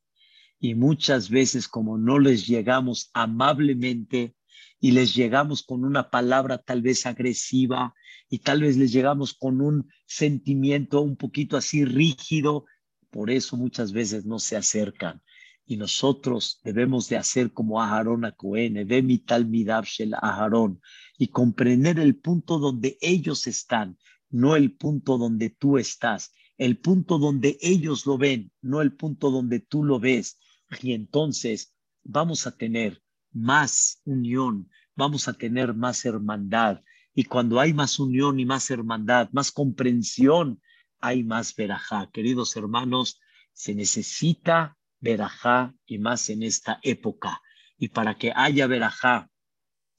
Y 0.59 0.73
muchas 0.73 1.29
veces 1.29 1.67
como 1.67 1.99
no 1.99 2.17
les 2.17 2.47
llegamos 2.47 3.11
amablemente 3.13 4.35
y 4.79 4.91
les 4.91 5.13
llegamos 5.13 5.61
con 5.61 5.85
una 5.85 6.09
palabra 6.09 6.57
tal 6.57 6.81
vez 6.81 7.05
agresiva 7.05 7.93
y 8.30 8.39
tal 8.39 8.61
vez 8.61 8.77
les 8.77 8.91
llegamos 8.91 9.34
con 9.34 9.59
un 9.61 9.89
sentimiento 10.05 11.01
un 11.01 11.15
poquito 11.15 11.57
así 11.57 11.84
rígido, 11.84 12.65
por 13.09 13.32
eso 13.32 13.57
muchas 13.57 13.91
veces 13.91 14.25
no 14.25 14.39
se 14.39 14.55
acercan. 14.55 15.21
Y 15.65 15.77
nosotros 15.77 16.61
debemos 16.63 17.09
de 17.09 17.17
hacer 17.17 17.53
como 17.53 17.82
Aharón 17.82 18.25
a 18.25 18.32
Cohen, 18.32 18.88
tal 19.25 19.45
midabshel 19.47 20.13
Aharón, 20.13 20.82
y 21.17 21.27
comprender 21.27 21.99
el 21.99 22.15
punto 22.15 22.59
donde 22.59 22.97
ellos 23.01 23.45
están, 23.47 23.97
no 24.30 24.55
el 24.55 24.75
punto 24.75 25.17
donde 25.17 25.49
tú 25.49 25.77
estás, 25.77 26.32
el 26.57 26.77
punto 26.77 27.17
donde 27.17 27.57
ellos 27.61 28.05
lo 28.05 28.17
ven, 28.17 28.51
no 28.61 28.82
el 28.82 28.93
punto 28.93 29.32
donde 29.32 29.59
tú 29.59 29.84
lo 29.84 29.99
ves. 29.99 30.39
Y 30.82 30.93
entonces 30.93 31.73
vamos 32.03 32.45
a 32.45 32.55
tener 32.55 33.01
más 33.32 34.01
unión, 34.05 34.69
vamos 34.95 35.27
a 35.27 35.34
tener 35.34 35.73
más 35.73 36.05
hermandad. 36.05 36.82
Y 37.14 37.24
cuando 37.24 37.60
hay 37.60 37.74
más 37.74 37.99
unión 37.99 38.39
y 38.39 38.45
más 38.45 38.70
hermandad, 38.70 39.30
más 39.32 39.51
comprensión, 39.51 40.62
hay 40.99 41.24
más 41.24 41.55
verajá. 41.55 42.10
Queridos 42.12 42.55
hermanos, 42.55 43.20
se 43.53 43.74
necesita 43.76 44.78
verajá 44.99 45.74
y 45.86 45.97
más 45.97 46.30
en 46.30 46.43
esta 46.43 46.80
época. 46.84 47.41
Y 47.78 47.89
para 47.89 48.18
que 48.18 48.32
haya 48.36 48.68
verajá, 48.68 49.30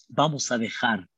vamos 0.09 0.51
a 0.53 0.59
dejar, 0.59 1.09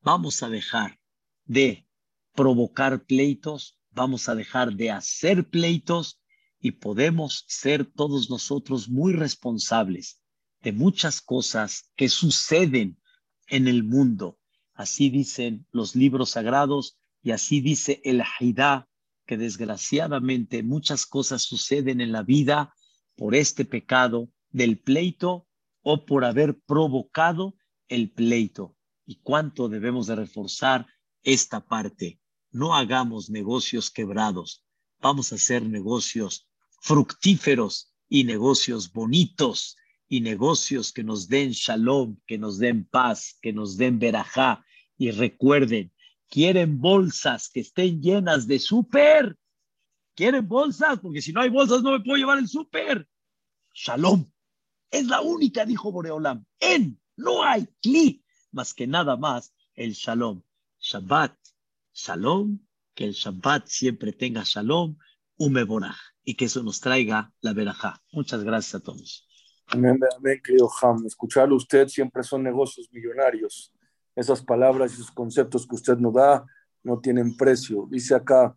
vamos 0.00 0.42
a 0.42 0.48
dejar 0.48 0.98
de 1.44 1.86
provocar 2.34 3.04
pleitos, 3.04 3.78
vamos 3.90 4.28
a 4.28 4.34
dejar 4.34 4.72
de 4.74 4.90
hacer 4.90 5.48
pleitos 5.48 6.20
y 6.60 6.72
podemos 6.72 7.44
ser 7.48 7.84
todos 7.84 8.30
nosotros 8.30 8.88
muy 8.88 9.12
responsables 9.12 10.22
de 10.62 10.72
muchas 10.72 11.20
cosas 11.20 11.90
que 11.96 12.08
suceden 12.08 13.00
en 13.48 13.66
el 13.66 13.82
mundo. 13.82 14.38
Así 14.82 15.10
dicen 15.10 15.64
los 15.70 15.94
libros 15.94 16.30
sagrados 16.30 16.98
y 17.22 17.30
así 17.30 17.60
dice 17.60 18.00
el 18.04 18.20
Haidá, 18.20 18.88
que 19.26 19.36
desgraciadamente 19.36 20.64
muchas 20.64 21.06
cosas 21.06 21.42
suceden 21.42 22.00
en 22.00 22.10
la 22.10 22.24
vida 22.24 22.74
por 23.14 23.36
este 23.36 23.64
pecado 23.64 24.32
del 24.50 24.80
pleito 24.80 25.46
o 25.82 26.04
por 26.04 26.24
haber 26.24 26.58
provocado 26.66 27.54
el 27.86 28.10
pleito. 28.10 28.76
¿Y 29.06 29.20
cuánto 29.20 29.68
debemos 29.68 30.08
de 30.08 30.16
reforzar 30.16 30.88
esta 31.22 31.64
parte? 31.64 32.18
No 32.50 32.74
hagamos 32.74 33.30
negocios 33.30 33.88
quebrados, 33.88 34.64
vamos 35.00 35.30
a 35.30 35.36
hacer 35.36 35.62
negocios 35.62 36.48
fructíferos 36.80 37.94
y 38.08 38.24
negocios 38.24 38.92
bonitos 38.92 39.76
y 40.08 40.22
negocios 40.22 40.92
que 40.92 41.04
nos 41.04 41.28
den 41.28 41.52
shalom, 41.52 42.16
que 42.26 42.36
nos 42.36 42.58
den 42.58 42.84
paz, 42.84 43.38
que 43.40 43.52
nos 43.52 43.76
den 43.76 44.00
verajá. 44.00 44.64
Y 45.02 45.10
recuerden, 45.10 45.90
quieren 46.28 46.80
bolsas 46.80 47.50
que 47.52 47.58
estén 47.58 48.00
llenas 48.00 48.46
de 48.46 48.60
súper, 48.60 49.36
¿Quieren 50.14 50.46
bolsas? 50.46 51.00
Porque 51.00 51.20
si 51.20 51.32
no 51.32 51.40
hay 51.40 51.48
bolsas 51.48 51.82
no 51.82 51.90
me 51.90 52.04
puedo 52.04 52.18
llevar 52.18 52.38
el 52.38 52.46
súper. 52.46 53.08
Shalom. 53.74 54.30
Es 54.92 55.06
la 55.06 55.22
única, 55.22 55.64
dijo 55.64 55.90
Boreolam. 55.90 56.44
En, 56.60 57.00
no 57.16 57.42
hay 57.42 57.66
cli, 57.80 58.24
más 58.52 58.74
que 58.74 58.86
nada 58.86 59.16
más 59.16 59.52
el 59.74 59.94
shalom. 59.94 60.40
Shabbat, 60.78 61.34
shalom, 61.92 62.60
que 62.94 63.06
el 63.06 63.12
Shabbat 63.14 63.66
siempre 63.66 64.12
tenga 64.12 64.44
shalom, 64.44 64.96
umeborah, 65.36 65.98
y 66.22 66.36
que 66.36 66.44
eso 66.44 66.62
nos 66.62 66.80
traiga 66.80 67.32
la 67.40 67.54
verajá. 67.54 68.00
Muchas 68.12 68.44
gracias 68.44 68.76
a 68.76 68.84
todos. 68.84 69.26
Amén, 69.66 69.98
amén, 70.16 70.40
querido 70.44 70.70
Ham. 70.80 71.04
Escucharlo 71.06 71.56
usted 71.56 71.88
siempre 71.88 72.22
son 72.22 72.44
negocios 72.44 72.88
millonarios. 72.92 73.72
Esas 74.14 74.42
palabras 74.42 74.92
y 74.92 74.94
esos 74.94 75.10
conceptos 75.10 75.66
que 75.66 75.74
usted 75.74 75.96
nos 75.98 76.14
da 76.14 76.44
no 76.82 77.00
tienen 77.00 77.36
precio. 77.36 77.86
Dice 77.90 78.14
acá, 78.14 78.56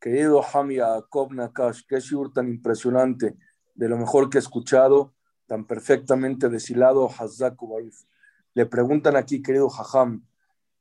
Querido 0.00 0.42
Hami 0.42 0.76
Yaakov 0.76 1.34
Nakash, 1.34 1.82
qué 1.88 1.98
shiur 2.00 2.32
tan 2.32 2.48
impresionante, 2.48 3.36
de 3.74 3.88
lo 3.88 3.96
mejor 3.96 4.30
que 4.30 4.38
he 4.38 4.40
escuchado, 4.40 5.14
tan 5.46 5.66
perfectamente 5.66 6.48
deshilado, 6.48 7.08
Hazaku 7.08 7.90
Le 8.54 8.66
preguntan 8.66 9.16
aquí, 9.16 9.42
querido 9.42 9.68
Jajam, 9.68 10.24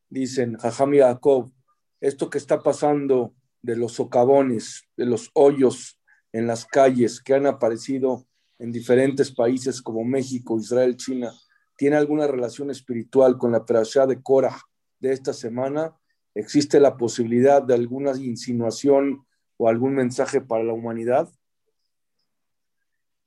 dicen, 0.09 0.57
Jajam 0.57 0.93
Yaakov, 0.93 1.51
esto 1.99 2.29
que 2.29 2.37
está 2.37 2.61
pasando 2.61 3.33
de 3.61 3.75
los 3.75 3.93
socavones, 3.93 4.87
de 4.95 5.05
los 5.05 5.31
hoyos 5.33 5.99
en 6.31 6.45
las 6.45 6.65
calles 6.65 7.21
que 7.21 7.33
han 7.33 7.47
aparecido 7.47 8.27
en 8.59 8.71
diferentes 8.71 9.31
países 9.31 9.81
como 9.81 10.03
México, 10.03 10.59
Israel, 10.59 10.95
China, 10.95 11.31
¿tiene 11.77 11.95
alguna 11.95 12.27
relación 12.27 12.69
espiritual 12.69 13.37
con 13.37 13.53
la 13.53 13.65
perashá 13.65 14.05
de 14.05 14.21
Korah 14.21 14.59
de 14.99 15.13
esta 15.13 15.31
semana? 15.31 15.95
¿Existe 16.35 16.79
la 16.79 16.97
posibilidad 16.97 17.63
de 17.63 17.75
alguna 17.75 18.11
insinuación 18.17 19.25
o 19.57 19.69
algún 19.69 19.95
mensaje 19.95 20.41
para 20.41 20.63
la 20.63 20.73
humanidad? 20.73 21.29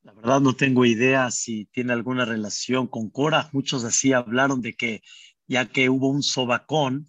La 0.03 0.13
verdad 0.13 0.41
no 0.41 0.55
tengo 0.55 0.85
idea 0.85 1.31
si 1.31 1.67
tiene 1.67 1.93
alguna 1.93 2.25
relación 2.25 2.87
con 2.87 3.11
Cora. 3.11 3.49
Muchos 3.53 3.85
así 3.85 4.13
hablaron 4.13 4.61
de 4.61 4.75
que 4.75 5.03
ya 5.47 5.67
que 5.67 5.89
hubo 5.89 6.09
un 6.09 6.23
sobacón, 6.23 7.09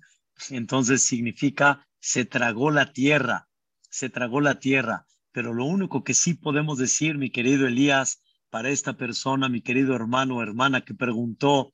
entonces 0.50 1.04
significa 1.04 1.88
se 2.00 2.26
tragó 2.26 2.72
la 2.72 2.92
tierra, 2.92 3.48
se 3.90 4.10
tragó 4.10 4.42
la 4.42 4.60
tierra. 4.60 5.06
Pero 5.32 5.54
lo 5.54 5.66
único 5.66 6.04
que 6.04 6.14
sí 6.14 6.34
podemos 6.34 6.78
decir, 6.78 7.18
mi 7.18 7.30
querido 7.30 7.68
Elías, 7.68 8.21
para 8.52 8.70
esta 8.70 8.94
persona, 8.94 9.50
mi 9.50 9.62
querido 9.62 9.96
hermano 9.96 10.38
o 10.38 10.44
hermana 10.44 10.82
que 10.82 10.94
preguntó, 10.94 11.74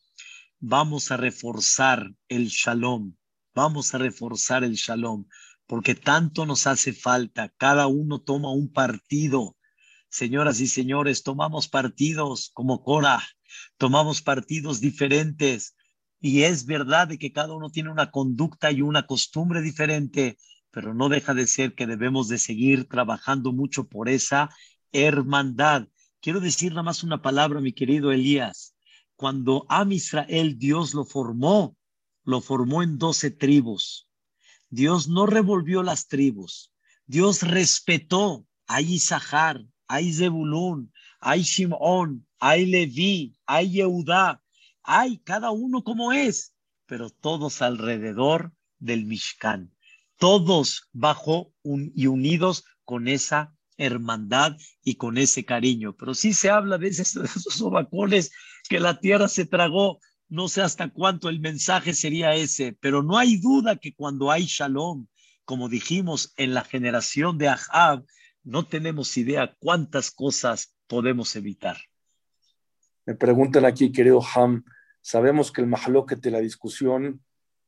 vamos 0.59 1.11
a 1.11 1.17
reforzar 1.17 2.13
el 2.30 2.47
shalom, 2.47 3.13
Vamos 3.57 3.95
a 3.95 3.97
reforzar 3.97 4.63
el 4.63 4.73
shalom, 4.73 5.25
porque 5.65 5.95
tanto 5.95 6.45
nos 6.45 6.67
hace 6.67 6.93
falta. 6.93 7.51
Cada 7.57 7.88
uno 7.88 8.21
toma 8.21 8.51
un 8.51 8.71
partido. 8.71 9.57
Señoras 10.09 10.59
y 10.59 10.67
señores, 10.67 11.23
tomamos 11.23 11.67
partidos 11.67 12.51
como 12.53 12.84
Cora, 12.84 13.19
tomamos 13.78 14.21
partidos 14.21 14.80
diferentes. 14.80 15.75
Y 16.21 16.43
es 16.43 16.67
verdad 16.67 17.07
de 17.07 17.17
que 17.17 17.32
cada 17.32 17.55
uno 17.55 17.71
tiene 17.71 17.89
una 17.89 18.11
conducta 18.11 18.71
y 18.71 18.84
una 18.84 19.07
costumbre 19.07 19.63
diferente, 19.63 20.38
pero 20.69 20.93
no 20.93 21.09
deja 21.09 21.34
de 21.34 21.47
ser 21.47 21.73
que 21.73 21.88
debemos 21.88 22.28
de 22.28 22.38
seguir 22.38 22.88
trabajando 22.88 23.53
mucho 23.53 23.88
por 23.88 24.07
esa 24.07 24.51
hermandad. 24.91 25.88
Quiero 26.28 26.41
decir 26.41 26.73
nada 26.73 26.84
más 26.84 27.05
una 27.05 27.21
palabra, 27.21 27.61
mi 27.61 27.71
querido 27.71 28.11
Elías. 28.11 28.75
Cuando 29.15 29.65
Am 29.69 29.93
Israel 29.93 30.57
Dios 30.59 30.93
lo 30.93 31.05
formó, 31.05 31.78
lo 32.25 32.41
formó 32.41 32.84
en 32.84 32.97
doce 32.97 33.32
tribus. 33.32 34.09
Dios 34.67 35.07
no 35.07 35.25
revolvió 35.25 35.84
las 35.84 36.09
tribus. 36.09 36.73
Dios 37.05 37.43
respetó 37.43 38.45
a 38.67 38.82
Isahar, 38.82 39.65
a 39.88 40.01
Zebulún, 40.01 40.91
a 41.21 41.38
Shimón, 41.38 42.28
a 42.39 42.57
Leví, 42.57 43.38
a 43.45 43.61
Yehudá. 43.61 44.43
Hay 44.84 45.19
cada 45.19 45.51
uno 45.51 45.82
como 45.82 46.11
es, 46.11 46.53
pero 46.88 47.09
todos 47.09 47.61
alrededor 47.61 48.51
del 48.80 49.05
Mishkan. 49.05 49.73
Todos 50.17 50.89
bajo 50.91 51.53
y 51.63 52.07
unidos 52.07 52.65
con 52.84 53.07
esa 53.07 53.57
hermandad 53.78 54.57
y 54.84 54.95
con 54.95 55.17
ese 55.17 55.45
cariño. 55.45 55.95
Pero 55.95 56.13
sí 56.13 56.34
se 56.34 56.49
habla 56.49 56.78
de 56.78 56.88
esos, 56.89 57.13
de 57.13 58.30
que 58.69 58.80
la 58.80 58.99
tierra 58.99 59.28
se 59.28 59.45
tragó. 59.45 59.99
No 60.30 60.49
sé 60.49 60.61
hasta 60.61 60.89
cuánto 60.89 61.30
el 61.30 61.39
mensaje 61.39 61.93
sería 61.93 62.36
ese, 62.36 62.78
pero 62.82 63.01
no 63.01 63.17
hay 63.17 63.38
duda 63.38 63.78
que 63.78 63.93
cuando 63.93 64.30
hay 64.30 64.45
shalom, 64.45 65.07
como 65.45 65.69
dijimos 65.69 66.34
en 66.36 66.53
la 66.53 66.65
generación 66.65 67.38
de 67.38 67.47
Ahab, 67.47 68.05
no 68.43 68.65
tenemos 68.65 69.15
idea 69.15 69.55
cuántas 69.59 70.11
cosas 70.11 70.75
podemos 70.88 71.36
evitar. 71.36 71.78
Me 73.05 73.15
preguntan 73.15 73.63
aquí, 73.63 73.91
querido 73.91 74.21
Ham, 74.36 74.65
sabemos 75.01 75.51
que 75.51 75.61
el 75.61 75.67
mahloket 75.67 76.19
de 76.19 76.32
la 76.32 76.39
discusión 76.39 77.23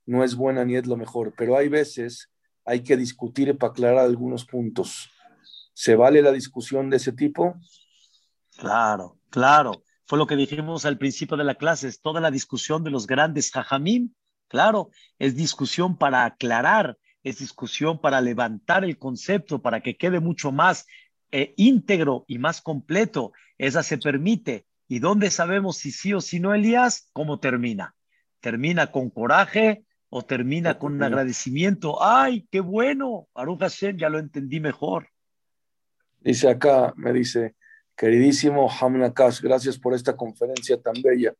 no 0.06 0.24
es 0.24 0.36
buena 0.36 0.66
ni 0.66 0.76
es 0.76 0.88
lo 0.88 0.98
mejor, 0.98 1.34
pero 1.38 1.56
hay 1.56 1.70
veces 1.70 2.30
hay 2.66 2.84
que 2.84 2.98
discutir 2.98 3.58
para 3.58 3.72
aclarar 3.72 4.00
algunos 4.00 4.46
puntos. 4.46 5.10
¿Se 5.80 5.96
vale 5.96 6.22
la 6.22 6.34
discusión 6.34 6.90
de 6.90 6.98
ese 6.98 7.14
tipo? 7.14 7.56
Claro, 8.58 9.18
claro. 9.30 9.86
Fue 10.06 10.18
lo 10.18 10.28
que 10.28 10.36
dijimos 10.36 10.84
al 10.84 10.98
principio 10.98 11.38
de 11.38 11.46
la 11.46 11.56
clase, 11.56 11.88
es 11.88 12.02
toda 12.02 12.20
la 12.20 12.32
discusión 12.32 12.84
de 12.84 12.92
los 12.92 13.08
grandes 13.08 13.50
jajamim. 13.50 14.14
Claro, 14.50 14.90
es 15.20 15.38
discusión 15.38 15.98
para 15.98 16.26
aclarar, 16.26 16.98
es 17.24 17.40
discusión 17.40 17.98
para 17.98 18.20
levantar 18.20 18.84
el 18.84 18.98
concepto, 18.98 19.62
para 19.62 19.80
que 19.80 19.96
quede 19.96 20.20
mucho 20.20 20.52
más 20.52 20.86
eh, 21.32 21.54
íntegro 21.56 22.26
y 22.28 22.40
más 22.40 22.60
completo. 22.60 23.32
Esa 23.58 23.82
se 23.82 23.98
permite. 23.98 24.66
¿Y 24.90 25.00
dónde 25.00 25.32
sabemos 25.32 25.78
si 25.78 25.94
sí 25.94 26.14
o 26.14 26.20
si 26.20 26.42
no, 26.42 26.54
Elías? 26.54 27.10
¿Cómo 27.14 27.40
termina? 27.40 27.96
¿Termina 28.42 28.92
con 28.92 29.12
coraje 29.12 29.86
o 30.10 30.24
termina 30.24 30.78
con 30.78 30.96
un 30.96 31.04
agradecimiento? 31.04 32.04
¡Ay, 32.04 32.50
qué 32.52 32.60
bueno! 32.60 33.30
Aruch 33.34 33.62
Hashem, 33.62 33.96
ya 33.96 34.10
lo 34.10 34.20
entendí 34.20 34.60
mejor. 34.60 35.08
Dice 36.22 36.50
acá, 36.50 36.94
me 36.98 37.14
dice, 37.14 37.56
queridísimo 37.96 38.70
Hamnakash, 38.70 39.42
gracias 39.42 39.78
por 39.78 39.94
esta 39.94 40.18
conferencia 40.18 40.82
tan 40.82 40.96
bella. 41.02 41.34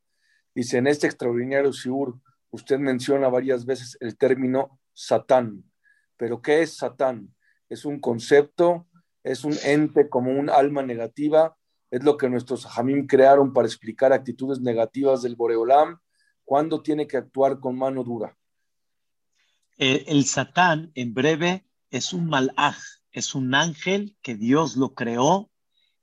Dice, 0.56 0.78
en 0.78 0.88
este 0.88 1.08
extraordinario 1.08 1.74
Siur, 1.74 2.20
usted 2.50 2.80
menciona 2.80 3.28
varias 3.28 3.66
veces 3.66 3.98
el 4.00 4.18
término 4.18 4.80
Satán. 4.94 5.64
Pero 6.18 6.42
¿qué 6.42 6.62
es 6.62 6.78
Satán? 6.78 7.34
¿Es 7.68 7.86
un 7.86 8.00
concepto? 8.00 8.88
¿Es 9.24 9.44
un 9.44 9.56
ente 9.64 10.10
como 10.10 10.32
un 10.32 10.50
alma 10.50 10.82
negativa? 10.82 11.58
¿Es 11.92 12.04
lo 12.04 12.18
que 12.18 12.30
nuestros 12.30 12.66
Hamim 12.78 13.06
crearon 13.06 13.54
para 13.54 13.68
explicar 13.68 14.14
actitudes 14.14 14.62
negativas 14.62 15.22
del 15.22 15.36
Boreolam? 15.36 16.00
¿Cuándo 16.46 16.82
tiene 16.82 17.06
que 17.06 17.18
actuar 17.18 17.60
con 17.60 17.78
mano 17.78 18.04
dura? 18.04 18.36
El, 19.78 20.04
el 20.08 20.26
Satán, 20.26 20.92
en 20.96 21.14
breve, 21.14 21.66
es 21.90 22.14
un 22.14 22.28
malaj, 22.28 22.78
es 23.20 23.36
un 23.36 23.54
ángel 23.54 24.18
que 24.22 24.36
Dios 24.36 24.76
lo 24.76 24.96
creó 24.96 25.52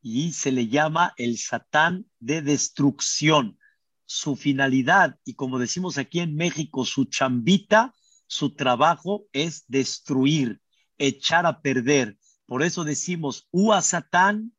y 0.01 0.33
se 0.33 0.53
le 0.53 0.69
llama 0.69 1.15
el 1.17 1.39
Satán 1.39 2.07
de 2.21 2.43
destrucción. 2.43 3.59
Su 4.05 4.37
finalidad, 4.37 5.19
y 5.25 5.35
como 5.35 5.59
decimos 5.59 5.99
aquí 5.99 6.21
en 6.21 6.37
México, 6.37 6.85
su 6.85 7.07
chambita, 7.07 7.95
su 8.29 8.55
trabajo 8.55 9.27
es 9.33 9.65
destruir, 9.67 10.61
echar 10.99 11.45
a 11.47 11.61
perder. 11.61 12.19
Por 12.47 12.63
eso 12.63 12.85
decimos, 12.85 13.49
Ua 13.51 13.83
Satán, 13.83 14.53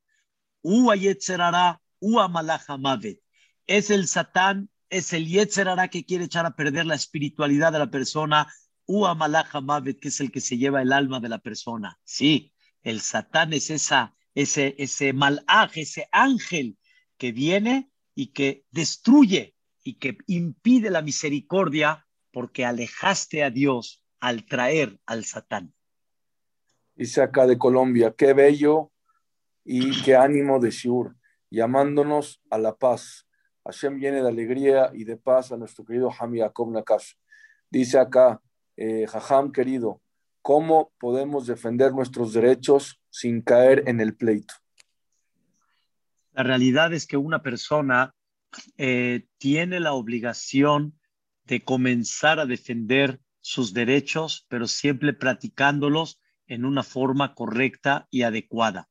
Ua 0.61 0.95
Yetzerara, 0.95 1.81
Ua 1.99 2.27
Malachamavet. 2.27 3.21
Es 3.67 3.89
el 3.89 4.07
Satán, 4.07 4.69
es 4.89 5.13
el 5.13 5.27
Yetzerara 5.27 5.87
que 5.87 6.05
quiere 6.05 6.25
echar 6.25 6.45
a 6.45 6.55
perder 6.55 6.85
la 6.85 6.95
espiritualidad 6.95 7.71
de 7.71 7.79
la 7.79 7.91
persona, 7.91 8.51
Ua 8.87 9.13
Malacha 9.13 9.61
Mavet, 9.61 9.99
que 9.99 10.07
es 10.07 10.19
el 10.19 10.31
que 10.31 10.41
se 10.41 10.57
lleva 10.57 10.81
el 10.81 10.93
alma 10.93 11.19
de 11.19 11.29
la 11.29 11.39
persona. 11.39 11.99
Sí, 12.03 12.53
el 12.81 13.01
Satán 13.01 13.53
es 13.53 13.69
esa, 13.69 14.15
ese, 14.33 14.75
ese 14.77 15.13
malaj, 15.13 15.77
ese 15.77 16.07
ángel 16.11 16.77
que 17.17 17.31
viene 17.31 17.91
y 18.15 18.27
que 18.27 18.65
destruye 18.71 19.55
y 19.83 19.95
que 19.95 20.17
impide 20.27 20.89
la 20.89 21.01
misericordia 21.01 22.07
porque 22.31 22.65
alejaste 22.65 23.43
a 23.43 23.49
Dios 23.49 24.03
al 24.19 24.45
traer 24.45 24.99
al 25.05 25.25
Satán. 25.25 25.73
Dice 26.95 27.21
acá 27.21 27.45
de 27.45 27.57
Colombia, 27.57 28.15
qué 28.17 28.33
bello 28.33 28.91
y 29.63 30.01
qué 30.01 30.15
ánimo 30.15 30.59
de 30.59 30.71
Shur, 30.71 31.15
llamándonos 31.49 32.41
a 32.49 32.57
la 32.57 32.75
paz. 32.75 33.27
Hashem 33.65 33.99
viene 33.99 34.21
de 34.21 34.29
alegría 34.29 34.91
y 34.93 35.03
de 35.03 35.17
paz 35.17 35.51
a 35.51 35.57
nuestro 35.57 35.85
querido 35.85 36.09
Hami 36.09 36.39
Nakash. 36.39 37.13
Dice 37.69 37.99
acá, 37.99 38.41
eh, 38.77 39.05
Jajam 39.07 39.51
querido, 39.51 40.01
¿cómo 40.41 40.93
podemos 40.99 41.47
defender 41.47 41.91
nuestros 41.91 42.33
derechos 42.33 43.01
sin 43.09 43.41
caer 43.41 43.83
en 43.87 43.99
el 43.99 44.15
pleito? 44.15 44.53
La 46.33 46.43
realidad 46.43 46.93
es 46.93 47.07
que 47.07 47.17
una 47.17 47.41
persona 47.41 48.13
eh, 48.77 49.25
tiene 49.39 49.79
la 49.79 49.93
obligación 49.93 50.97
de 51.45 51.63
comenzar 51.63 52.39
a 52.39 52.45
defender 52.45 53.19
sus 53.41 53.73
derechos, 53.73 54.45
pero 54.47 54.67
siempre 54.67 55.13
practicándolos 55.13 56.21
en 56.45 56.65
una 56.65 56.83
forma 56.83 57.33
correcta 57.33 58.07
y 58.11 58.21
adecuada. 58.21 58.89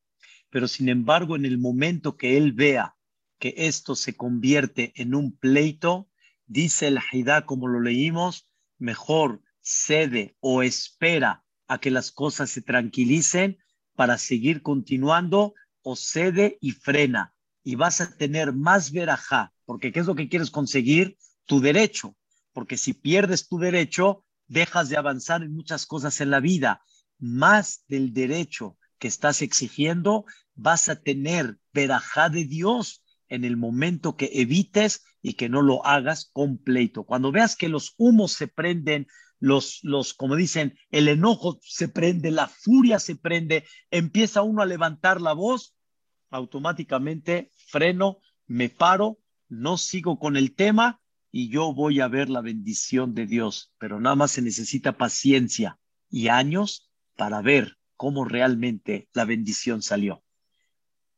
Pero 0.51 0.69
sin 0.69 0.89
embargo, 0.89 1.37
en 1.37 1.45
el 1.45 1.59
momento 1.59 2.17
que 2.17 2.37
él 2.37 2.53
vea 2.53 2.97
que 3.39 3.55
esto 3.57 3.95
se 3.95 4.17
convierte 4.17 4.93
en 4.97 5.15
un 5.15 5.37
pleito, 5.37 6.09
dice 6.47 6.89
el 6.89 6.99
Haidá, 6.99 7.45
como 7.45 7.69
lo 7.69 7.81
leímos, 7.81 8.49
mejor 8.79 9.43
cede 9.67 10.37
o 10.39 10.63
espera 10.63 11.45
a 11.67 11.79
que 11.79 11.91
las 11.91 12.13
cosas 12.13 12.51
se 12.51 12.63
tranquilicen 12.63 13.59
para 13.97 14.17
seguir 14.17 14.63
continuando 14.63 15.55
o 15.83 15.97
cede 15.97 16.57
y 16.61 16.71
frena 16.71 17.35
y 17.65 17.75
vas 17.75 18.01
a 18.01 18.17
tener 18.17 18.53
más 18.53 18.93
verajá, 18.93 19.53
porque 19.65 19.91
¿qué 19.91 19.99
es 19.99 20.07
lo 20.07 20.15
que 20.15 20.29
quieres 20.29 20.53
conseguir? 20.53 21.19
Tu 21.47 21.61
derecho, 21.61 22.17
porque 22.53 22.77
si 22.77 22.95
pierdes 22.95 23.49
tu 23.49 23.59
derecho, 23.59 24.25
dejas 24.47 24.89
de 24.89 24.99
avanzar 24.99 25.43
en 25.43 25.53
muchas 25.53 25.85
cosas 25.85 26.21
en 26.21 26.31
la 26.31 26.39
vida. 26.39 26.83
Más 27.19 27.83
del 27.89 28.13
derecho 28.13 28.79
que 29.01 29.09
estás 29.09 29.43
exigiendo, 29.43 30.27
vas 30.55 30.89
a 30.89 31.01
tener 31.03 31.59
verajá 31.73 32.29
de 32.29 32.45
Dios 32.45 33.03
en 33.29 33.45
el 33.45 33.57
momento 33.57 34.17
que 34.17 34.31
evites 34.35 35.03
y 35.21 35.33
que 35.33 35.49
no 35.49 35.61
lo 35.61 35.85
hagas 35.85 36.31
completo. 36.33 37.03
Cuando 37.03 37.33
veas 37.33 37.57
que 37.57 37.69
los 37.69 37.95
humos 37.97 38.31
se 38.33 38.47
prenden, 38.47 39.09
los, 39.39 39.81
los, 39.83 40.15
como 40.15 40.37
dicen, 40.37 40.79
el 40.91 41.09
enojo 41.09 41.59
se 41.63 41.89
prende, 41.89 42.31
la 42.31 42.49
furia 42.49 42.99
se 42.99 43.17
prende, 43.17 43.65
empieza 43.91 44.43
uno 44.43 44.63
a 44.63 44.67
levantar 44.67 45.21
la 45.21 45.33
voz, 45.33 45.75
automáticamente 46.31 47.51
freno, 47.69 48.19
me 48.47 48.69
paro, 48.69 49.19
no 49.49 49.77
sigo 49.79 50.19
con 50.19 50.37
el 50.37 50.55
tema 50.55 51.01
y 51.31 51.51
yo 51.51 51.75
voy 51.75 52.01
a 52.01 52.09
ver 52.09 52.31
la 52.31 52.41
bendición 52.41 53.15
de 53.15 53.27
Dios, 53.27 53.73
pero 53.79 54.01
nada 54.01 54.17
más 54.17 54.33
se 54.33 54.43
necesita 54.43 54.97
paciencia 54.97 55.79
y 56.11 56.29
años 56.29 56.91
para 57.17 57.43
ver 57.43 57.77
cómo 57.97 58.25
realmente 58.25 59.09
la 59.13 59.25
bendición 59.25 59.83
salió. 59.83 60.23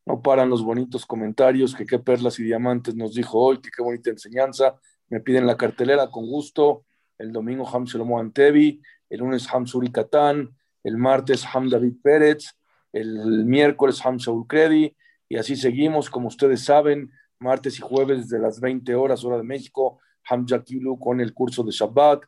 No 0.07 0.23
paran 0.23 0.49
los 0.49 0.63
bonitos 0.63 1.05
comentarios, 1.05 1.75
que 1.75 1.85
qué 1.85 1.99
perlas 1.99 2.39
y 2.39 2.45
diamantes 2.45 2.95
nos 2.95 3.15
dijo 3.15 3.39
hoy, 3.39 3.61
qué 3.61 3.83
bonita 3.83 4.11
enseñanza. 4.11 4.81
Me 5.09 5.21
piden 5.21 5.47
la 5.47 5.57
cartelera 5.57 6.11
con 6.11 6.27
gusto 6.27 6.87
el 7.19 7.33
domingo 7.33 7.69
Ham 7.69 7.85
Shlomo 7.85 8.19
Antevi, 8.19 8.81
el 9.11 9.21
lunes 9.21 9.47
Ham 9.53 9.67
Suri 9.67 9.91
Katán, 9.91 10.55
el 10.83 10.97
martes 10.97 11.45
Ham 11.53 11.69
David 11.69 11.95
Pérez, 12.03 12.57
el 12.93 13.45
miércoles 13.45 14.05
Ham 14.05 14.17
Shaul 14.17 14.47
Credi, 14.47 14.97
y 15.29 15.37
así 15.37 15.57
seguimos, 15.57 16.09
como 16.09 16.29
ustedes 16.29 16.65
saben, 16.65 17.11
martes 17.39 17.79
y 17.79 17.83
jueves 17.83 18.29
desde 18.29 18.43
las 18.43 18.61
20 18.61 18.95
horas, 18.95 19.25
hora 19.25 19.37
de 19.37 19.43
México, 19.43 20.01
Ham 20.29 20.47
Jakilu 20.47 20.99
con 20.99 21.21
el 21.21 21.35
curso 21.35 21.63
de 21.63 21.73
Shabbat, 21.73 22.23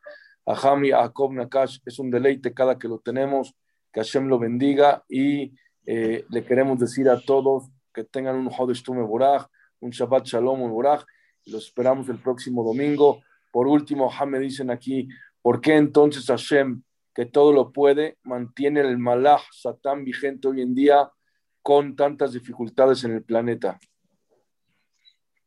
a 0.46 0.54
Ham 0.54 0.84
y 0.84 0.90
Nakash, 0.90 1.78
es 1.84 1.98
un 1.98 2.10
deleite 2.10 2.52
cada 2.52 2.78
que 2.78 2.88
lo 2.88 2.98
tenemos, 2.98 3.54
que 3.92 4.00
Hashem 4.00 4.26
lo 4.26 4.38
bendiga 4.38 5.04
y 5.08 5.54
eh, 5.86 6.24
le 6.28 6.44
queremos 6.44 6.78
decir 6.78 7.08
a 7.08 7.20
todos 7.20 7.68
que 7.92 8.04
tengan 8.04 8.36
un 8.36 8.48
Hodesh 8.48 8.82
Tume 8.82 9.02
un 9.02 9.90
Shabbat 9.90 10.26
Shalom 10.26 10.70
Boraj, 10.70 11.04
los 11.46 11.66
esperamos 11.66 12.08
el 12.08 12.18
próximo 12.18 12.62
domingo. 12.62 13.22
Por 13.50 13.66
último, 13.66 14.10
me 14.26 14.38
dicen 14.38 14.70
aquí, 14.70 15.08
¿por 15.42 15.60
qué 15.60 15.76
entonces 15.76 16.26
Hashem 16.26 16.82
que 17.14 17.26
todo 17.26 17.52
lo 17.52 17.72
puede, 17.72 18.18
mantiene 18.22 18.80
el 18.80 18.98
malach 18.98 19.42
satán 19.52 20.04
vigente 20.04 20.48
hoy 20.48 20.62
en 20.62 20.74
día 20.74 21.10
con 21.62 21.96
tantas 21.96 22.32
dificultades 22.32 23.04
en 23.04 23.12
el 23.12 23.22
planeta? 23.22 23.78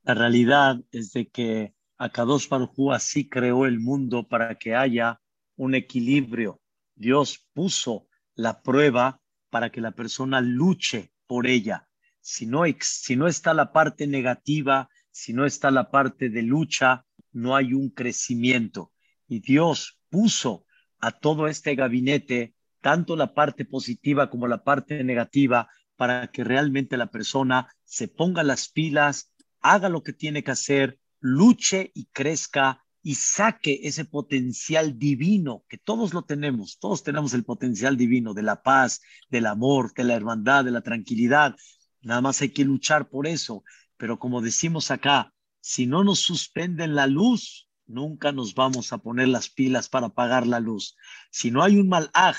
La 0.03 0.13
realidad 0.13 0.81
es 0.91 1.13
de 1.13 1.29
que 1.29 1.73
Akadosh 1.97 2.49
Baruj 2.49 2.91
así 2.91 3.29
creó 3.29 3.65
el 3.65 3.79
mundo 3.79 4.27
para 4.27 4.55
que 4.55 4.75
haya 4.75 5.21
un 5.55 5.75
equilibrio. 5.75 6.59
Dios 6.95 7.47
puso 7.53 8.07
la 8.35 8.61
prueba 8.61 9.21
para 9.49 9.69
que 9.69 9.79
la 9.79 9.91
persona 9.91 10.41
luche 10.41 11.13
por 11.27 11.47
ella. 11.47 11.87
Si 12.19 12.45
no 12.45 12.65
está 12.65 13.53
la 13.53 13.71
parte 13.71 14.07
negativa, 14.07 14.89
si 15.11 15.31
no 15.31 15.45
está 15.45 15.71
la 15.71 15.91
parte 15.91 16.29
de 16.29 16.41
lucha, 16.41 17.05
no 17.33 17.55
hay 17.55 17.73
un 17.73 17.89
crecimiento. 17.89 18.93
Y 19.27 19.39
Dios 19.39 19.99
puso 20.09 20.65
a 20.99 21.11
todo 21.11 21.47
este 21.47 21.75
gabinete, 21.75 22.55
tanto 22.81 23.15
la 23.15 23.33
parte 23.33 23.65
positiva 23.65 24.29
como 24.29 24.47
la 24.47 24.63
parte 24.63 25.03
negativa, 25.03 25.67
para 25.95 26.27
que 26.31 26.43
realmente 26.43 26.97
la 26.97 27.07
persona 27.07 27.67
se 27.83 28.07
ponga 28.07 28.43
las 28.43 28.69
pilas, 28.69 29.31
haga 29.61 29.89
lo 29.89 30.03
que 30.03 30.13
tiene 30.13 30.43
que 30.43 30.51
hacer, 30.51 30.99
luche 31.19 31.91
y 31.93 32.05
crezca 32.05 32.83
y 33.01 33.15
saque 33.15 33.81
ese 33.83 34.05
potencial 34.05 34.97
divino 34.97 35.65
que 35.67 35.77
todos 35.77 36.13
lo 36.13 36.23
tenemos, 36.23 36.79
todos 36.79 37.03
tenemos 37.03 37.33
el 37.33 37.43
potencial 37.43 37.97
divino 37.97 38.33
de 38.33 38.43
la 38.43 38.63
paz, 38.63 39.01
del 39.29 39.45
amor, 39.45 39.93
de 39.93 40.05
la 40.05 40.15
hermandad, 40.15 40.63
de 40.63 40.71
la 40.71 40.81
tranquilidad. 40.81 41.55
Nada 42.01 42.21
más 42.21 42.41
hay 42.41 42.49
que 42.49 42.63
luchar 42.63 43.09
por 43.09 43.27
eso. 43.27 43.63
Pero 43.97 44.19
como 44.19 44.41
decimos 44.41 44.89
acá, 44.91 45.32
si 45.65 45.87
no 45.87 46.03
nos 46.03 46.19
suspenden 46.19 46.93
la 46.93 47.07
luz, 47.07 47.69
nunca 47.85 48.33
nos 48.33 48.53
vamos 48.53 48.91
a 48.91 48.97
poner 48.97 49.29
las 49.29 49.49
pilas 49.49 49.87
para 49.87 50.07
apagar 50.07 50.45
la 50.45 50.59
luz. 50.59 50.97
Si 51.31 51.51
no 51.51 51.63
hay 51.63 51.77
un 51.77 51.87
malaj 51.87 52.35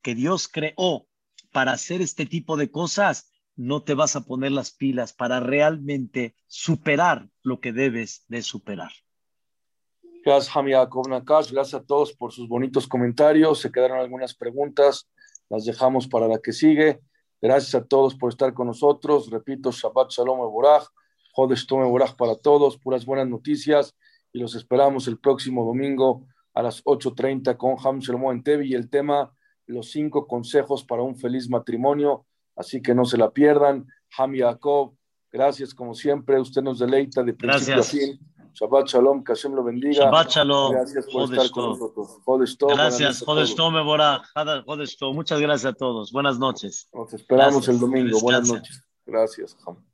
que 0.00 0.14
Dios 0.14 0.46
creó 0.46 1.08
para 1.50 1.72
hacer 1.72 2.02
este 2.02 2.24
tipo 2.24 2.56
de 2.56 2.70
cosas, 2.70 3.32
no 3.56 3.82
te 3.82 3.94
vas 3.94 4.14
a 4.14 4.20
poner 4.20 4.52
las 4.52 4.70
pilas 4.70 5.12
para 5.12 5.40
realmente 5.40 6.36
superar 6.46 7.28
lo 7.42 7.58
que 7.58 7.72
debes 7.72 8.24
de 8.28 8.42
superar. 8.42 8.92
Gracias, 10.24 10.56
Hamia 10.56 10.88
Nakash. 11.08 11.50
Gracias 11.50 11.82
a 11.82 11.84
todos 11.84 12.12
por 12.12 12.32
sus 12.32 12.46
bonitos 12.46 12.86
comentarios. 12.86 13.58
Se 13.58 13.72
quedaron 13.72 13.98
algunas 13.98 14.36
preguntas, 14.36 15.10
las 15.48 15.64
dejamos 15.64 16.06
para 16.06 16.28
la 16.28 16.38
que 16.38 16.52
sigue. 16.52 17.00
Gracias 17.42 17.74
a 17.74 17.84
todos 17.84 18.14
por 18.14 18.30
estar 18.30 18.54
con 18.54 18.68
nosotros. 18.68 19.28
Repito, 19.32 19.72
Shabbat 19.72 20.12
Shalom 20.12 20.38
Eborach, 20.38 20.86
Jodesh 21.38 21.66
Tome 21.66 21.86
Eborach 21.86 22.16
para 22.16 22.34
todos, 22.34 22.78
puras 22.78 23.06
buenas 23.06 23.28
noticias. 23.28 23.94
Y 24.32 24.40
los 24.40 24.54
esperamos 24.56 25.06
el 25.06 25.18
próximo 25.18 25.64
domingo 25.64 26.26
a 26.52 26.62
las 26.62 26.82
8.30 26.84 27.56
con 27.56 27.76
Ham 27.82 28.00
Shalom 28.00 28.32
en 28.32 28.42
Tevi 28.42 28.72
y 28.72 28.74
el 28.74 28.90
tema, 28.90 29.32
los 29.66 29.90
cinco 29.90 30.26
consejos 30.26 30.84
para 30.84 31.02
un 31.02 31.16
feliz 31.16 31.48
matrimonio 31.48 32.26
así 32.58 32.82
que 32.82 32.94
no 32.94 33.04
se 33.04 33.16
la 33.16 33.30
pierdan. 33.30 33.86
Ham 34.18 34.34
Yaakov, 34.34 34.94
gracias 35.30 35.72
como 35.74 35.94
siempre, 35.94 36.40
usted 36.40 36.62
nos 36.62 36.78
deleita 36.78 37.22
de 37.22 37.32
principio 37.32 37.80
a 37.80 37.84
fin. 37.84 38.18
Shabbat 38.52 38.88
Shalom, 38.88 39.22
que 39.22 39.34
Hashem 39.34 39.54
lo 39.54 39.62
bendiga. 39.62 40.04
Shabbat 40.04 40.30
Shalom. 40.30 40.72
Gracias 40.72 41.06
por 41.06 41.32
estar 41.32 41.50
con 41.50 41.78
nosotros. 41.78 42.18
Gracias, 42.68 43.22
Jodesto, 43.24 43.70
Mebora, 43.70 44.20
Jodesto. 44.66 45.12
Muchas 45.12 45.40
gracias 45.40 45.72
a 45.72 45.76
todos. 45.76 46.10
Buenas 46.10 46.38
noches. 46.38 46.88
Nos 46.92 47.14
esperamos 47.14 47.68
el 47.68 47.78
domingo. 47.78 48.20
Buenas 48.20 48.48
noches. 48.48 48.82
Gracias, 49.06 49.56
Ham. 49.64 49.87